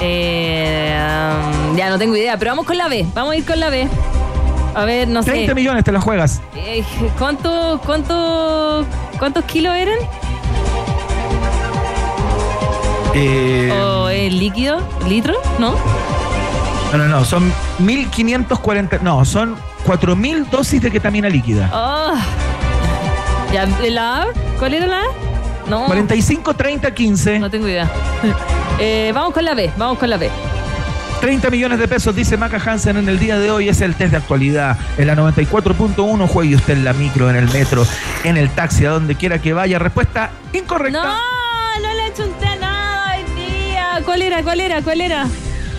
Eh, 0.00 0.98
um, 1.70 1.76
ya 1.76 1.88
no 1.90 1.98
tengo 1.98 2.16
idea, 2.16 2.36
pero 2.38 2.50
vamos 2.50 2.66
con 2.66 2.76
la 2.76 2.88
B. 2.88 3.06
Vamos 3.14 3.32
a 3.34 3.36
ir 3.36 3.44
con 3.44 3.60
la 3.60 3.70
B. 3.70 3.88
A 4.74 4.84
ver, 4.84 5.06
no 5.08 5.22
30 5.22 5.46
sé. 5.46 5.54
millones 5.54 5.84
te 5.84 5.92
la 5.92 6.00
juegas. 6.00 6.40
Eh, 6.56 6.84
¿Cuánto, 7.18 7.80
cuánto, 7.86 8.84
¿Cuántos 9.18 9.44
kilos 9.44 9.74
eran? 9.74 9.96
Eh, 13.18 13.72
¿O 13.72 14.08
es 14.10 14.30
líquido? 14.32 14.78
¿Litro? 15.08 15.34
¿No? 15.58 15.74
no, 16.92 16.98
no, 16.98 17.08
no, 17.08 17.24
son 17.24 17.50
1540. 17.78 18.98
No, 18.98 19.24
son 19.24 19.56
4000 19.84 20.50
dosis 20.50 20.82
de 20.82 20.90
ketamina 20.90 21.28
líquida. 21.28 21.70
Oh. 21.72 22.14
Ya, 23.52 23.66
¿La? 23.88 24.26
¿Cuál 24.58 24.74
era 24.74 24.86
la 24.86 25.00
A? 25.00 25.04
No. 25.68 25.86
45, 25.86 26.54
30, 26.54 26.94
15. 26.94 27.38
No 27.38 27.50
tengo 27.50 27.66
idea. 27.68 27.90
Eh, 28.78 29.10
vamos 29.14 29.32
con 29.32 29.42
la 29.42 29.54
B, 29.54 29.70
vamos 29.78 29.96
con 29.96 30.10
la 30.10 30.18
B. 30.18 30.28
30 31.22 31.48
millones 31.48 31.78
de 31.78 31.88
pesos, 31.88 32.14
dice 32.14 32.36
Maca 32.36 32.60
Hansen 32.62 32.98
en 32.98 33.08
el 33.08 33.18
día 33.18 33.38
de 33.38 33.50
hoy. 33.50 33.70
Es 33.70 33.80
el 33.80 33.94
test 33.94 34.10
de 34.10 34.18
actualidad. 34.18 34.76
En 34.98 35.06
la 35.06 35.16
94.1 35.16 36.28
juegue 36.28 36.56
usted 36.56 36.74
en 36.74 36.84
la 36.84 36.92
micro, 36.92 37.30
en 37.30 37.36
el 37.36 37.50
metro, 37.50 37.86
en 38.22 38.36
el 38.36 38.50
taxi, 38.50 38.84
a 38.84 38.90
donde 38.90 39.14
quiera 39.14 39.40
que 39.40 39.54
vaya. 39.54 39.78
Respuesta 39.78 40.30
incorrecta. 40.52 41.04
No, 41.04 41.88
no 41.88 41.94
le 41.94 42.12
chunté 42.12 42.44
nada 42.44 42.46
hoy 42.46 42.50
día. 42.50 42.55
¿Cuál 44.06 44.22
era? 44.22 44.42
¿Cuál 44.42 44.60
era? 44.60 44.80
¿Cuál 44.80 45.00
era? 45.02 45.26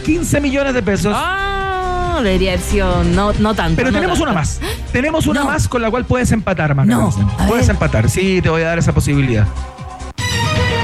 15 0.05 0.39
millones 0.41 0.73
de 0.75 0.83
pesos. 0.83 1.13
Ah, 1.15 2.19
debería 2.23 2.51
haber 2.51 2.61
sido 2.63 3.03
no, 3.03 3.33
no 3.33 3.55
tanto. 3.55 3.77
Pero 3.77 3.89
no 3.89 3.97
tenemos 3.97 4.19
tanto. 4.19 4.31
una 4.31 4.39
más. 4.39 4.59
Tenemos 4.91 5.25
una 5.27 5.39
No. 5.41 5.45
más 5.47 5.67
con 5.67 5.81
la 5.81 5.89
cual 5.89 6.05
puedes 6.05 6.31
empatar, 6.31 6.75
Maca 6.75 6.87
No, 6.89 7.09
a 7.39 7.47
Puedes 7.47 7.67
ver. 7.67 7.75
empatar. 7.75 8.09
Sí, 8.09 8.39
te 8.41 8.49
voy 8.49 8.61
a 8.61 8.67
dar 8.67 8.77
esa 8.79 8.93
posibilidad. 8.93 9.47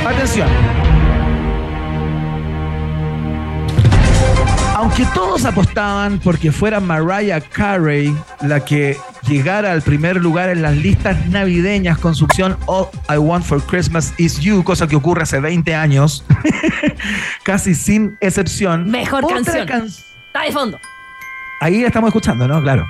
Atención. 0.08 0.48
Aunque 4.76 5.06
todos 5.14 5.46
apostaban 5.46 6.20
porque 6.20 6.52
fuera 6.52 6.80
Mariah 6.80 7.40
Carey 7.42 8.14
la 8.42 8.60
que 8.66 8.98
llegara 9.28 9.72
al 9.72 9.82
primer 9.82 10.18
lugar 10.18 10.50
en 10.50 10.62
las 10.62 10.76
listas 10.76 11.28
navideñas 11.28 11.98
con 11.98 12.16
su 12.16 12.26
opción 12.26 12.58
All 12.66 12.88
I 13.10 13.18
Want 13.18 13.46
for 13.46 13.62
Christmas 13.64 14.14
Is 14.18 14.40
You, 14.40 14.64
cosa 14.64 14.88
que 14.88 14.96
ocurre 14.96 15.24
hace 15.24 15.40
20 15.40 15.74
años, 15.76 16.24
casi 17.44 17.76
sin 17.76 18.18
excepción. 18.22 18.90
Mejor 18.90 19.26
Otra 19.26 19.36
canción. 19.44 19.68
can- 19.68 19.88
Está 19.88 20.42
de 20.46 20.52
fondo. 20.52 20.80
Ahí 21.62 21.84
estamos 21.84 22.08
escuchando, 22.10 22.48
¿no? 22.48 22.62
Claro. 22.62 22.86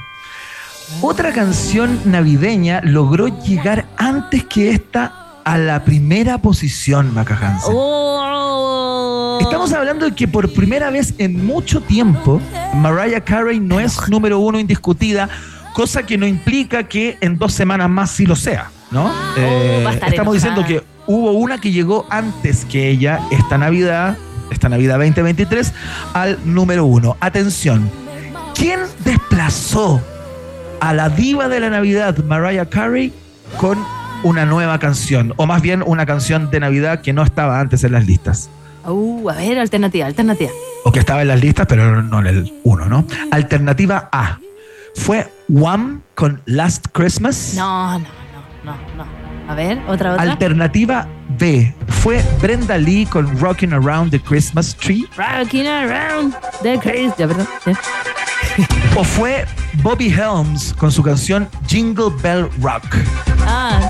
Otra 1.01 1.31
canción 1.33 1.99
navideña 2.05 2.81
logró 2.83 3.27
llegar 3.43 3.85
antes 3.97 4.43
que 4.45 4.71
esta 4.71 5.13
a 5.45 5.57
la 5.57 5.83
primera 5.83 6.37
posición, 6.37 7.13
Maca 7.13 7.35
Hansen. 7.35 7.73
Oh. 7.75 9.39
Estamos 9.41 9.73
hablando 9.73 10.05
de 10.05 10.15
que 10.15 10.27
por 10.27 10.51
primera 10.53 10.89
vez 10.89 11.13
en 11.17 11.45
mucho 11.45 11.81
tiempo 11.81 12.39
Mariah 12.75 13.21
Carey 13.21 13.59
no 13.59 13.79
es 13.79 14.07
número 14.09 14.39
uno 14.39 14.57
indiscutida, 14.59 15.27
cosa 15.73 16.03
que 16.05 16.17
no 16.17 16.25
implica 16.27 16.83
que 16.83 17.17
en 17.21 17.37
dos 17.37 17.53
semanas 17.53 17.89
más 17.89 18.11
sí 18.11 18.25
lo 18.25 18.35
sea, 18.35 18.69
¿no? 18.91 19.11
Eh, 19.37 19.83
Oh, 19.85 19.89
estar 19.89 20.09
estamos 20.09 20.35
enojada. 20.43 20.55
diciendo 20.55 20.65
que 20.65 20.83
hubo 21.11 21.31
una 21.33 21.59
que 21.59 21.71
llegó 21.71 22.05
antes 22.09 22.65
que 22.65 22.89
ella 22.89 23.19
esta 23.31 23.57
Navidad, 23.57 24.17
esta 24.51 24.69
Navidad 24.69 24.95
2023, 24.99 25.73
al 26.13 26.39
número 26.45 26.85
uno. 26.85 27.17
Atención, 27.19 27.89
¿quién 28.55 28.79
desplazó 29.03 30.01
a 30.79 30.93
la 30.93 31.09
diva 31.09 31.47
de 31.49 31.59
la 31.59 31.69
Navidad, 31.69 32.17
Mariah 32.25 32.65
Carey, 32.69 33.11
con 33.57 33.77
una 34.23 34.45
nueva 34.45 34.79
canción? 34.79 35.33
O 35.37 35.45
más 35.47 35.61
bien 35.61 35.83
una 35.85 36.05
canción 36.05 36.49
de 36.51 36.59
Navidad 36.59 37.01
que 37.01 37.13
no 37.13 37.23
estaba 37.23 37.59
antes 37.59 37.83
en 37.83 37.93
las 37.93 38.05
listas. 38.05 38.49
Uh, 38.85 39.29
a 39.29 39.33
ver, 39.35 39.57
alternativa, 39.59 40.05
alternativa. 40.05 40.51
o 40.83 40.91
que 40.91 40.99
estaba 40.99 41.21
en 41.21 41.29
las 41.29 41.39
listas, 41.39 41.65
pero 41.67 42.01
no 42.03 42.19
en 42.19 42.27
el 42.27 42.53
1, 42.63 42.85
¿no? 42.89 43.05
Alternativa 43.31 44.09
A. 44.11 44.37
Fue 44.95 45.31
Wham 45.49 46.01
con 46.15 46.41
Last 46.45 46.87
Christmas. 46.93 47.53
No, 47.55 47.99
no, 47.99 48.05
no, 48.63 48.75
no, 48.95 49.05
no. 49.05 49.51
A 49.51 49.55
ver, 49.55 49.79
otra, 49.87 50.13
otra. 50.13 50.31
Alternativa 50.31 51.07
B. 51.37 51.73
Fue 51.87 52.23
Brenda 52.41 52.77
Lee 52.77 53.05
con 53.05 53.37
Rocking 53.39 53.73
Around 53.73 54.11
the 54.11 54.19
Christmas 54.19 54.75
Tree. 54.75 55.05
Rocking 55.17 55.67
around 55.67 56.33
the 56.61 56.77
Christ. 56.79 57.17
Ya, 57.17 57.27
perdón. 57.27 57.47
Ya. 57.65 57.73
O 58.95 59.03
fue 59.03 59.45
Bobby 59.81 60.09
Helms 60.09 60.73
con 60.77 60.91
su 60.91 61.01
canción 61.01 61.49
Jingle 61.67 62.11
Bell 62.21 62.47
Rock. 62.61 62.83
Ah. 63.45 63.89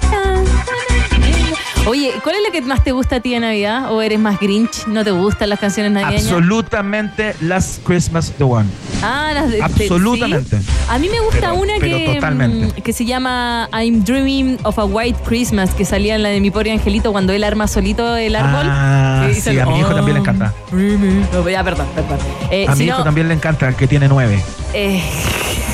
Oye, 1.86 2.14
¿cuál 2.24 2.36
es 2.36 2.42
la 2.44 2.50
que 2.52 2.62
más 2.62 2.82
te 2.82 2.94
gusta 2.94 3.18
a 3.18 3.20
ti 3.20 3.32
de 3.32 3.42
Navidad? 3.42 3.92
¿O 3.92 4.02
eres 4.02 4.18
más 4.18 4.40
Grinch? 4.40 4.88
¿No 4.88 5.04
te 5.04 5.12
gustan 5.12 5.50
las 5.50 5.60
canciones 5.60 5.92
navideñas? 5.92 6.24
Absolutamente 6.24 7.36
Last 7.42 7.84
Christmas 7.86 8.32
the 8.38 8.46
One. 8.46 8.70
Ah, 9.02 9.32
las 9.34 9.52
de, 9.52 9.62
Absolutamente. 9.62 10.62
¿sí? 10.62 10.66
A 10.88 10.98
mí 10.98 11.10
me 11.10 11.20
gusta 11.20 11.40
Pero- 11.42 11.56
una 11.56 11.74
pero 11.82 11.98
que, 11.98 12.06
totalmente. 12.16 12.68
mm, 12.80 12.84
que 12.84 12.94
se 12.94 13.04
llama 13.04 13.68
I'm 13.74 14.02
Dreaming 14.06 14.60
of 14.64 14.80
a 14.80 14.86
White 14.86 15.20
Christmas, 15.26 15.76
que 15.76 15.84
salía 15.84 16.16
en 16.16 16.24
la 16.24 16.30
de 16.30 16.40
mi 16.40 16.52
pobre 16.52 16.72
angelito 16.72 17.12
cuando 17.12 17.34
él 17.34 17.44
arma 17.44 17.68
solito 17.68 18.16
el 18.16 18.38
árbol. 18.38 18.66
Ah, 18.70 19.28
sí, 19.34 19.60
a 19.60 19.66
mi 19.66 19.80
hijo 19.80 19.90
"Oh, 19.92 19.96
también 19.96 20.14
le 20.14 20.20
encanta. 20.22 20.54
dreaming". 20.72 21.28
No, 21.34 21.50
ya, 21.50 21.66
perdón, 21.66 21.88
perdón. 21.94 22.18
Eh, 22.50 22.66
A 22.66 22.76
si 22.76 22.84
mi 22.84 22.86
no, 22.90 22.96
hijo 22.96 23.04
también 23.04 23.28
le 23.28 23.34
encanta, 23.34 23.76
que 23.76 23.88
tiene 23.88 24.08
nueve. 24.08 24.42
eh, 24.74 25.04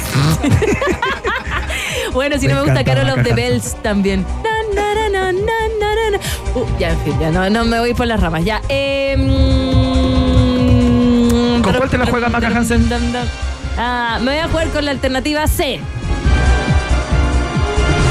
bueno, 2.14 2.39
si 2.39 2.47
Me 2.47 2.53
no 2.53 2.62
me 2.62 2.66
gusta 2.66 2.84
Carol 2.84 3.10
of 3.12 3.24
the 3.24 3.34
Bells 3.36 3.76
también. 3.84 4.26
Na, 4.74 5.10
na, 5.10 5.32
na, 5.32 5.41
na. 6.12 6.20
Uh, 6.55 6.66
ya, 6.80 6.91
en 6.91 6.99
fin, 6.99 7.20
ya 7.20 7.32
no, 7.32 7.49
no 7.49 7.66
me 7.66 7.80
voy 7.80 7.93
por 7.93 8.07
las 8.07 8.20
ramas. 8.20 8.43
Ya. 8.43 8.62
Eh, 8.70 9.16
¿Con 11.64 11.74
cuál 11.74 11.89
te 11.89 11.97
la 11.97 12.05
juegas, 12.05 12.32
Maca 12.32 12.47
Hansen? 12.47 12.89
Ah, 13.78 14.20
me 14.22 14.32
voy 14.32 14.39
a 14.39 14.47
jugar 14.47 14.68
con 14.70 14.86
la 14.86 14.91
alternativa 14.91 15.47
C. 15.47 15.80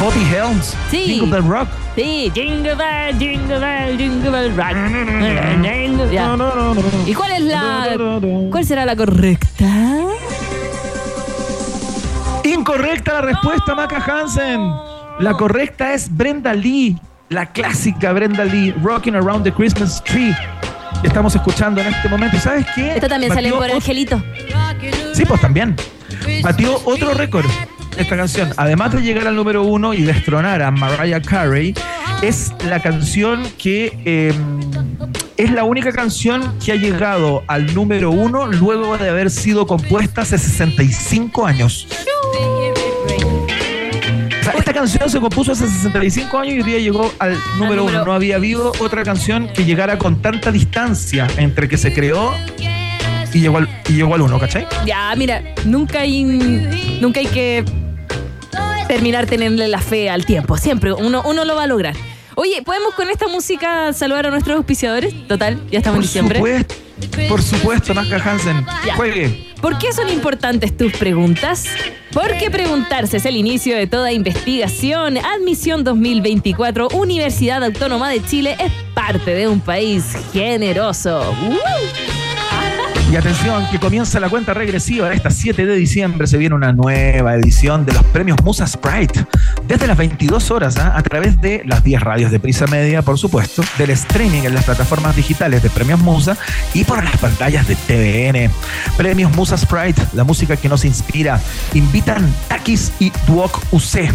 Bobby 0.01 0.23
Helms. 0.33 0.77
Sí. 0.91 1.05
Jingle 1.05 1.31
Bell 1.31 1.49
Rock. 1.49 1.69
Sí, 1.99 2.31
jingle 2.33 2.77
bell, 2.77 3.19
jingle 3.19 3.59
bell, 3.59 3.99
jingle 3.99 4.31
bell 4.31 4.57
rock. 4.57 4.77
Ya. 6.13 6.37
¿Y 7.07 7.13
cuál 7.13 7.33
es 7.33 7.41
la. 7.41 7.97
¿Cuál 8.53 8.65
será 8.65 8.87
la 8.87 8.95
correcta? 8.95 9.67
Incorrecta 12.45 13.15
la 13.15 13.21
respuesta, 13.23 13.75
Maca 13.75 13.97
Hansen. 13.97 14.73
La 15.19 15.35
correcta 15.35 15.93
es 15.93 16.17
Brenda 16.17 16.55
Lee, 16.55 16.97
la 17.29 17.47
clásica 17.53 18.13
Brenda 18.13 18.45
Lee, 18.45 18.75
Rocking 18.83 19.15
Around 19.15 19.45
the 19.45 19.53
Christmas 19.53 20.03
Tree. 20.05 20.35
Estamos 21.03 21.35
escuchando 21.35 21.81
en 21.81 21.89
este 21.89 22.09
momento. 22.09 22.39
¿Sabes 22.39 22.67
qué? 22.75 22.95
Esta 22.95 23.09
también 23.09 23.33
sale 23.33 23.51
Batió 23.51 23.61
por 23.61 23.71
ot- 23.71 23.75
Angelito. 23.75 24.23
Sí, 25.15 25.25
pues 25.25 25.41
también. 25.41 25.77
Batió 26.43 26.81
otro 26.85 27.15
récord 27.15 27.47
esta 27.97 28.17
canción. 28.17 28.51
Además 28.57 28.93
de 28.93 29.03
llegar 29.03 29.27
al 29.27 29.37
número 29.37 29.63
uno 29.63 29.93
y 29.95 30.03
destronar 30.03 30.63
a 30.63 30.71
Mariah 30.71 31.21
Carey, 31.21 31.75
es 32.23 32.53
la 32.69 32.81
canción 32.81 33.43
que 33.59 33.99
eh, 34.05 34.33
es 35.37 35.51
la 35.53 35.65
única 35.65 35.93
canción 35.93 36.59
que 36.65 36.73
ha 36.73 36.77
llegado 36.77 37.43
al 37.47 37.75
número 37.75 38.11
uno 38.11 38.47
luego 38.47 38.97
de 38.99 39.09
haber 39.11 39.31
sido 39.31 39.67
compuesta 39.67 40.23
hace 40.23 40.39
65 40.39 41.47
años. 41.47 41.87
Esta 44.69 44.81
canción 44.81 45.09
se 45.09 45.19
compuso 45.19 45.53
hace 45.53 45.67
65 45.67 46.39
años 46.39 46.55
y 46.57 46.59
hoy 46.59 46.63
día 46.63 46.79
llegó 46.79 47.11
al 47.21 47.39
número 47.57 47.77
número- 47.77 47.85
uno. 47.87 48.05
No 48.05 48.13
había 48.13 48.37
habido 48.37 48.73
otra 48.81 49.03
canción 49.03 49.49
que 49.49 49.65
llegara 49.65 49.97
con 49.97 50.21
tanta 50.21 50.53
distancia 50.53 51.27
entre 51.39 51.69
que 51.69 51.79
se 51.79 51.95
creó 51.95 52.35
y 53.33 53.41
llegó 53.41 53.57
al, 53.57 53.83
y 53.89 53.95
llegó 53.95 54.15
al 54.15 54.21
uno, 54.21 54.39
¿cachai? 54.39 54.67
Ya, 54.85 55.15
mira, 55.17 55.43
nunca 55.65 56.01
hay, 56.01 56.23
nunca 57.01 57.21
hay 57.21 57.27
que 57.29 57.65
terminar 58.89 59.25
teniéndole 59.25 59.69
la 59.69 59.81
fe 59.81 60.11
al 60.11 60.27
tiempo. 60.27 60.59
Siempre 60.59 60.93
uno, 60.93 61.23
uno 61.25 61.47
lo 61.47 61.57
va 61.57 61.63
a 61.63 61.67
lograr. 61.67 61.95
Oye, 62.35 62.61
¿podemos 62.63 62.93
con 62.95 63.09
esta 63.09 63.27
música 63.27 63.95
saludar 63.95 64.27
a 64.27 64.31
nuestros 64.31 64.55
auspiciadores? 64.59 65.15
Total, 65.29 65.59
ya 65.71 65.79
estamos 65.79 66.15
en 66.15 66.25
Por 66.27 66.35
diciembre. 66.35 66.39
supuesto, 66.41 66.75
por 67.31 67.43
supuesto, 67.43 67.95
Maca 67.95 68.17
Hansen. 68.23 68.67
Ya. 68.85 68.97
Juegue. 68.97 69.48
¿Por 69.61 69.77
qué 69.79 69.93
son 69.93 70.09
importantes 70.09 70.77
tus 70.77 70.93
preguntas? 70.93 71.65
Porque 72.13 72.51
preguntarse 72.51 73.17
es 73.17 73.27
el 73.27 73.37
inicio 73.37 73.77
de 73.77 73.89
toda 73.89 74.13
investigación. 74.13 75.19
Admisión 75.19 75.83
2024, 75.83 76.89
Universidad 76.95 77.65
Autónoma 77.65 78.09
de 78.09 78.23
Chile 78.23 78.57
es 78.61 78.73
parte 78.95 79.35
de 79.35 79.49
un 79.49 79.61
país 79.61 80.17
generoso. 80.33 81.35
Y 83.11 83.17
atención, 83.17 83.67
que 83.71 83.79
comienza 83.81 84.21
la 84.21 84.29
cuenta 84.29 84.53
regresiva. 84.55 85.13
Esta 85.13 85.31
7 85.31 85.65
de 85.65 85.75
diciembre 85.75 86.27
se 86.27 86.37
viene 86.37 86.55
una 86.55 86.73
nueva 86.73 87.35
edición 87.35 87.87
de 87.87 87.95
los 87.95 88.05
premios 88.05 88.37
Musa 88.45 88.67
Sprite. 88.67 89.25
Desde 89.69 89.87
las 89.87 89.99
22 89.99 90.51
horas, 90.51 90.79
¿ah? 90.79 90.97
a 90.97 91.03
través 91.03 91.43
de 91.43 91.63
las 91.67 91.85
10 91.85 92.01
radios 92.01 92.31
de 92.31 92.41
Prisa 92.41 92.67
Media, 92.67 93.03
por 93.03 93.19
supuesto, 93.19 93.63
del 93.77 93.91
streaming 93.91 94.45
en 94.45 94.55
las 94.55 94.65
plataformas 94.65 95.15
digitales 95.15 95.63
de 95.63 95.69
Premios 95.69 96.01
Musa 96.01 96.39
y 96.73 96.85
por 96.85 97.05
las 97.05 97.19
pantallas 97.19 97.69
de 97.69 97.77
TVN. 97.77 98.51
Premios 98.97 99.31
Musa 99.37 99.59
Sprite, 99.59 100.01
la 100.15 100.25
música 100.25 100.57
que 100.57 100.71
nos 100.71 100.87
inspira. 100.87 101.39
Invitan 101.75 102.27
Takis 102.49 102.93
y 102.99 103.13
Duoc 103.27 103.61
UC. 103.71 104.09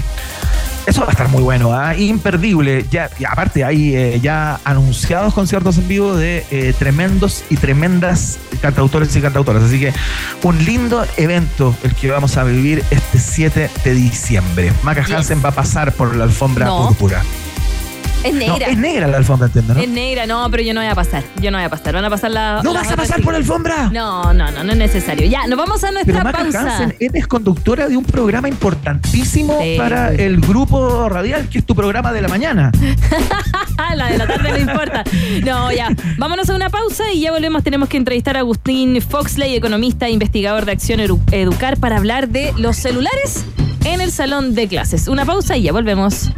Eso 0.86 1.01
va 1.01 1.07
a 1.07 1.11
estar 1.11 1.29
muy 1.29 1.41
bueno, 1.41 1.73
¿ah? 1.73 1.95
imperdible. 1.95 2.86
Ya, 2.91 3.09
y 3.17 3.23
aparte 3.25 3.63
hay 3.63 3.95
eh, 3.95 4.19
ya 4.21 4.59
anunciados 4.65 5.34
conciertos 5.34 5.77
en 5.77 5.88
vivo 5.88 6.15
de 6.15 6.45
eh, 6.51 6.73
tremendos 6.77 7.43
y 7.49 7.55
tremendas 7.55 8.38
cantautores 8.61 9.15
y 9.15 9.21
cantautoras. 9.21 9.63
Así 9.63 9.79
que 9.79 9.93
un 10.43 10.63
lindo 10.65 11.05
evento 11.17 11.75
el 11.84 11.95
que 11.95 12.11
vamos 12.11 12.36
a 12.38 12.43
vivir 12.43 12.84
este 12.91 13.19
7 13.19 13.69
de 13.84 13.93
diciembre. 13.93 14.73
Maca 14.84 15.03
Yes. 15.05 15.11
Hansen 15.15 15.41
va 15.43 15.49
a 15.49 15.53
pasar 15.53 15.93
por 15.93 16.15
la 16.15 16.25
alfombra 16.25 16.65
No. 16.65 16.88
púrpura. 16.89 17.23
Es 18.24 18.34
No, 18.34 18.39
negra. 18.39 18.67
es 18.67 18.78
negra 18.78 19.07
la 19.07 19.17
alfombra, 19.17 19.47
entiendo, 19.47 19.74
¿no? 19.74 19.80
Es 19.82 19.89
negra, 19.89 20.26
no, 20.26 20.49
pero 20.49 20.63
yo 20.63 20.74
no 20.74 20.80
voy 20.82 20.89
a 20.89 20.95
pasar. 20.95 21.24
Yo 21.41 21.51
no 21.51 21.57
voy 21.57 21.65
a 21.65 21.69
pasar. 21.69 21.93
Van 21.93 22.05
a 22.05 22.09
pasar 22.09 22.32
la. 22.32 22.61
¿No 22.63 22.71
las 22.74 22.84
vas 22.84 22.91
a 22.93 22.95
pasar 22.95 23.21
por 23.21 23.34
la 23.34 23.38
alfombra? 23.39 23.89
No, 23.91 24.34
no, 24.34 24.51
no, 24.51 24.63
no 24.63 24.71
es 24.71 24.78
necesario. 24.78 25.28
Ya, 25.28 25.45
nos 25.47 25.57
vamos 25.57 25.84
a 25.84 25.88
Pero 25.88 25.93
nuestra 25.93 26.24
Maca 26.24 26.38
pausa. 26.39 26.59
Hansen, 26.78 26.95
eres 26.99 27.28
conductora 27.28 27.88
de 27.88 27.97
un 27.97 28.05
programa 28.05 28.47
importantísimo 28.49 29.59
Sí. 29.61 29.76
para 29.78 30.11
el 30.13 30.39
grupo 30.41 31.09
radial, 31.09 31.49
que 31.49 31.59
es 31.59 31.65
tu 31.65 31.76
programa 31.76 32.11
de 32.13 32.21
la 32.21 32.28
mañana. 32.28 32.71
la 33.95 34.07
de 34.07 34.17
la 34.17 34.28
tarde 34.28 34.51
no 34.51 34.71
importa. 34.71 35.03
No, 35.45 35.71
ya. 35.71 35.89
Vámonos 36.17 36.49
a 36.49 36.55
una 36.55 36.69
pausa 36.69 37.03
y 37.13 37.21
ya 37.21 37.32
volvemos. 37.32 37.63
Tenemos 37.63 37.89
que 37.89 37.97
entrevistar 37.97 38.38
a 38.38 38.39
Agustín 38.39 39.01
Foxley, 39.01 39.55
economista 39.55 40.07
e 40.07 40.11
investigador 40.11 40.65
de 40.65 40.71
Acción 40.71 40.99
Edu- 40.99 41.21
Educar, 41.32 41.78
para 41.78 41.97
hablar 41.97 42.30
de 42.30 42.53
los 42.57 42.78
celulares 42.78 43.45
en 43.86 44.01
el 44.01 44.11
salón 44.11 44.55
de 44.55 44.67
clases. 44.67 45.07
Una 45.07 45.26
pausa 45.26 45.57
y 45.57 45.63
ya 45.63 45.71
volvemos. 45.71 46.30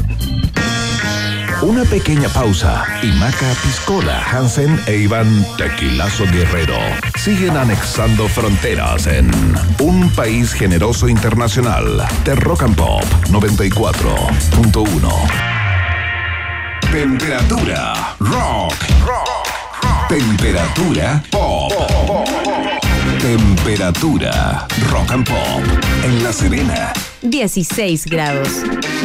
Una 1.61 1.83
pequeña 1.85 2.27
pausa 2.29 2.83
y 3.01 3.07
Maca 3.13 3.53
Piscola, 3.63 4.23
Hansen 4.31 4.79
e 4.87 4.97
Iván 4.97 5.45
Tequilazo 5.57 6.25
Guerrero 6.25 6.77
siguen 7.17 7.55
anexando 7.57 8.27
fronteras 8.27 9.07
en 9.07 9.31
un 9.79 10.09
país 10.11 10.53
generoso 10.53 11.07
internacional 11.07 12.05
de 12.23 12.35
Rock 12.35 12.63
and 12.63 12.75
Pop 12.75 13.03
94.1. 13.29 15.09
Temperatura 16.91 18.15
rock. 18.19 18.73
Temperatura 20.09 21.23
pop. 21.31 21.71
Temperatura 23.25 24.67
rock 24.91 25.09
and 25.09 25.27
pop 25.27 25.63
en 26.03 26.23
La 26.23 26.31
Serena 26.31 26.93
16 27.23 28.05
grados, 28.05 28.47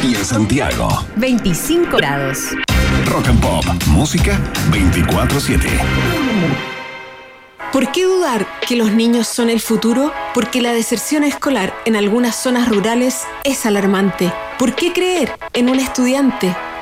y 0.03 0.15
en 0.15 0.23
Santiago. 0.27 1.07
25 1.17 1.97
grados. 1.97 2.51
Rock 3.07 3.29
and 3.29 3.41
Pop, 3.41 3.65
música 3.87 4.39
24/7. 4.71 5.71
¿Por 7.73 7.91
qué 7.93 8.05
dudar 8.05 8.47
que 8.69 8.77
los 8.77 8.93
niños 8.93 9.27
son 9.27 9.49
el 9.49 9.59
futuro? 9.59 10.13
Porque 10.35 10.61
la 10.61 10.75
deserción 10.75 11.25
escolar 11.25 11.73
en 11.87 11.97
algunas 11.97 12.37
zonas 12.37 12.69
rurales 12.69 13.23
es 13.45 13.65
alarmante. 13.65 14.31
¿Por 14.59 14.75
qué 14.75 14.93
creer 14.93 15.33
en 15.55 15.71
un 15.71 15.79
estudiante? 15.81 16.55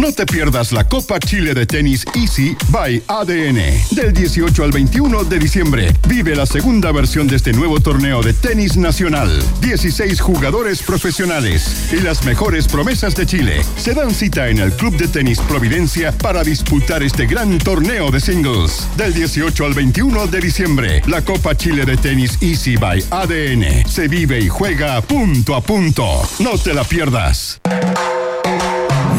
No 0.00 0.12
te 0.12 0.24
pierdas 0.24 0.72
la 0.72 0.88
Copa 0.88 1.20
Chile 1.20 1.52
de 1.52 1.66
Tenis 1.66 2.06
Easy 2.14 2.56
by 2.70 3.02
ADN. 3.06 3.60
Del 3.90 4.14
18 4.14 4.64
al 4.64 4.70
21 4.70 5.24
de 5.24 5.38
diciembre, 5.38 5.94
vive 6.08 6.34
la 6.34 6.46
segunda 6.46 6.90
versión 6.90 7.28
de 7.28 7.36
este 7.36 7.52
nuevo 7.52 7.80
torneo 7.80 8.22
de 8.22 8.32
tenis 8.32 8.78
nacional. 8.78 9.30
16 9.60 10.18
jugadores 10.22 10.82
profesionales 10.82 11.92
y 11.92 11.96
las 11.96 12.24
mejores 12.24 12.66
promesas 12.66 13.14
de 13.14 13.26
Chile 13.26 13.62
se 13.76 13.92
dan 13.92 14.14
cita 14.14 14.48
en 14.48 14.60
el 14.60 14.72
Club 14.72 14.96
de 14.96 15.06
Tenis 15.06 15.38
Providencia 15.40 16.12
para 16.12 16.44
disputar 16.44 17.02
este 17.02 17.26
gran 17.26 17.58
torneo 17.58 18.10
de 18.10 18.20
singles. 18.20 18.88
Del 18.96 19.12
18 19.12 19.66
al 19.66 19.74
21 19.74 20.28
de 20.28 20.40
diciembre, 20.40 21.02
la 21.08 21.22
Copa 21.22 21.54
Chile 21.54 21.84
de 21.84 21.98
Tenis 21.98 22.38
Easy 22.40 22.78
by 22.78 23.04
ADN 23.10 23.86
se 23.86 24.08
vive 24.08 24.40
y 24.40 24.48
juega 24.48 25.02
punto 25.02 25.54
a 25.54 25.60
punto. 25.60 26.26
No 26.38 26.56
te 26.56 26.72
la 26.72 26.84
pierdas. 26.84 27.60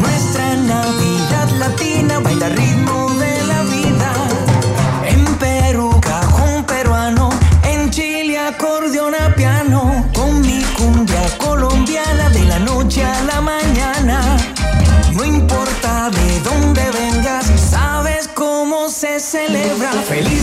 Nuestra 0.02 0.56
Navidad 0.56 1.48
latina 1.58 2.18
baila 2.18 2.48
ritmo 2.48 3.08
de 3.20 3.34
la 3.46 3.62
vida. 3.62 4.10
En 5.06 5.24
Perú, 5.36 6.00
cajón 6.00 6.64
peruano. 6.64 7.30
En 7.62 7.90
Chile, 7.90 8.36
acordeón 8.38 9.14
a 9.14 9.34
piano. 9.36 10.04
Con 10.12 10.40
mi 10.40 10.60
cumbia 10.76 11.22
colombiana 11.38 12.28
de 12.30 12.44
la 12.44 12.58
noche 12.58 13.04
a 13.04 13.22
la 13.22 13.40
mañana. 13.40 14.36
No 15.12 15.24
importa 15.24 16.10
de 16.10 16.40
dónde 16.40 16.82
vengas, 16.90 17.46
sabes 17.70 18.28
cómo 18.34 18.88
se 18.88 19.20
celebra. 19.20 19.92
Feliz 20.08 20.41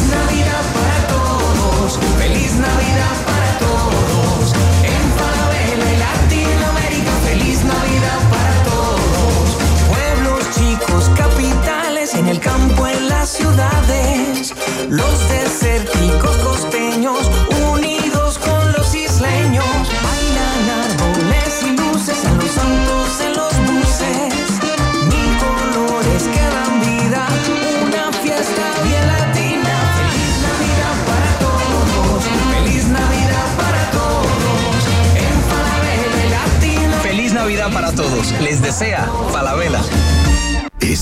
Los 14.90 15.30
desérticos 15.30 16.36
costeños, 16.38 17.20
unidos 17.72 18.40
con 18.40 18.74
los 18.74 18.96
isleños. 18.96 19.64
Bailan 20.04 20.70
árboles 20.84 21.62
y 21.62 21.78
luces 21.78 22.26
en 22.26 22.36
los 22.40 22.58
autos, 22.58 23.22
en 23.22 23.34
los 23.38 23.54
buses. 23.68 24.34
Mil 25.06 25.38
colores 25.38 26.24
que 26.24 26.42
dan 26.42 26.80
vida, 26.82 27.28
una 27.86 28.12
fiesta 28.14 28.66
bien 28.84 29.06
latina. 29.06 29.76
Feliz 30.00 30.42
Navidad 30.50 30.96
para 31.06 31.32
todos, 31.38 32.24
feliz 32.52 32.86
Navidad 32.88 33.48
para 33.58 33.92
todos. 33.92 34.82
En 35.16 35.36
Falabella 35.52 36.26
y 36.26 36.30
Latino. 36.32 36.98
Feliz 37.04 37.34
Navidad 37.34 37.72
para 37.72 37.92
todos. 37.92 38.32
Les 38.42 38.60
desea 38.60 39.08
Falabella. 39.32 39.82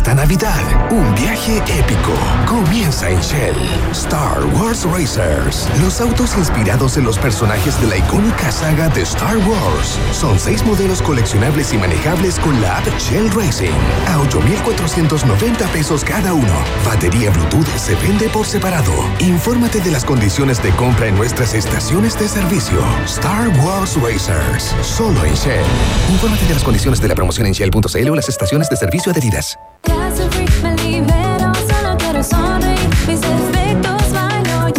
Esta 0.07 0.23
Navidad, 0.23 0.63
un 0.89 1.13
viaje 1.15 1.57
épico 1.57 2.13
comienza 2.47 3.09
en 3.09 3.19
Shell. 3.19 3.57
Star 3.91 4.41
Wars 4.55 4.85
Racers. 4.85 5.67
Los 5.81 5.99
autos 5.99 6.37
inspirados 6.37 6.95
en 6.95 7.03
los 7.03 7.19
personajes 7.19 7.77
de 7.81 7.87
la 7.87 7.97
icónica 7.97 8.49
saga 8.49 8.87
de 8.87 9.01
Star 9.01 9.35
Wars. 9.39 9.99
Son 10.13 10.39
seis 10.39 10.63
modelos 10.63 11.01
coleccionables 11.01 11.73
y 11.73 11.77
manejables 11.77 12.39
con 12.39 12.61
la 12.61 12.77
app 12.77 12.87
Shell 12.97 13.29
Racing. 13.31 13.75
A 14.07 14.19
8,490 14.19 15.67
pesos 15.73 16.05
cada 16.05 16.33
uno. 16.33 16.55
Batería 16.85 17.29
Bluetooth 17.31 17.67
se 17.75 17.93
vende 17.95 18.29
por 18.29 18.45
separado. 18.45 18.93
Infórmate 19.19 19.81
de 19.81 19.91
las 19.91 20.05
condiciones 20.05 20.63
de 20.63 20.71
compra 20.77 21.07
en 21.07 21.17
nuestras 21.17 21.53
estaciones 21.53 22.17
de 22.17 22.29
servicio. 22.29 22.79
Star 23.03 23.49
Wars 23.59 24.01
Racers. 24.01 24.73
Solo 24.81 25.25
en 25.25 25.33
Shell. 25.33 25.65
Infórmate 26.09 26.45
de 26.45 26.53
las 26.53 26.63
condiciones 26.63 27.01
de 27.01 27.09
la 27.09 27.15
promoción 27.15 27.45
en 27.45 27.51
Shell.cl 27.51 28.09
o 28.09 28.15
las 28.15 28.29
estaciones 28.29 28.69
de 28.69 28.77
servicio 28.77 29.11
adheridas. 29.11 29.59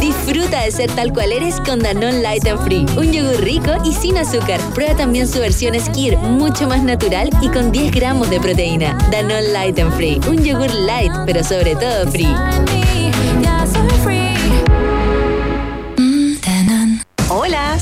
Disfruta 0.01 0.63
de 0.63 0.71
ser 0.71 0.91
tal 0.91 1.13
cual 1.13 1.33
eres 1.33 1.61
con 1.61 1.79
Danone 1.79 2.21
Light 2.21 2.47
and 2.47 2.63
Free. 2.65 2.87
Un 2.97 3.13
yogur 3.13 3.41
rico 3.41 3.73
y 3.85 3.93
sin 3.93 4.19
azúcar. 4.19 4.61
Prueba 4.75 4.95
también 4.97 5.27
su 5.27 5.41
versión 5.41 5.79
Skir, 5.79 6.17
mucho 6.19 6.69
más 6.69 6.83
natural 6.83 7.31
y 7.41 7.49
con 7.49 7.73
10 7.73 7.93
gramos 7.93 8.29
de 8.31 8.39
proteína. 8.41 8.97
Danone 9.11 9.49
Light 9.53 9.79
and 9.79 9.93
Free. 9.95 10.21
Un 10.29 10.45
yogur 10.45 10.73
light, 10.75 11.13
pero 11.27 11.43
sobre 11.43 11.75
todo 11.75 12.11
free. 12.11 12.35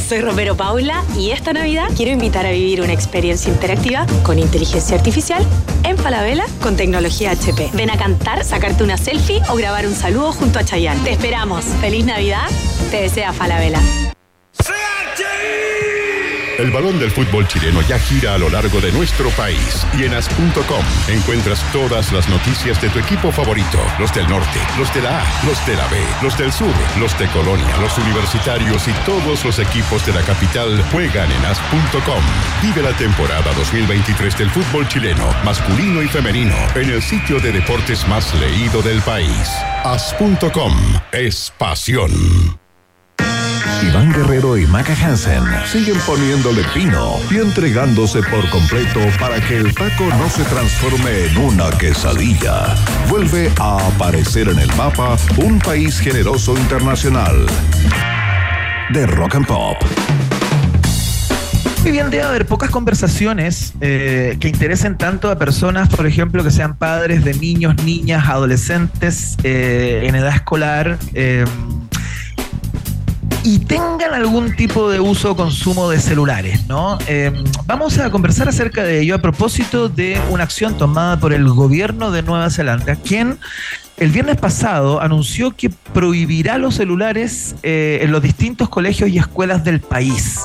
Soy 0.07 0.20
Romero 0.20 0.57
Paula 0.57 1.02
y 1.18 1.30
esta 1.30 1.52
Navidad 1.52 1.88
quiero 1.96 2.12
invitar 2.12 2.46
a 2.46 2.52
vivir 2.52 2.80
una 2.80 2.92
experiencia 2.92 3.52
interactiva 3.52 4.07
con 4.22 4.38
inteligencia 4.38 4.96
artificial 4.96 5.44
en 5.82 5.98
Falabella 5.98 6.46
con 6.62 6.76
tecnología 6.76 7.32
HP. 7.32 7.70
Ven 7.74 7.90
a 7.90 7.96
cantar, 7.96 8.44
sacarte 8.44 8.84
una 8.84 8.98
selfie 8.98 9.42
o 9.48 9.57
grabar 9.57 9.84
un 9.84 9.94
saludo 9.94 10.32
junto 10.32 10.61
a 10.61 10.64
Chayanne. 10.64 11.02
Te 11.02 11.11
esperamos. 11.11 11.64
Feliz 11.80 12.04
Navidad. 12.04 12.46
Te 12.92 13.02
desea 13.02 13.32
Falabella. 13.32 13.80
El 16.59 16.70
balón 16.70 16.98
del 16.98 17.11
fútbol 17.11 17.46
chileno 17.46 17.82
ya 17.82 17.98
gira 17.98 18.34
a 18.34 18.38
lo 18.38 18.48
largo 18.48 18.80
de 18.80 18.90
nuestro 18.90 19.28
país 19.30 19.86
y 19.98 20.04
en 20.04 20.14
as.com 20.14 20.84
encuentras 21.09 21.61
todas 21.70 22.12
las 22.12 22.28
noticias 22.28 22.80
de 22.80 22.88
tu 22.88 22.98
equipo 22.98 23.30
favorito, 23.30 23.78
los 23.98 24.12
del 24.14 24.26
norte, 24.28 24.59
los 24.78 24.92
de 24.94 25.02
la 25.02 25.20
A, 25.20 25.46
los 25.46 25.64
de 25.66 25.76
la 25.76 25.86
B, 25.88 25.98
los 26.22 26.36
del 26.38 26.50
sur, 26.50 26.72
los 26.98 27.18
de 27.18 27.26
Colonia, 27.28 27.76
los 27.78 27.96
universitarios 27.98 28.88
y 28.88 28.92
todos 29.04 29.44
los 29.44 29.59
equipos 29.59 30.07
de 30.07 30.14
la 30.14 30.22
capital 30.22 30.82
juegan 30.90 31.30
en 31.30 31.44
as.com. 31.44 32.24
Vive 32.62 32.82
la 32.82 32.96
temporada 32.96 33.52
2023 33.52 34.38
del 34.38 34.50
fútbol 34.50 34.88
chileno, 34.88 35.34
masculino 35.44 36.02
y 36.02 36.09
femenino, 36.09 36.57
en 36.74 36.88
el 36.90 37.02
sitio 37.02 37.38
de 37.38 37.52
deportes 37.52 38.09
más 38.09 38.34
leído 38.34 38.80
del 38.80 39.02
país. 39.02 39.50
As.com 39.84 40.74
es 41.12 41.52
pasión. 41.59 42.65
Iván 43.82 44.12
Guerrero 44.12 44.56
y 44.56 44.66
Maca 44.66 44.94
Hansen 44.94 45.44
siguen 45.66 45.98
poniéndole 46.06 46.62
pino 46.72 47.16
y 47.30 47.36
entregándose 47.36 48.20
por 48.22 48.48
completo 48.48 49.00
para 49.20 49.40
que 49.40 49.56
el 49.56 49.74
taco 49.74 50.04
no 50.18 50.28
se 50.30 50.44
transforme 50.44 51.26
en 51.26 51.36
una 51.36 51.70
quesadilla. 51.70 52.74
Vuelve 53.08 53.50
a 53.60 53.86
aparecer 53.88 54.48
en 54.48 54.58
el 54.58 54.74
mapa 54.76 55.16
un 55.36 55.58
país 55.58 55.98
generoso 55.98 56.56
internacional. 56.56 57.46
De 58.90 59.06
Rock 59.06 59.34
and 59.34 59.46
Pop. 59.46 59.76
Muy 61.82 61.92
bien, 61.92 62.10
debe 62.10 62.24
haber 62.24 62.46
pocas 62.46 62.70
conversaciones 62.70 63.74
eh, 63.80 64.36
que 64.40 64.48
interesen 64.48 64.96
tanto 64.96 65.30
a 65.30 65.38
personas, 65.38 65.88
por 65.88 66.06
ejemplo, 66.06 66.42
que 66.42 66.50
sean 66.50 66.76
padres 66.76 67.24
de 67.24 67.34
niños, 67.34 67.76
niñas, 67.84 68.28
adolescentes 68.28 69.36
eh, 69.44 70.02
en 70.04 70.14
edad 70.14 70.34
escolar. 70.34 70.98
eh, 71.14 71.44
y 73.47 73.61
tengan 73.61 74.12
algún 74.12 74.57
tipo 74.57 74.90
de 74.90 74.99
uso 74.99 75.30
o 75.30 75.36
consumo 75.36 75.88
de 75.88 76.01
celulares, 76.01 76.66
¿no? 76.66 76.99
Eh, 77.07 77.30
vamos 77.64 77.97
a 77.97 78.11
conversar 78.11 78.49
acerca 78.49 78.82
de 78.82 79.03
ello 79.03 79.14
a 79.14 79.18
propósito 79.18 79.88
de 79.88 80.20
una 80.30 80.42
acción 80.42 80.76
tomada 80.76 81.20
por 81.20 81.32
el 81.32 81.49
gobierno 81.49 82.11
de 82.11 82.22
Nueva 82.22 82.51
Zelanda, 82.51 82.97
quien 82.97 83.38
el 83.99 84.11
viernes 84.11 84.36
pasado 84.38 85.01
anunció 85.01 85.53
que 85.53 85.70
prohibirá 85.70 86.59
los 86.59 86.74
celulares 86.74 87.55
eh, 87.62 88.01
en 88.03 88.11
los 88.11 88.20
distintos 88.20 88.68
colegios 88.68 89.11
y 89.11 89.18
escuelas 89.18 89.62
del 89.62 89.78
país. 89.78 90.44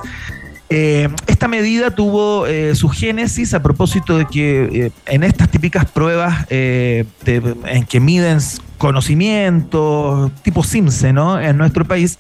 Eh, 0.74 1.09
esta 1.28 1.49
medida 1.49 1.91
tuvo 1.91 2.47
eh, 2.47 2.76
su 2.76 2.88
génesis 2.88 3.53
a 3.53 3.61
propósito 3.61 4.17
de 4.17 4.26
que 4.26 4.86
eh, 4.86 4.91
en 5.05 5.24
estas 5.24 5.49
típicas 5.49 5.84
pruebas 5.86 6.45
en 6.49 7.86
que 7.89 7.99
miden 7.99 8.38
conocimiento, 8.78 10.32
tipo 10.43 10.63
CIMSE, 10.63 11.11
¿no? 11.11 11.41
En 11.41 11.57
nuestro 11.57 11.84
país, 11.84 12.19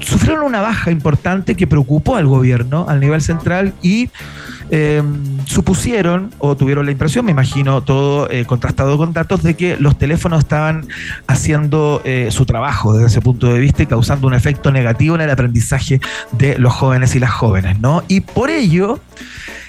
sufrieron 0.00 0.44
una 0.44 0.60
baja 0.60 0.90
importante 0.90 1.54
que 1.54 1.66
preocupó 1.66 2.16
al 2.16 2.26
gobierno 2.26 2.84
al 2.88 3.00
nivel 3.00 3.22
central 3.22 3.72
y 3.80 4.10
eh, 4.70 5.02
supusieron 5.46 6.30
o 6.38 6.56
tuvieron 6.56 6.86
la 6.86 6.92
impresión, 6.92 7.24
me 7.24 7.32
imagino, 7.32 7.82
todo 7.82 8.30
eh, 8.30 8.44
contrastado 8.44 8.98
con 8.98 9.12
datos, 9.12 9.42
de 9.42 9.54
que 9.54 9.76
los 9.78 9.98
teléfonos 9.98 10.40
estaban 10.40 10.86
haciendo 11.26 12.02
eh, 12.04 12.28
su 12.30 12.44
trabajo 12.44 12.92
desde 12.92 13.06
ese 13.06 13.20
punto 13.20 13.52
de 13.52 13.58
vista 13.58 13.82
y 13.82 13.86
causando 13.86 14.26
un 14.26 14.34
efecto 14.34 14.70
negativo 14.70 15.14
en 15.14 15.22
el 15.22 15.30
aprendizaje 15.30 16.00
de 16.32 16.58
los 16.58 16.72
jóvenes 16.74 17.14
y 17.14 17.20
las 17.20 17.30
jóvenes, 17.30 17.80
¿no? 17.80 18.02
Y 18.08 18.20
por 18.20 18.50
ello 18.50 19.00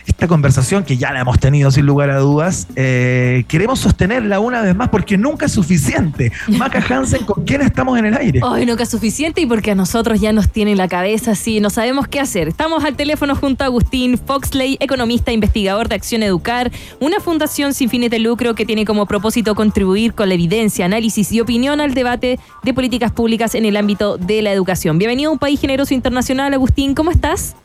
esta 0.09 0.27
conversación 0.27 0.83
que 0.83 0.97
ya 0.97 1.11
la 1.13 1.21
hemos 1.21 1.39
tenido 1.39 1.71
sin 1.71 1.85
lugar 1.85 2.09
a 2.09 2.19
dudas, 2.19 2.67
eh, 2.75 3.45
queremos 3.47 3.79
sostenerla 3.79 4.39
una 4.39 4.61
vez 4.61 4.75
más 4.75 4.89
porque 4.89 5.17
nunca 5.17 5.45
es 5.45 5.51
suficiente. 5.51 6.31
Maca 6.47 6.83
Hansen, 6.89 7.25
¿con 7.25 7.45
quién 7.45 7.61
estamos 7.61 7.97
en 7.97 8.05
el 8.05 8.17
aire? 8.17 8.41
Hoy 8.43 8.65
nunca 8.65 8.83
es 8.83 8.89
suficiente 8.89 9.41
y 9.41 9.45
porque 9.45 9.71
a 9.71 9.75
nosotros 9.75 10.19
ya 10.19 10.33
nos 10.33 10.49
tiene 10.49 10.75
la 10.75 10.87
cabeza 10.87 11.31
así, 11.31 11.59
no 11.59 11.69
sabemos 11.69 12.07
qué 12.07 12.19
hacer. 12.19 12.47
Estamos 12.47 12.83
al 12.83 12.95
teléfono 12.95 13.35
junto 13.35 13.63
a 13.63 13.67
Agustín 13.67 14.17
Foxley, 14.17 14.77
economista, 14.79 15.31
investigador 15.31 15.87
de 15.87 15.95
Acción 15.95 16.23
Educar, 16.23 16.71
una 16.99 17.19
fundación 17.19 17.73
sin 17.73 17.89
fines 17.89 18.09
de 18.09 18.19
lucro 18.19 18.55
que 18.55 18.65
tiene 18.65 18.85
como 18.85 19.05
propósito 19.05 19.53
contribuir 19.53 20.13
con 20.13 20.27
la 20.27 20.35
evidencia, 20.35 20.85
análisis 20.85 21.31
y 21.31 21.39
opinión 21.39 21.81
al 21.81 21.93
debate 21.93 22.39
de 22.63 22.73
políticas 22.73 23.11
públicas 23.11 23.53
en 23.53 23.65
el 23.65 23.77
ámbito 23.77 24.17
de 24.17 24.41
la 24.41 24.51
educación. 24.51 24.97
Bienvenido 24.97 25.29
a 25.29 25.33
un 25.33 25.39
país 25.39 25.61
generoso 25.61 25.93
internacional, 25.93 26.53
Agustín, 26.53 26.95
¿cómo 26.95 27.11
estás? 27.11 27.55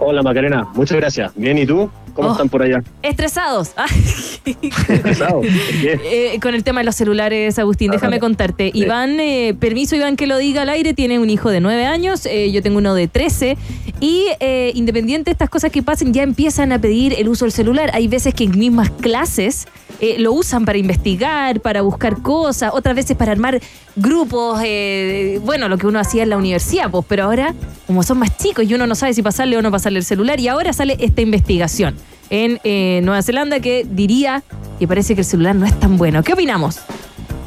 Hola 0.00 0.22
Macarena, 0.22 0.66
muchas 0.74 0.96
gracias. 0.98 1.32
Bien, 1.36 1.56
¿y 1.58 1.66
tú? 1.66 1.88
¿Cómo 2.14 2.28
Oh. 2.28 2.32
están 2.32 2.48
por 2.48 2.62
allá? 2.62 2.82
Estresados. 3.02 3.72
¿Estresados? 4.44 5.44
Eh, 5.82 6.38
con 6.42 6.54
el 6.54 6.62
tema 6.62 6.80
de 6.80 6.84
los 6.84 6.94
celulares, 6.94 7.58
Agustín, 7.58 7.90
Ah, 7.90 7.94
déjame 7.94 8.10
vale. 8.12 8.20
contarte. 8.20 8.70
Sí. 8.72 8.80
Iván, 8.80 9.18
eh, 9.20 9.54
permiso 9.58 9.96
Iván 9.96 10.16
que 10.16 10.26
lo 10.26 10.36
diga 10.38 10.62
al 10.62 10.68
aire, 10.68 10.94
tiene 10.94 11.18
un 11.18 11.30
hijo 11.30 11.50
de 11.50 11.60
9 11.60 11.86
años, 11.86 12.26
eh, 12.26 12.52
yo 12.52 12.62
tengo 12.62 12.78
uno 12.78 12.94
de 12.94 13.08
13 13.08 13.56
y 14.00 14.26
eh, 14.40 14.72
independiente 14.74 15.26
de 15.30 15.32
estas 15.32 15.50
cosas 15.50 15.72
que 15.72 15.82
pasen, 15.82 16.12
ya 16.12 16.22
empiezan 16.22 16.72
a 16.72 16.78
pedir 16.80 17.14
el 17.18 17.28
uso 17.28 17.44
del 17.44 17.52
celular. 17.52 17.90
Hay 17.94 18.06
veces 18.08 18.34
que 18.34 18.44
en 18.44 18.56
mismas 18.58 18.90
clases 18.90 19.66
eh, 20.00 20.16
lo 20.18 20.32
usan 20.32 20.64
para 20.64 20.78
investigar, 20.78 21.60
para 21.60 21.82
buscar 21.82 22.20
cosas, 22.22 22.72
otras 22.74 22.96
veces 22.96 23.16
para 23.16 23.32
armar 23.32 23.60
grupos, 23.96 24.60
eh, 24.64 25.40
bueno, 25.42 25.68
lo 25.68 25.78
que 25.78 25.86
uno 25.86 25.98
hacía 25.98 26.22
en 26.22 26.30
la 26.30 26.36
universidad, 26.36 26.90
pues, 26.90 27.04
pero 27.08 27.24
ahora, 27.24 27.54
como 27.86 28.02
son 28.02 28.18
más 28.18 28.36
chicos 28.36 28.64
y 28.68 28.74
uno 28.74 28.86
no 28.86 28.94
sabe 28.94 29.14
si 29.14 29.22
pasarle 29.22 29.56
o 29.56 29.62
no 29.62 29.70
pasarle 29.70 29.98
el 29.98 30.04
celular, 30.04 30.40
y 30.40 30.48
ahora 30.48 30.72
sale 30.72 30.96
esta 31.00 31.20
investigación 31.20 31.94
en 32.30 32.60
eh, 32.64 33.00
Nueva 33.02 33.22
Zelanda 33.22 33.60
que 33.60 33.86
diría 33.88 34.42
que 34.78 34.88
parece 34.88 35.14
que 35.14 35.20
el 35.20 35.26
celular 35.26 35.54
no 35.54 35.66
es 35.66 35.78
tan 35.78 35.96
bueno. 35.96 36.22
¿Qué 36.22 36.32
opinamos? 36.32 36.80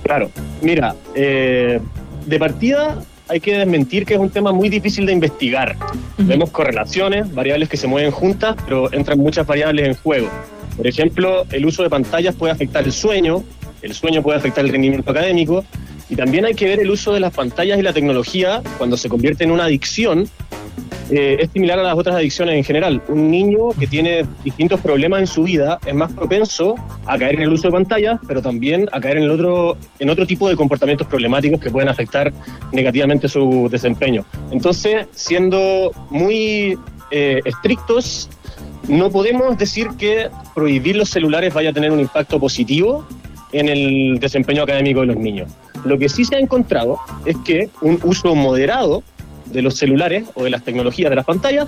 Claro, 0.03 0.29
mira, 0.61 0.95
de 1.13 2.39
partida 2.39 3.03
hay 3.29 3.39
que 3.39 3.57
desmentir 3.57 4.05
que 4.05 4.13
es 4.13 4.19
un 4.19 4.29
tema 4.29 4.51
muy 4.51 4.69
difícil 4.69 5.05
de 5.05 5.13
investigar. 5.13 5.75
Vemos 6.17 6.49
correlaciones, 6.51 7.33
variables 7.33 7.69
que 7.69 7.77
se 7.77 7.87
mueven 7.87 8.11
juntas, 8.11 8.55
pero 8.65 8.91
entran 8.93 9.19
muchas 9.19 9.45
variables 9.45 9.87
en 9.87 9.95
juego. 9.95 10.29
Por 10.75 10.87
ejemplo, 10.87 11.45
el 11.51 11.65
uso 11.65 11.83
de 11.83 11.89
pantallas 11.89 12.35
puede 12.35 12.53
afectar 12.53 12.83
el 12.83 12.91
sueño, 12.91 13.43
el 13.81 13.93
sueño 13.93 14.21
puede 14.21 14.37
afectar 14.37 14.63
el 14.63 14.71
rendimiento 14.71 15.11
académico, 15.11 15.65
y 16.09 16.15
también 16.15 16.45
hay 16.45 16.53
que 16.53 16.65
ver 16.65 16.79
el 16.79 16.89
uso 16.89 17.13
de 17.13 17.19
las 17.19 17.33
pantallas 17.33 17.77
y 17.79 17.81
la 17.81 17.93
tecnología 17.93 18.61
cuando 18.77 18.95
se 18.95 19.09
convierte 19.09 19.43
en 19.43 19.51
una 19.51 19.65
adicción. 19.65 20.29
Eh, 21.09 21.37
es 21.39 21.51
similar 21.51 21.79
a 21.79 21.83
las 21.83 21.97
otras 21.97 22.15
adicciones 22.15 22.55
en 22.55 22.63
general. 22.63 23.01
Un 23.07 23.31
niño 23.31 23.69
que 23.79 23.87
tiene 23.87 24.25
distintos 24.43 24.81
problemas 24.81 25.21
en 25.21 25.27
su 25.27 25.43
vida 25.43 25.79
es 25.85 25.93
más 25.93 26.11
propenso 26.11 26.75
a 27.05 27.17
caer 27.17 27.35
en 27.35 27.43
el 27.43 27.53
uso 27.53 27.69
de 27.69 27.71
pantallas, 27.71 28.19
pero 28.27 28.41
también 28.41 28.89
a 28.91 28.99
caer 28.99 29.17
en, 29.17 29.23
el 29.23 29.31
otro, 29.31 29.77
en 29.99 30.09
otro 30.09 30.27
tipo 30.27 30.49
de 30.49 30.55
comportamientos 30.55 31.07
problemáticos 31.07 31.61
que 31.61 31.71
pueden 31.71 31.87
afectar 31.87 32.33
negativamente 32.73 33.29
su 33.29 33.69
desempeño. 33.71 34.25
Entonces, 34.51 35.07
siendo 35.11 35.91
muy 36.09 36.77
eh, 37.11 37.39
estrictos, 37.45 38.29
no 38.89 39.09
podemos 39.09 39.57
decir 39.57 39.87
que 39.97 40.29
prohibir 40.53 40.97
los 40.97 41.09
celulares 41.09 41.53
vaya 41.53 41.69
a 41.69 41.73
tener 41.73 41.91
un 41.91 42.01
impacto 42.01 42.39
positivo 42.39 43.05
en 43.53 43.69
el 43.69 44.19
desempeño 44.19 44.63
académico 44.63 45.01
de 45.01 45.07
los 45.07 45.17
niños. 45.17 45.49
Lo 45.85 45.97
que 45.97 46.09
sí 46.09 46.25
se 46.25 46.35
ha 46.35 46.39
encontrado 46.39 46.99
es 47.25 47.37
que 47.45 47.69
un 47.81 47.99
uso 48.03 48.35
moderado 48.35 49.03
de 49.51 49.61
los 49.61 49.75
celulares 49.75 50.25
o 50.35 50.43
de 50.43 50.49
las 50.49 50.63
tecnologías 50.63 51.09
de 51.09 51.15
las 51.15 51.25
pantallas 51.25 51.67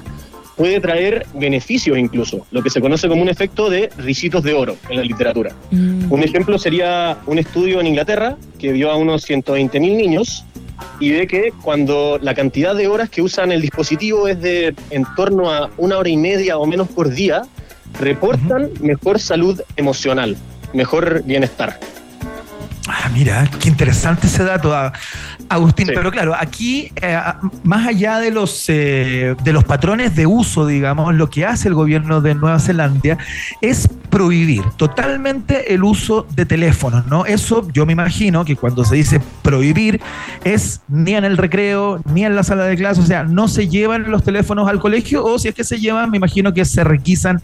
puede 0.59 0.81
traer 0.81 1.25
beneficios 1.35 1.97
incluso, 1.97 2.45
lo 2.51 2.61
que 2.61 2.69
se 2.69 2.81
conoce 2.81 3.07
como 3.07 3.21
un 3.21 3.29
efecto 3.29 3.69
de 3.69 3.89
risitos 3.97 4.43
de 4.43 4.53
oro 4.53 4.75
en 4.89 4.97
la 4.97 5.03
literatura. 5.03 5.55
Un 5.71 6.21
ejemplo 6.21 6.59
sería 6.59 7.17
un 7.27 7.39
estudio 7.39 7.79
en 7.79 7.87
Inglaterra 7.87 8.35
que 8.57 8.73
vio 8.73 8.91
a 8.91 8.97
unos 8.97 9.25
120.000 9.29 9.79
niños 9.79 10.43
y 10.99 11.11
ve 11.11 11.27
que 11.27 11.53
cuando 11.61 12.19
la 12.21 12.33
cantidad 12.33 12.75
de 12.75 12.89
horas 12.89 13.09
que 13.09 13.21
usan 13.21 13.53
el 13.53 13.61
dispositivo 13.61 14.27
es 14.27 14.41
de 14.41 14.75
en 14.89 15.05
torno 15.15 15.49
a 15.49 15.69
una 15.77 15.97
hora 15.97 16.09
y 16.09 16.17
media 16.17 16.57
o 16.57 16.65
menos 16.65 16.89
por 16.89 17.09
día, 17.09 17.43
reportan 17.99 18.69
mejor 18.81 19.19
salud 19.19 19.61
emocional, 19.77 20.35
mejor 20.73 21.23
bienestar. 21.23 21.79
Ah, 22.91 23.07
mira, 23.13 23.47
qué 23.59 23.69
interesante 23.69 24.25
ese 24.25 24.43
dato, 24.43 24.73
Agustín. 25.47 25.87
Pero 25.93 26.09
claro, 26.09 26.35
aquí, 26.35 26.91
eh, 27.01 27.19
más 27.63 27.87
allá 27.87 28.17
de 28.17 28.31
los, 28.31 28.65
eh, 28.67 29.35
de 29.43 29.53
los 29.53 29.63
patrones 29.63 30.15
de 30.15 30.25
uso, 30.25 30.65
digamos, 30.65 31.13
lo 31.13 31.29
que 31.29 31.45
hace 31.45 31.67
el 31.67 31.75
gobierno 31.75 32.19
de 32.19 32.33
Nueva 32.33 32.59
Zelanda 32.59 33.17
es 33.61 33.87
prohibir 34.09 34.63
totalmente 34.77 35.73
el 35.73 35.83
uso 35.83 36.25
de 36.35 36.45
teléfonos, 36.45 37.05
¿no? 37.07 37.25
Eso 37.25 37.67
yo 37.71 37.85
me 37.85 37.93
imagino 37.93 38.45
que 38.45 38.55
cuando 38.55 38.83
se 38.83 38.95
dice 38.95 39.21
prohibir 39.41 40.01
es 40.43 40.81
ni 40.87 41.15
en 41.15 41.25
el 41.25 41.37
recreo, 41.37 42.01
ni 42.11 42.25
en 42.25 42.35
la 42.35 42.43
sala 42.43 42.65
de 42.65 42.75
clase, 42.75 43.01
o 43.01 43.05
sea, 43.05 43.23
no 43.23 43.47
se 43.47 43.67
llevan 43.67 44.09
los 44.09 44.23
teléfonos 44.23 44.67
al 44.69 44.79
colegio 44.79 45.23
o 45.23 45.37
si 45.39 45.47
es 45.47 45.55
que 45.55 45.63
se 45.63 45.79
llevan, 45.79 46.09
me 46.09 46.17
imagino 46.17 46.53
que 46.53 46.65
se 46.65 46.83
requisan 46.83 47.41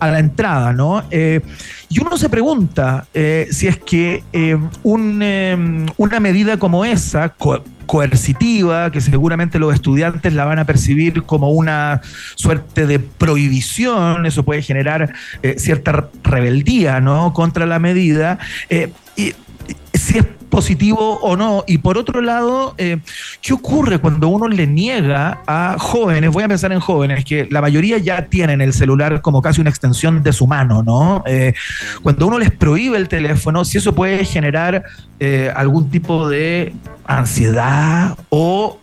a 0.00 0.10
la 0.10 0.18
entrada, 0.18 0.72
¿no? 0.72 1.04
Eh, 1.10 1.40
y 1.88 2.00
uno 2.00 2.16
se 2.16 2.28
pregunta 2.28 3.06
eh, 3.14 3.48
si 3.50 3.66
es 3.66 3.78
que 3.78 4.22
eh, 4.32 4.58
un, 4.82 5.90
una 5.96 6.20
medida 6.20 6.58
como 6.58 6.84
esa, 6.84 7.34
coercitiva, 7.86 8.90
que 8.90 9.00
seguramente 9.00 9.58
los 9.58 9.74
estudiantes 9.74 10.32
la 10.32 10.44
van 10.44 10.58
a 10.58 10.64
percibir 10.64 11.22
como 11.22 11.50
una 11.50 12.00
suerte 12.34 12.86
de 12.86 12.98
prohibición, 12.98 14.26
eso 14.26 14.42
puede 14.44 14.62
generar 14.62 15.14
eh, 15.42 15.56
cierta 15.58 16.08
rebeldía 16.22 17.00
¿no? 17.00 17.32
contra 17.32 17.66
la 17.66 17.78
medida, 17.78 18.38
eh, 18.68 18.90
y, 19.16 19.34
si 20.14 20.20
es 20.20 20.26
positivo 20.48 21.18
o 21.20 21.36
no. 21.36 21.64
Y 21.66 21.78
por 21.78 21.98
otro 21.98 22.20
lado, 22.20 22.74
eh, 22.78 22.98
¿qué 23.42 23.52
ocurre 23.52 23.98
cuando 23.98 24.28
uno 24.28 24.46
le 24.46 24.66
niega 24.68 25.40
a 25.46 25.76
jóvenes? 25.78 26.30
Voy 26.30 26.44
a 26.44 26.48
pensar 26.48 26.72
en 26.72 26.78
jóvenes, 26.78 27.24
que 27.24 27.48
la 27.50 27.60
mayoría 27.60 27.98
ya 27.98 28.26
tienen 28.26 28.60
el 28.60 28.72
celular 28.72 29.20
como 29.22 29.42
casi 29.42 29.60
una 29.60 29.70
extensión 29.70 30.22
de 30.22 30.32
su 30.32 30.46
mano, 30.46 30.84
¿no? 30.84 31.24
Eh, 31.26 31.54
cuando 32.02 32.28
uno 32.28 32.38
les 32.38 32.52
prohíbe 32.52 32.96
el 32.96 33.08
teléfono, 33.08 33.64
si 33.64 33.78
eso 33.78 33.92
puede 33.92 34.24
generar 34.24 34.84
eh, 35.18 35.52
algún 35.56 35.90
tipo 35.90 36.28
de 36.28 36.72
ansiedad 37.06 38.16
o 38.30 38.78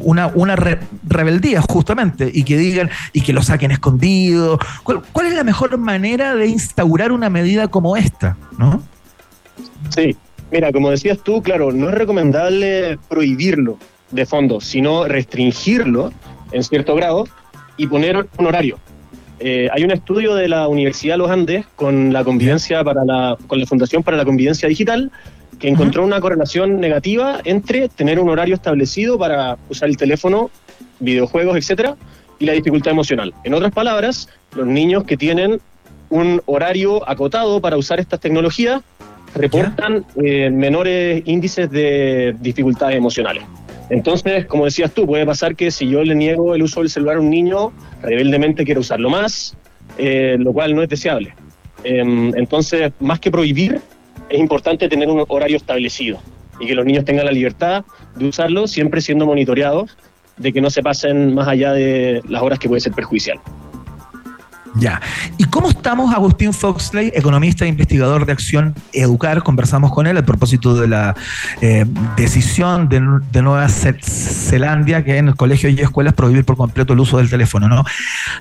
una, 0.00 0.26
una 0.26 0.56
re- 0.56 0.80
rebeldía, 1.06 1.62
justamente, 1.62 2.28
y 2.34 2.42
que 2.42 2.56
digan, 2.56 2.90
y 3.12 3.20
que 3.20 3.32
lo 3.32 3.42
saquen 3.42 3.70
escondido. 3.70 4.58
¿Cuál, 4.82 5.02
cuál 5.12 5.26
es 5.26 5.34
la 5.34 5.44
mejor 5.44 5.78
manera 5.78 6.34
de 6.34 6.48
instaurar 6.48 7.12
una 7.12 7.30
medida 7.30 7.68
como 7.68 7.96
esta, 7.96 8.36
no? 8.58 8.82
Sí, 9.90 10.16
mira, 10.56 10.72
como 10.72 10.90
decías 10.90 11.18
tú, 11.22 11.42
claro, 11.42 11.70
no 11.70 11.90
es 11.90 11.94
recomendable 11.94 12.98
prohibirlo 13.10 13.76
de 14.10 14.24
fondo, 14.24 14.58
sino 14.58 15.04
restringirlo 15.04 16.12
en 16.50 16.62
cierto 16.64 16.94
grado 16.94 17.28
y 17.76 17.86
poner 17.86 18.26
un 18.38 18.46
horario. 18.46 18.78
Eh, 19.38 19.68
hay 19.70 19.84
un 19.84 19.90
estudio 19.90 20.34
de 20.34 20.48
la 20.48 20.66
Universidad 20.66 21.14
de 21.14 21.18
los 21.18 21.30
Andes 21.30 21.66
con 21.76 22.10
la 22.10 22.24
convivencia 22.24 22.82
para 22.82 23.04
la, 23.04 23.36
con 23.46 23.60
la 23.60 23.66
Fundación 23.66 24.02
para 24.02 24.16
la 24.16 24.24
Convivencia 24.24 24.66
Digital 24.66 25.12
que 25.58 25.68
encontró 25.68 26.02
una 26.04 26.22
correlación 26.22 26.80
negativa 26.80 27.40
entre 27.44 27.90
tener 27.90 28.18
un 28.18 28.30
horario 28.30 28.54
establecido 28.54 29.18
para 29.18 29.58
usar 29.68 29.90
el 29.90 29.98
teléfono, 29.98 30.50
videojuegos, 31.00 31.58
etcétera, 31.58 31.96
y 32.38 32.46
la 32.46 32.54
dificultad 32.54 32.92
emocional. 32.92 33.34
En 33.44 33.52
otras 33.52 33.72
palabras, 33.72 34.30
los 34.54 34.66
niños 34.66 35.04
que 35.04 35.18
tienen 35.18 35.60
un 36.08 36.40
horario 36.46 37.06
acotado 37.06 37.60
para 37.60 37.76
usar 37.76 38.00
estas 38.00 38.20
tecnologías 38.20 38.80
reportan 39.34 40.04
eh, 40.22 40.50
menores 40.50 41.22
índices 41.26 41.70
de 41.70 42.34
dificultades 42.40 42.96
emocionales. 42.96 43.44
Entonces, 43.88 44.46
como 44.46 44.64
decías 44.64 44.92
tú, 44.92 45.06
puede 45.06 45.24
pasar 45.24 45.54
que 45.54 45.70
si 45.70 45.88
yo 45.88 46.02
le 46.02 46.14
niego 46.14 46.54
el 46.54 46.62
uso 46.62 46.80
del 46.80 46.90
celular 46.90 47.16
a 47.16 47.20
un 47.20 47.30
niño, 47.30 47.72
rebeldemente 48.02 48.64
quiere 48.64 48.80
usarlo 48.80 49.10
más, 49.10 49.56
eh, 49.98 50.36
lo 50.38 50.52
cual 50.52 50.74
no 50.74 50.82
es 50.82 50.88
deseable. 50.88 51.34
Em, 51.84 52.34
entonces, 52.36 52.92
más 52.98 53.20
que 53.20 53.30
prohibir, 53.30 53.80
es 54.28 54.40
importante 54.40 54.88
tener 54.88 55.08
un 55.08 55.24
horario 55.28 55.56
establecido 55.56 56.18
y 56.58 56.66
que 56.66 56.74
los 56.74 56.84
niños 56.84 57.04
tengan 57.04 57.26
la 57.26 57.32
libertad 57.32 57.84
de 58.16 58.26
usarlo, 58.26 58.66
siempre 58.66 59.00
siendo 59.00 59.26
monitoreados 59.26 59.96
de 60.36 60.52
que 60.52 60.60
no 60.60 60.70
se 60.70 60.82
pasen 60.82 61.34
más 61.34 61.48
allá 61.48 61.72
de 61.72 62.22
las 62.28 62.42
horas 62.42 62.58
que 62.58 62.68
puede 62.68 62.80
ser 62.80 62.92
perjudicial. 62.92 63.38
Ya. 64.78 65.00
¿Y 65.38 65.44
cómo 65.44 65.70
estamos, 65.70 66.12
Agustín 66.14 66.52
Foxley, 66.52 67.10
economista 67.14 67.64
e 67.64 67.68
investigador 67.68 68.26
de 68.26 68.32
Acción 68.32 68.74
Educar? 68.92 69.42
Conversamos 69.42 69.90
con 69.92 70.06
él 70.06 70.16
a 70.18 70.22
propósito 70.26 70.74
de 70.74 70.86
la 70.88 71.16
eh, 71.62 71.86
decisión 72.16 72.88
de, 72.88 73.00
Nueva 73.40 73.68
Ce- 73.68 73.96
Zelanda, 74.02 75.02
que 75.02 75.16
en 75.16 75.28
el 75.28 75.36
colegio 75.36 75.70
y 75.70 75.80
escuelas 75.80 76.12
prohibir 76.12 76.44
por 76.44 76.56
completo 76.56 76.92
el 76.92 77.00
uso 77.00 77.16
del 77.18 77.30
teléfono, 77.30 77.68
¿no? 77.68 77.84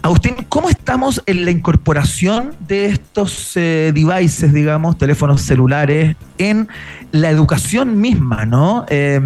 Agustín, 0.02 0.36
¿cómo 0.50 0.70
estamos 0.70 1.24
en 1.26 1.46
la 1.46 1.52
incorporación 1.52 2.52
de 2.68 2.88
estos 2.88 3.56
eh, 3.56 3.92
devices, 3.94 4.52
digamos, 4.52 4.98
teléfonos 4.98 5.42
celulares, 5.42 6.18
en 6.38 6.68
la 7.14 7.30
educación 7.30 8.02
misma, 8.02 8.46
¿no? 8.46 8.86
Eh, 8.90 9.22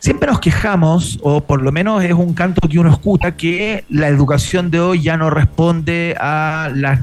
siempre 0.00 0.28
nos 0.28 0.40
quejamos, 0.40 1.20
o 1.22 1.40
por 1.40 1.62
lo 1.62 1.70
menos 1.70 2.02
es 2.02 2.12
un 2.12 2.34
canto 2.34 2.68
que 2.68 2.80
uno 2.80 2.90
escucha, 2.90 3.36
que 3.36 3.84
la 3.88 4.08
educación 4.08 4.72
de 4.72 4.80
hoy 4.80 5.02
ya 5.02 5.16
no 5.16 5.30
responde 5.30 6.16
a 6.20 6.47
las 6.74 7.00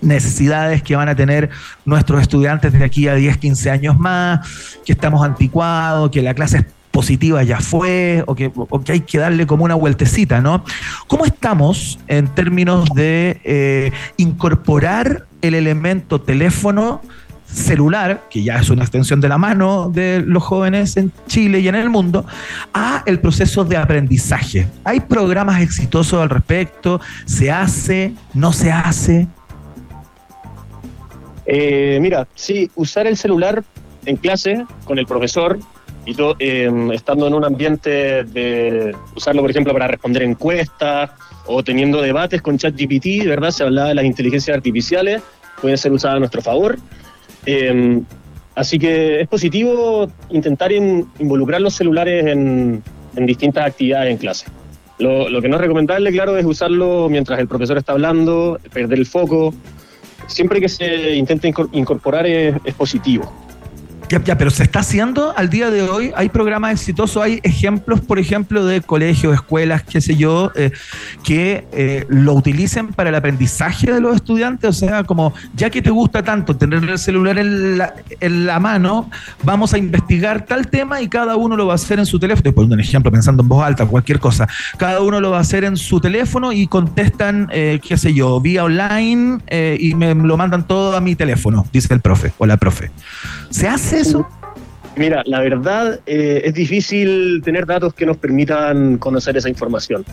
necesidades 0.00 0.82
que 0.82 0.96
van 0.96 1.08
a 1.08 1.14
tener 1.14 1.50
nuestros 1.84 2.22
estudiantes 2.22 2.72
de 2.72 2.84
aquí 2.84 3.08
a 3.08 3.14
10, 3.14 3.38
15 3.38 3.70
años 3.70 3.98
más, 3.98 4.78
que 4.84 4.92
estamos 4.92 5.24
anticuados, 5.24 6.10
que 6.10 6.22
la 6.22 6.34
clase 6.34 6.66
positiva 6.90 7.42
ya 7.42 7.60
fue, 7.60 8.24
o 8.26 8.34
que, 8.34 8.50
o 8.54 8.80
que 8.80 8.92
hay 8.92 9.00
que 9.00 9.18
darle 9.18 9.46
como 9.46 9.64
una 9.64 9.74
vueltecita, 9.74 10.40
¿no? 10.40 10.64
¿Cómo 11.08 11.26
estamos 11.26 11.98
en 12.06 12.28
términos 12.28 12.88
de 12.94 13.40
eh, 13.44 13.92
incorporar 14.16 15.26
el 15.42 15.54
elemento 15.54 16.20
teléfono 16.20 17.02
celular, 17.46 18.24
que 18.30 18.42
ya 18.42 18.56
es 18.56 18.70
una 18.70 18.82
extensión 18.82 19.20
de 19.20 19.28
la 19.28 19.38
mano 19.38 19.90
de 19.92 20.22
los 20.26 20.42
jóvenes 20.42 20.96
en 20.96 21.12
Chile 21.26 21.60
y 21.60 21.68
en 21.68 21.74
el 21.74 21.88
mundo, 21.88 22.26
a 22.74 23.02
el 23.06 23.20
proceso 23.20 23.64
de 23.64 23.76
aprendizaje. 23.76 24.68
¿Hay 24.84 25.00
programas 25.00 25.60
exitosos 25.62 26.20
al 26.20 26.30
respecto? 26.30 27.00
¿Se 27.24 27.50
hace? 27.50 28.14
¿No 28.34 28.52
se 28.52 28.70
hace? 28.72 29.26
Eh, 31.46 31.98
mira, 32.00 32.26
sí, 32.34 32.70
usar 32.74 33.06
el 33.06 33.16
celular 33.16 33.62
en 34.04 34.16
clase 34.16 34.64
con 34.84 34.98
el 34.98 35.06
profesor 35.06 35.58
y 36.04 36.14
todo, 36.14 36.36
eh, 36.38 36.70
estando 36.92 37.26
en 37.26 37.34
un 37.34 37.44
ambiente 37.44 38.24
de 38.24 38.94
usarlo, 39.14 39.42
por 39.42 39.50
ejemplo, 39.50 39.72
para 39.72 39.88
responder 39.88 40.22
encuestas 40.22 41.10
o 41.46 41.62
teniendo 41.62 42.00
debates 42.00 42.42
con 42.42 42.58
ChatGPT, 42.58 43.26
¿verdad? 43.26 43.50
Se 43.50 43.64
hablaba 43.64 43.88
de 43.88 43.94
las 43.96 44.04
inteligencias 44.04 44.56
artificiales, 44.56 45.22
pueden 45.60 45.78
ser 45.78 45.92
usadas 45.92 46.16
a 46.16 46.18
nuestro 46.20 46.42
favor. 46.42 46.78
Eh, 47.46 48.02
así 48.54 48.78
que 48.78 49.20
es 49.20 49.28
positivo 49.28 50.08
intentar 50.30 50.72
in- 50.72 51.06
involucrar 51.18 51.60
los 51.60 51.74
celulares 51.74 52.26
en, 52.26 52.82
distintas 53.26 53.66
actividades 53.66 54.10
en 54.10 54.18
clase. 54.18 54.46
Lo, 54.98 55.40
que 55.40 55.48
no 55.48 55.56
es 55.56 55.62
recomendable, 55.62 56.10
claro, 56.10 56.36
es 56.36 56.44
usarlo 56.44 57.08
mientras 57.08 57.38
el 57.38 57.48
profesor 57.48 57.78
está 57.78 57.92
hablando, 57.92 58.58
perder 58.72 58.98
el 58.98 59.06
foco. 59.06 59.54
Siempre 60.26 60.60
que 60.60 60.68
se 60.68 61.14
intente 61.14 61.48
incor- 61.52 61.68
incorporar 61.72 62.26
es 62.26 62.74
positivo. 62.76 63.32
Ya, 64.08 64.22
ya, 64.22 64.38
pero 64.38 64.50
se 64.50 64.62
está 64.62 64.80
haciendo 64.80 65.36
al 65.36 65.50
día 65.50 65.68
de 65.70 65.82
hoy. 65.82 66.12
Hay 66.14 66.28
programas 66.28 66.72
exitosos, 66.72 67.20
hay 67.20 67.40
ejemplos, 67.42 68.00
por 68.00 68.20
ejemplo, 68.20 68.64
de 68.64 68.80
colegios, 68.80 69.34
escuelas, 69.34 69.82
qué 69.82 70.00
sé 70.00 70.14
yo, 70.14 70.52
eh, 70.54 70.70
que 71.24 71.66
eh, 71.72 72.06
lo 72.08 72.34
utilicen 72.34 72.88
para 72.88 73.08
el 73.08 73.16
aprendizaje 73.16 73.92
de 73.92 74.00
los 74.00 74.14
estudiantes. 74.14 74.70
O 74.70 74.72
sea, 74.72 75.02
como 75.02 75.34
ya 75.56 75.70
que 75.70 75.82
te 75.82 75.90
gusta 75.90 76.22
tanto 76.22 76.56
tener 76.56 76.84
el 76.84 76.98
celular 76.98 77.36
en 77.38 77.78
la, 77.78 78.60
mano, 78.60 79.10
vamos 79.42 79.74
a 79.74 79.78
investigar 79.78 80.46
tal 80.46 80.68
tema 80.68 81.00
y 81.00 81.08
cada 81.08 81.34
uno 81.34 81.56
lo 81.56 81.66
va 81.66 81.72
a 81.72 81.76
hacer 81.76 81.98
en 81.98 82.06
su 82.06 82.20
teléfono. 82.20 82.38
Estoy 82.38 82.52
poniendo 82.52 82.74
un 82.74 82.80
ejemplo 82.80 83.10
pensando 83.10 83.42
en 83.42 83.48
voz 83.48 83.64
alta, 83.64 83.86
cualquier 83.86 84.20
cosa. 84.20 84.46
Cada 84.76 85.00
uno 85.00 85.20
lo 85.20 85.32
va 85.32 85.38
a 85.38 85.40
hacer 85.40 85.64
en 85.64 85.76
su 85.76 86.00
teléfono 86.00 86.52
y 86.52 86.68
contestan, 86.68 87.48
eh, 87.52 87.80
qué 87.82 87.96
sé 87.96 88.14
yo, 88.14 88.40
vía 88.40 88.64
online 88.64 89.40
y 89.78 89.94
me 89.94 90.14
lo 90.14 90.36
mandan 90.36 90.66
todo 90.66 90.96
a 90.96 91.00
mi 91.00 91.16
teléfono, 91.16 91.66
dice 91.72 91.92
el 91.92 92.00
profe 92.00 92.32
o 92.38 92.46
la 92.46 92.56
profe. 92.56 92.90
¿Se 93.50 93.68
hace 93.68 93.95
eso? 93.96 94.26
Mira, 94.96 95.22
la 95.26 95.40
verdad 95.40 96.00
eh, 96.06 96.42
es 96.44 96.54
difícil 96.54 97.42
tener 97.44 97.66
datos 97.66 97.92
que 97.94 98.06
nos 98.06 98.16
permitan 98.16 98.96
conocer 98.98 99.36
esa 99.36 99.48
información. 99.48 100.04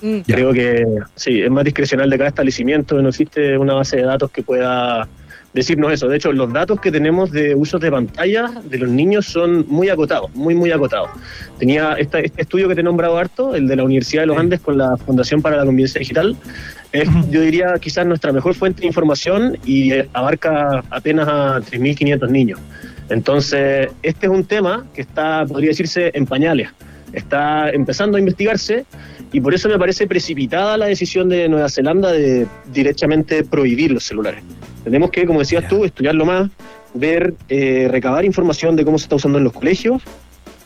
Mm. 0.00 0.20
Creo 0.26 0.52
que 0.52 0.86
sí, 1.14 1.42
es 1.42 1.50
más 1.50 1.64
discrecional 1.64 2.08
de 2.08 2.16
cada 2.16 2.28
establecimiento, 2.28 3.00
no 3.02 3.08
existe 3.10 3.58
una 3.58 3.74
base 3.74 3.96
de 3.96 4.02
datos 4.04 4.30
que 4.30 4.42
pueda 4.42 5.06
decirnos 5.52 5.92
eso. 5.92 6.08
De 6.08 6.16
hecho, 6.16 6.30
los 6.32 6.52
datos 6.52 6.80
que 6.80 6.92
tenemos 6.92 7.32
de 7.32 7.54
usos 7.54 7.80
de 7.80 7.90
pantalla 7.90 8.50
de 8.64 8.78
los 8.78 8.88
niños 8.88 9.26
son 9.26 9.66
muy 9.68 9.88
acotados, 9.88 10.32
muy, 10.34 10.54
muy 10.54 10.70
acotados. 10.70 11.10
Tenía 11.58 11.94
esta- 11.94 12.20
este 12.20 12.42
estudio 12.42 12.68
que 12.68 12.74
te 12.76 12.80
he 12.82 12.84
nombrado 12.84 13.18
harto, 13.18 13.54
el 13.54 13.66
de 13.66 13.74
la 13.76 13.82
Universidad 13.82 14.22
de 14.22 14.26
los 14.28 14.38
Andes 14.38 14.60
con 14.60 14.78
la 14.78 14.96
Fundación 14.98 15.42
para 15.42 15.56
la 15.56 15.64
Convivencia 15.64 15.98
Digital, 15.98 16.36
es, 16.92 17.08
yo 17.30 17.40
diría, 17.40 17.74
quizás 17.80 18.06
nuestra 18.06 18.32
mejor 18.32 18.54
fuente 18.54 18.82
de 18.82 18.86
información 18.86 19.58
y 19.64 19.92
eh, 19.92 20.08
abarca 20.12 20.82
apenas 20.90 21.26
a 21.28 21.60
3.500 21.60 22.30
niños. 22.30 22.60
Entonces, 23.10 23.88
este 24.02 24.26
es 24.26 24.32
un 24.32 24.44
tema 24.44 24.86
que 24.94 25.00
está, 25.02 25.44
podría 25.46 25.70
decirse, 25.70 26.10
en 26.14 26.26
pañales. 26.26 26.68
Está 27.12 27.70
empezando 27.70 28.16
a 28.16 28.20
investigarse 28.20 28.84
y 29.32 29.40
por 29.40 29.54
eso 29.54 29.68
me 29.68 29.78
parece 29.78 30.06
precipitada 30.06 30.76
la 30.76 30.86
decisión 30.86 31.28
de 31.28 31.48
Nueva 31.48 31.68
Zelanda 31.70 32.12
de 32.12 32.46
directamente 32.72 33.44
prohibir 33.44 33.92
los 33.92 34.04
celulares. 34.04 34.42
Tenemos 34.84 35.10
que, 35.10 35.24
como 35.26 35.38
decías 35.40 35.66
tú, 35.68 35.84
estudiarlo 35.84 36.26
más, 36.26 36.50
ver, 36.94 37.34
eh, 37.48 37.88
recabar 37.90 38.24
información 38.26 38.76
de 38.76 38.84
cómo 38.84 38.98
se 38.98 39.04
está 39.04 39.16
usando 39.16 39.38
en 39.38 39.44
los 39.44 39.52
colegios 39.54 40.02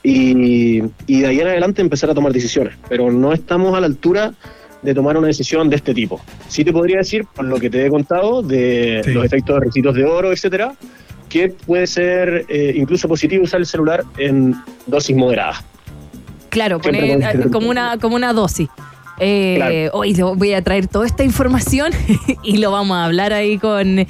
y, 0.02 0.82
y 1.06 1.20
de 1.20 1.26
ahí 1.28 1.40
en 1.40 1.46
adelante 1.46 1.80
empezar 1.80 2.10
a 2.10 2.14
tomar 2.14 2.32
decisiones. 2.32 2.74
Pero 2.88 3.10
no 3.12 3.32
estamos 3.32 3.76
a 3.76 3.80
la 3.80 3.86
altura 3.86 4.32
de 4.82 4.94
tomar 4.94 5.16
una 5.16 5.28
decisión 5.28 5.70
de 5.70 5.76
este 5.76 5.94
tipo. 5.94 6.20
Sí 6.48 6.64
te 6.64 6.72
podría 6.72 6.98
decir, 6.98 7.24
por 7.32 7.44
lo 7.44 7.58
que 7.60 7.70
te 7.70 7.86
he 7.86 7.88
contado, 7.88 8.42
de 8.42 9.02
Sí. 9.04 9.12
los 9.12 9.24
efectos 9.24 9.60
de 9.60 9.64
recitos 9.66 9.94
de 9.94 10.04
oro, 10.04 10.32
etcétera, 10.32 10.74
que 11.32 11.48
puede 11.48 11.86
ser 11.86 12.44
eh, 12.48 12.74
incluso 12.76 13.08
positivo 13.08 13.44
usar 13.44 13.60
el 13.60 13.66
celular 13.66 14.04
en 14.18 14.54
dosis 14.86 15.16
moderadas. 15.16 15.64
Claro, 16.50 16.78
poner 16.78 17.08
con- 17.10 17.22
eh, 17.22 17.46
como 17.50 17.70
una, 17.70 17.96
como 17.98 18.16
una 18.16 18.32
dosis. 18.34 18.68
Eh, 19.18 19.54
Claro. 19.56 19.90
Hoy 19.98 20.14
voy 20.36 20.52
a 20.52 20.62
traer 20.62 20.86
toda 20.88 21.06
esta 21.06 21.24
información 21.24 21.90
y 22.42 22.58
lo 22.58 22.70
vamos 22.70 22.96
a 22.96 23.04
hablar 23.06 23.32
ahí 23.32 23.56
con, 23.58 24.06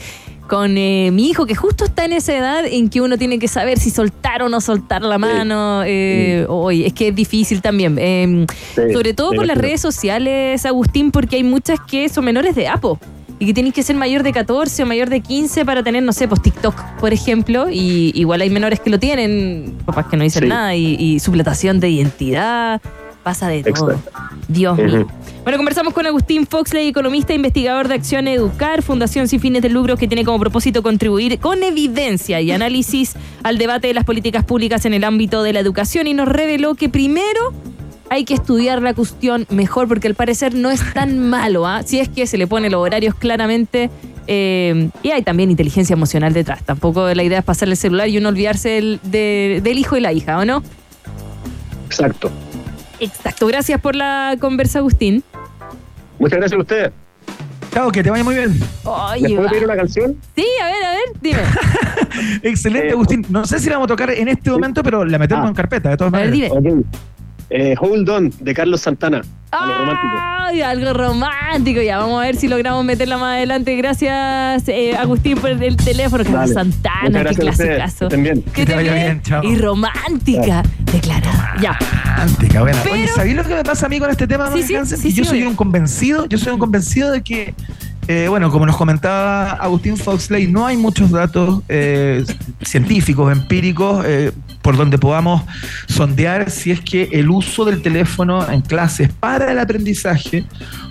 con 0.48 0.76
eh, 0.76 1.10
mi 1.12 1.28
hijo, 1.28 1.46
que 1.46 1.54
justo 1.54 1.84
está 1.84 2.04
en 2.04 2.12
esa 2.14 2.36
edad 2.36 2.64
en 2.66 2.88
que 2.90 3.00
uno 3.00 3.16
tiene 3.18 3.38
que 3.38 3.46
saber 3.46 3.78
si 3.78 3.90
soltar 3.90 4.42
o 4.42 4.48
no 4.48 4.60
soltar 4.60 5.02
la 5.02 5.18
mano. 5.18 5.82
Eh, 5.86 6.44
Hoy 6.48 6.84
es 6.86 6.92
que 6.92 7.08
es 7.08 7.14
difícil 7.14 7.62
también. 7.62 8.46
Sí, 8.74 8.92
sobre 8.92 9.14
todo 9.14 9.32
por 9.32 9.46
las 9.46 9.56
redes 9.58 9.80
sociales, 9.80 10.66
Agustín, 10.66 11.12
porque 11.12 11.36
hay 11.36 11.44
muchas 11.44 11.78
que 11.80 12.08
son 12.08 12.24
menores 12.24 12.54
de 12.56 12.66
APO. 12.66 12.98
Y 13.42 13.46
que 13.46 13.54
tienes 13.54 13.74
que 13.74 13.82
ser 13.82 13.96
mayor 13.96 14.22
de 14.22 14.32
14 14.32 14.84
o 14.84 14.86
mayor 14.86 15.10
de 15.10 15.18
15 15.20 15.64
para 15.64 15.82
tener, 15.82 16.04
no 16.04 16.12
sé, 16.12 16.28
pues 16.28 16.40
TikTok, 16.40 16.80
por 17.00 17.12
ejemplo. 17.12 17.68
Y 17.68 18.12
igual 18.14 18.40
hay 18.40 18.50
menores 18.50 18.78
que 18.78 18.88
lo 18.88 19.00
tienen, 19.00 19.78
papás 19.84 20.06
que 20.06 20.16
no 20.16 20.22
dicen 20.22 20.44
Sí. 20.44 20.48
nada. 20.48 20.76
Y, 20.76 20.94
y 20.94 21.18
suplantación 21.18 21.80
de 21.80 21.90
identidad, 21.90 22.80
pasa 23.24 23.48
de 23.48 23.64
todo. 23.64 23.90
Exacto. 23.90 24.20
Dios 24.46 24.78
mío. 24.78 25.08
Bueno, 25.42 25.56
conversamos 25.56 25.92
con 25.92 26.06
Agustín 26.06 26.46
Foxley, 26.46 26.86
economista 26.86 27.32
e 27.32 27.36
investigador 27.36 27.88
de 27.88 27.94
Acción 27.94 28.28
Educar, 28.28 28.80
fundación 28.80 29.26
sin 29.26 29.40
fines 29.40 29.60
de 29.60 29.70
lucro 29.70 29.96
que 29.96 30.06
tiene 30.06 30.24
como 30.24 30.38
propósito 30.38 30.84
contribuir 30.84 31.40
con 31.40 31.64
evidencia 31.64 32.40
y 32.40 32.52
análisis 32.52 33.14
al 33.42 33.58
debate 33.58 33.88
de 33.88 33.94
las 33.94 34.04
políticas 34.04 34.44
públicas 34.44 34.84
en 34.84 34.94
el 34.94 35.02
ámbito 35.02 35.42
de 35.42 35.52
la 35.52 35.58
educación 35.58 36.06
y 36.06 36.14
nos 36.14 36.28
reveló 36.28 36.76
que 36.76 36.88
primero 36.88 37.52
hay 38.12 38.24
que 38.24 38.34
estudiar 38.34 38.82
la 38.82 38.94
cuestión 38.94 39.46
mejor 39.50 39.88
porque 39.88 40.06
al 40.08 40.14
parecer 40.14 40.54
no 40.54 40.70
es 40.70 40.80
tan 40.92 41.18
malo, 41.30 41.66
¿ah? 41.66 41.82
si 41.84 41.98
es 42.00 42.08
que 42.08 42.26
se 42.26 42.36
le 42.38 42.46
pone 42.46 42.68
los 42.70 42.80
horarios 42.80 43.14
claramente 43.14 43.90
eh, 44.26 44.88
y 45.02 45.10
hay 45.10 45.22
también 45.22 45.50
inteligencia 45.50 45.94
emocional 45.94 46.32
detrás. 46.32 46.62
Tampoco 46.62 47.12
la 47.14 47.22
idea 47.22 47.38
es 47.40 47.44
pasarle 47.44 47.72
el 47.72 47.78
celular 47.78 48.08
y 48.08 48.18
uno 48.18 48.28
olvidarse 48.28 48.68
del, 48.70 49.00
de- 49.02 49.60
del 49.62 49.78
hijo 49.78 49.96
y 49.96 50.00
la 50.00 50.12
hija, 50.12 50.38
¿o 50.38 50.44
no? 50.44 50.62
Exacto. 51.86 52.30
Exacto. 53.00 53.46
Gracias 53.46 53.80
por 53.80 53.96
la 53.96 54.36
conversa, 54.40 54.78
Agustín. 54.78 55.24
Muchas 56.18 56.38
gracias 56.38 56.58
a 56.58 56.62
ustedes. 56.62 56.90
Chao, 57.74 57.90
que 57.90 58.02
te 58.02 58.10
vaya 58.10 58.22
muy 58.22 58.34
bien. 58.34 58.60
Oye, 58.84 59.20
¿Les 59.28 59.32
puedo 59.36 59.48
pedir 59.48 59.64
una 59.64 59.76
canción? 59.76 60.14
Sí, 60.36 60.44
a 60.62 60.66
ver, 60.66 60.84
a 60.84 60.90
ver, 60.90 61.02
dime. 61.22 61.38
Excelente, 62.42 62.88
Eh, 62.88 62.92
Agustín. 62.92 63.26
No 63.30 63.46
sé 63.46 63.58
si 63.58 63.68
la 63.70 63.76
vamos 63.76 63.86
a 63.86 63.88
tocar 63.94 64.10
en 64.10 64.28
este 64.28 64.50
momento, 64.50 64.82
pero 64.82 65.04
la 65.06 65.18
metemos 65.18 65.46
Ah. 65.46 65.48
en 65.48 65.54
carpeta, 65.54 65.88
de 65.88 65.96
todas 65.96 66.12
A 66.12 66.18
ver, 66.18 66.28
maneras. 66.30 66.52
dime. 66.62 66.82
Eh, 67.54 67.74
Hold 67.78 68.08
On, 68.08 68.32
de 68.40 68.54
Carlos 68.54 68.80
Santana. 68.80 69.20
A 69.50 69.66
lo 69.66 69.76
romántico. 69.78 70.14
Ay, 70.18 70.62
algo 70.62 70.94
romántico. 70.94 71.82
Ya, 71.82 71.98
vamos 71.98 72.22
a 72.22 72.24
ver 72.24 72.36
si 72.36 72.48
logramos 72.48 72.82
meterla 72.82 73.18
más 73.18 73.36
adelante. 73.36 73.76
Gracias, 73.76 74.66
eh, 74.68 74.96
Agustín, 74.96 75.36
por 75.36 75.50
el 75.50 75.76
teléfono. 75.76 76.24
Carlos 76.24 76.54
Dale. 76.54 76.54
Santana, 76.54 77.18
Muchas 77.18 77.36
qué 77.36 77.42
clasicazo. 77.42 78.08
Que. 78.08 78.42
Que 78.54 78.64
te 78.64 78.74
vaya 78.74 78.94
bien, 78.94 79.20
chao. 79.22 79.44
Y 79.44 79.56
romántica. 79.56 80.62
Declarada. 80.90 81.54
Ya. 81.60 81.76
Romántica, 82.16 82.62
buena. 82.62 82.82
Oye, 82.90 83.02
Pero- 83.04 83.14
¿sabéis 83.16 83.36
lo 83.36 83.44
que 83.44 83.54
me 83.54 83.64
pasa 83.64 83.84
a 83.84 83.88
mí 83.90 83.98
con 83.98 84.08
este 84.10 84.26
tema? 84.26 84.50
Sí, 84.50 84.62
sí, 84.62 84.74
sí, 84.96 85.12
yo 85.12 85.24
sí, 85.24 85.30
soy 85.30 85.42
un 85.42 85.54
convencido, 85.54 86.24
yo 86.26 86.38
soy 86.38 86.54
un 86.54 86.58
convencido 86.58 87.10
de 87.10 87.20
que, 87.22 87.54
eh, 88.08 88.26
bueno, 88.30 88.50
como 88.50 88.64
nos 88.64 88.78
comentaba 88.78 89.50
Agustín 89.50 89.98
Foxley, 89.98 90.46
no 90.46 90.64
hay 90.64 90.78
muchos 90.78 91.10
datos 91.10 91.60
eh, 91.68 92.24
científicos, 92.62 93.30
empíricos, 93.30 94.02
eh, 94.06 94.32
por 94.62 94.76
donde 94.76 94.98
podamos 94.98 95.42
sondear 95.88 96.50
si 96.50 96.70
es 96.70 96.80
que 96.80 97.10
el 97.12 97.30
uso 97.30 97.64
del 97.64 97.82
teléfono 97.82 98.48
en 98.50 98.62
clases 98.62 99.10
para 99.12 99.50
el 99.52 99.58
aprendizaje 99.58 100.44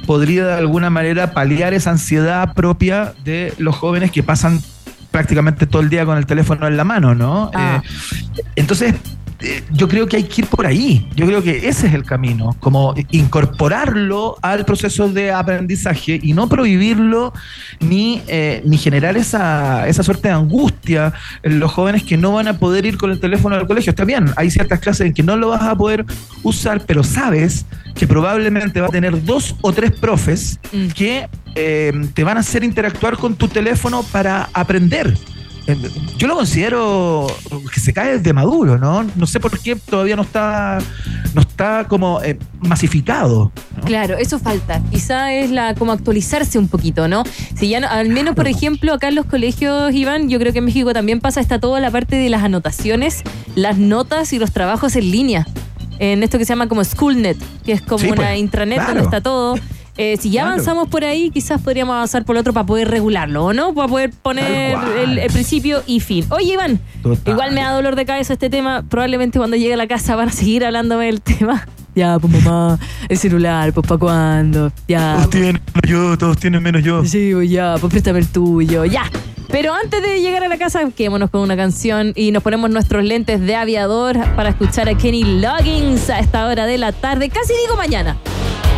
podría 0.06 0.46
de 0.46 0.54
alguna 0.54 0.90
manera 0.90 1.32
paliar 1.32 1.74
esa 1.74 1.92
ansiedad 1.92 2.54
propia 2.54 3.14
de 3.24 3.54
los 3.58 3.76
jóvenes 3.76 4.12
que 4.12 4.24
pasan 4.24 4.62
prácticamente 5.10 5.66
todo 5.66 5.82
el 5.82 5.90
día 5.90 6.06
con 6.06 6.18
el 6.18 6.26
teléfono 6.26 6.68
en 6.68 6.78
la 6.78 6.84
mano, 6.84 7.16
¿no? 7.16 7.52
Ah. 7.54 7.82
Eh, 7.84 8.42
entonces, 8.56 8.96
yo 9.72 9.88
creo 9.88 10.08
que 10.08 10.18
hay 10.18 10.24
que 10.24 10.42
ir 10.42 10.48
por 10.48 10.66
ahí. 10.66 11.08
Yo 11.16 11.26
creo 11.26 11.42
que 11.44 11.68
ese 11.68 11.88
es 11.88 11.94
el 11.94 12.04
camino, 12.04 12.56
como 12.60 12.94
incorporarlo 13.12 14.38
al 14.42 14.66
proceso 14.66 15.10
de 15.10 15.32
aprendizaje 15.32 16.20
y 16.22 16.34
no 16.34 16.48
prohibirlo 16.48 17.34
ni, 17.80 18.22
eh, 18.28 18.62
ni 18.66 18.78
generar 18.78 19.18
esa, 19.18 19.88
esa 19.88 20.04
suerte 20.04 20.28
de 20.28 20.34
angustia 20.34 21.14
en 21.44 21.60
los 21.60 21.72
jóvenes 21.72 22.04
que 22.04 22.18
no 22.18 22.34
van 22.34 22.48
a 22.48 22.58
poder 22.58 22.86
ir 22.86 22.98
con 22.98 23.12
el 23.12 23.20
teléfono 23.20 23.56
al 23.56 23.68
colegio. 23.68 23.92
Está 23.92 24.06
bien, 24.06 24.32
hay 24.36 24.52
ciertas 24.52 24.80
clases 24.80 25.08
en 25.08 25.14
que 25.14 25.24
no 25.24 25.36
lo 25.36 25.50
vas 25.50 25.64
a 25.64 25.76
poder 25.76 26.06
usar, 26.44 26.86
pero 26.86 27.04
sabes 27.04 27.66
que 27.96 28.08
probablemente 28.08 28.82
va 28.82 28.88
a 28.88 28.92
tener 28.92 29.24
dos 29.24 29.56
o 29.62 29.72
tres 29.74 29.92
profes 29.92 30.60
Mm. 30.72 30.88
que 30.90 31.28
eh, 31.56 31.92
te 32.14 32.24
van 32.24 32.38
a 32.38 32.40
hacer 32.40 32.64
interactuar 32.64 33.18
con 33.18 33.36
tu 33.36 33.48
teléfono 33.48 34.04
para 34.04 34.50
aprender. 34.54 35.18
Yo 36.18 36.28
lo 36.28 36.36
considero 36.36 37.28
que 37.74 37.80
se 37.80 37.94
cae 37.94 38.18
de 38.20 38.34
maduro, 38.34 38.78
¿no? 38.78 39.04
No 39.16 39.28
sé 39.28 39.40
por 39.40 39.58
qué 39.60 39.76
todavía 39.76 40.16
no 40.16 40.24
está, 40.24 40.80
no 41.34 41.42
está 41.42 41.86
como 41.88 42.22
eh, 42.24 42.38
masificado. 42.60 43.52
¿no? 43.78 43.84
Claro, 43.86 44.18
eso 44.18 44.40
falta. 44.40 44.82
Quizá 44.92 45.32
es 45.34 45.52
la 45.52 45.76
como 45.76 45.92
actualizarse 45.92 46.58
un 46.58 46.68
poquito, 46.68 47.08
¿no? 47.08 47.24
Si 47.56 47.70
ya 47.70 47.80
no- 47.80 47.88
al 47.88 48.10
menos, 48.10 48.36
por 48.36 48.48
ejemplo, 48.48 48.94
acá 48.94 49.08
en 49.10 49.16
los 49.16 49.26
colegios, 49.28 49.94
Iván, 49.94 50.30
yo 50.30 50.40
creo 50.40 50.52
que 50.52 50.60
en 50.60 50.66
México 50.66 50.94
también 50.94 51.20
pasa, 51.22 51.40
está 51.42 51.60
toda 51.60 51.80
la 51.80 51.92
parte 51.92 52.16
de 52.16 52.30
las 52.30 52.44
anotaciones, 52.44 53.22
las 53.56 53.78
notas 53.78 54.34
y 54.34 54.40
los 54.40 54.52
trabajos 54.52 54.96
en 54.96 55.12
línea. 55.12 55.48
En 56.00 56.24
esto 56.24 56.40
que 56.40 56.46
se 56.46 56.50
llama 56.54 56.68
como 56.68 56.84
Schoolnet, 56.84 57.38
que 57.64 57.74
es 57.74 57.82
como 57.82 58.00
Sí, 58.00 58.08
una 58.08 58.16
pues, 58.16 58.40
intranet 58.40 58.78
claro. 58.80 58.94
donde 58.94 59.04
está 59.04 59.22
todo. 59.22 59.56
Eh, 60.02 60.18
si 60.20 60.32
ya 60.32 60.42
Claro. 60.42 60.54
avanzamos 60.54 60.88
por 60.90 61.04
ahí, 61.04 61.30
quizás 61.30 61.62
podríamos 61.62 61.94
avanzar 61.94 62.26
por 62.26 62.36
otro 62.36 62.54
para 62.54 62.66
poder 62.66 62.90
regularlo, 62.90 63.46
¿o 63.46 63.54
no? 63.54 63.74
Para 63.76 63.88
poder 63.88 64.10
poner 64.24 64.76
el, 65.00 65.20
el 65.20 65.32
principio 65.32 65.84
y 65.86 66.00
fin. 66.00 66.26
Oye, 66.32 66.54
Iván, 66.54 66.80
Total. 67.04 67.34
igual 67.34 67.52
me 67.54 67.62
da 67.62 67.72
dolor 67.72 67.96
de 67.96 68.06
cabeza 68.06 68.34
este 68.34 68.50
tema. 68.50 68.84
Probablemente 68.90 69.38
cuando 69.38 69.58
llegue 69.58 69.76
a 69.76 69.78
la 69.78 69.88
casa 69.88 70.16
van 70.16 70.30
a 70.30 70.32
seguir 70.32 70.66
hablándome 70.66 71.06
del 71.06 71.22
tema. 71.22 71.68
Ya, 71.94 72.18
pues 72.20 72.32
mamá, 72.46 72.80
el 73.10 73.18
celular, 73.18 73.74
pues 73.74 73.86
para 73.86 74.00
cuándo. 74.00 74.72
Ya. 74.88 75.16
Todos 75.18 75.30
tienen 75.30 75.62
menos 75.74 75.82
yo, 75.90 76.18
todos 76.18 76.38
tienen 76.38 76.64
menos 76.64 76.84
yo. 76.84 77.04
Sí, 77.06 77.32
pues 77.34 77.50
ya, 77.50 77.76
pues 77.82 77.92
préstame 77.92 78.20
el 78.20 78.28
tuyo, 78.30 78.86
ya. 78.86 79.04
Pero 79.50 79.74
antes 79.74 80.02
de 80.02 80.22
llegar 80.22 80.42
a 80.46 80.48
la 80.48 80.58
casa, 80.58 80.90
quedémonos 80.96 81.30
con 81.30 81.42
una 81.42 81.58
canción 81.58 82.14
y 82.16 82.32
nos 82.32 82.44
ponemos 82.44 82.70
nuestros 82.70 83.04
lentes 83.04 83.42
de 83.42 83.56
aviador 83.58 84.18
para 84.38 84.52
escuchar 84.52 84.88
a 84.88 84.96
Kenny 84.98 85.42
Loggins 85.42 86.10
a 86.10 86.20
esta 86.20 86.46
hora 86.48 86.66
de 86.66 86.78
la 86.78 86.94
tarde. 86.94 87.28
Casi 87.28 87.52
digo 87.62 87.76
mañana. 87.76 88.16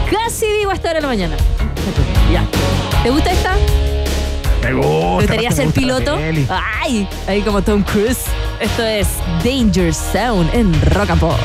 Casi 0.10 0.46
digo 0.48 0.72
a 0.72 0.74
esta 0.74 0.90
hora 0.90 0.98
de 0.98 1.02
la 1.02 1.08
mañana. 1.08 1.36
Ya. 2.32 2.46
¿Te 3.04 3.10
gusta 3.10 3.32
esta? 3.32 3.56
Me 4.64 4.74
gusta. 4.74 4.90
¿Te 4.92 5.16
gustaría 5.16 5.52
ser 5.52 5.66
gusta 5.66 5.82
piloto? 5.82 6.18
¡Ay! 6.50 7.08
Ahí 7.28 7.42
como 7.42 7.62
Tom 7.62 7.84
Cruise. 7.84 8.26
Esto 8.60 8.84
es 8.84 9.08
Danger 9.44 9.94
Sound 9.94 10.54
en 10.54 10.74
Rock 10.92 11.10
and 11.12 11.20
Pop. 11.20 11.38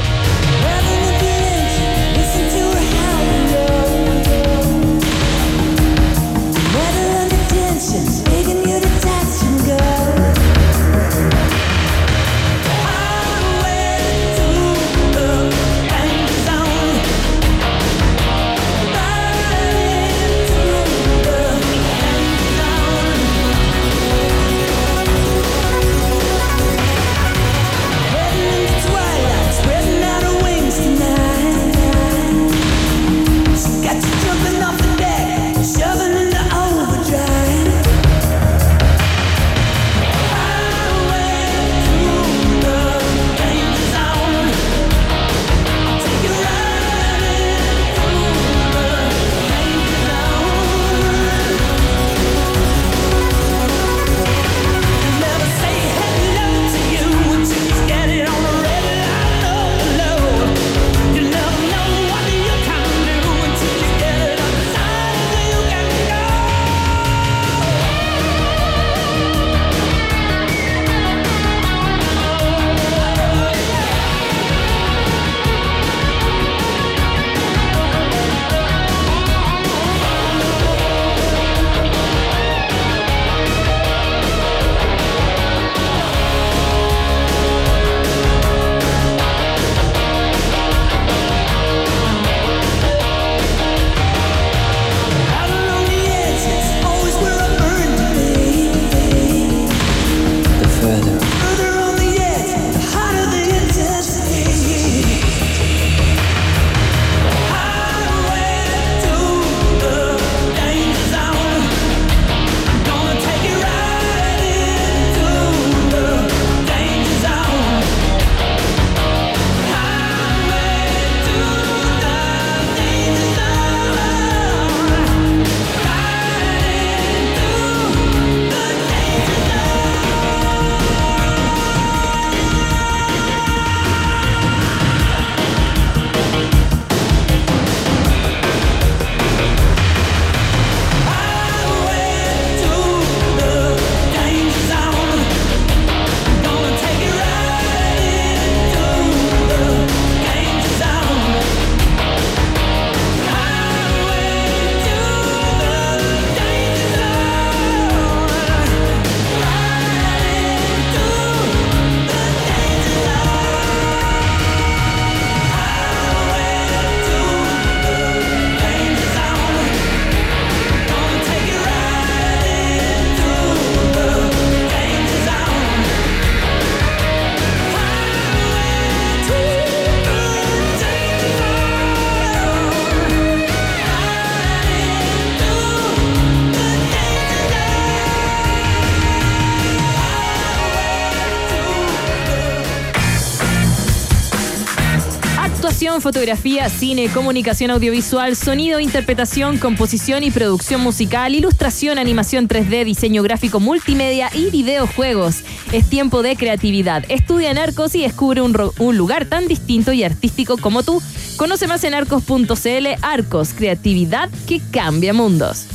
Fotografía, 196.01 196.69
cine, 196.69 197.09
comunicación 197.09 197.71
audiovisual, 197.71 198.37
sonido, 198.37 198.81
interpretación, 198.81 199.59
composición 199.59 200.23
y 200.23 200.31
producción 200.31 200.81
musical, 200.81 201.35
ilustración, 201.35 201.99
animación 201.99 202.49
3D, 202.49 202.85
diseño 202.85 203.23
gráfico 203.23 203.61
multimedia 203.61 204.31
y 204.35 204.51
videojuegos. 204.51 205.43
Es 205.73 205.89
tiempo 205.89 206.23
de 206.23 206.37
creatividad. 206.37 207.05
Estudia 207.09 207.51
en 207.51 207.59
Arcos 207.59 207.95
y 207.95 208.03
descubre 208.03 208.41
un, 208.41 208.57
un 208.79 208.97
lugar 208.97 209.27
tan 209.27 209.49
distinto 209.49 209.93
y 209.93 210.05
artístico 210.05 210.57
como 210.57 210.83
tú. 210.83 211.03
Conoce 211.37 211.67
más 211.67 211.85
en 211.85 211.95
arcos.cl. 211.95 212.87
Arcos, 213.03 213.53
creatividad 213.55 214.31
que 214.47 214.61
cambia 214.71 215.13
mundos. 215.13 215.67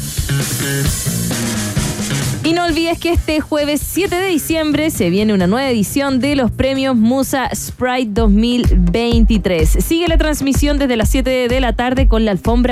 Y 2.45 2.51
no 2.51 2.65
olvides 2.65 2.99
que 2.99 3.11
este 3.11 3.39
jueves 3.39 3.79
7 3.81 4.13
de 4.17 4.27
diciembre 4.27 4.89
se 4.89 5.09
viene 5.09 5.33
una 5.33 5.47
nueva 5.47 5.69
edición 5.69 6.19
de 6.19 6.35
los 6.35 6.51
premios 6.51 6.93
Musa 6.93 7.49
Sprite 7.55 8.11
2023. 8.11 9.69
Sigue 9.79 10.09
la 10.09 10.17
transmisión 10.17 10.77
desde 10.77 10.97
las 10.97 11.07
7 11.07 11.47
de 11.47 11.59
la 11.61 11.71
tarde 11.71 12.09
con 12.09 12.25
la 12.25 12.31
alfombra 12.31 12.71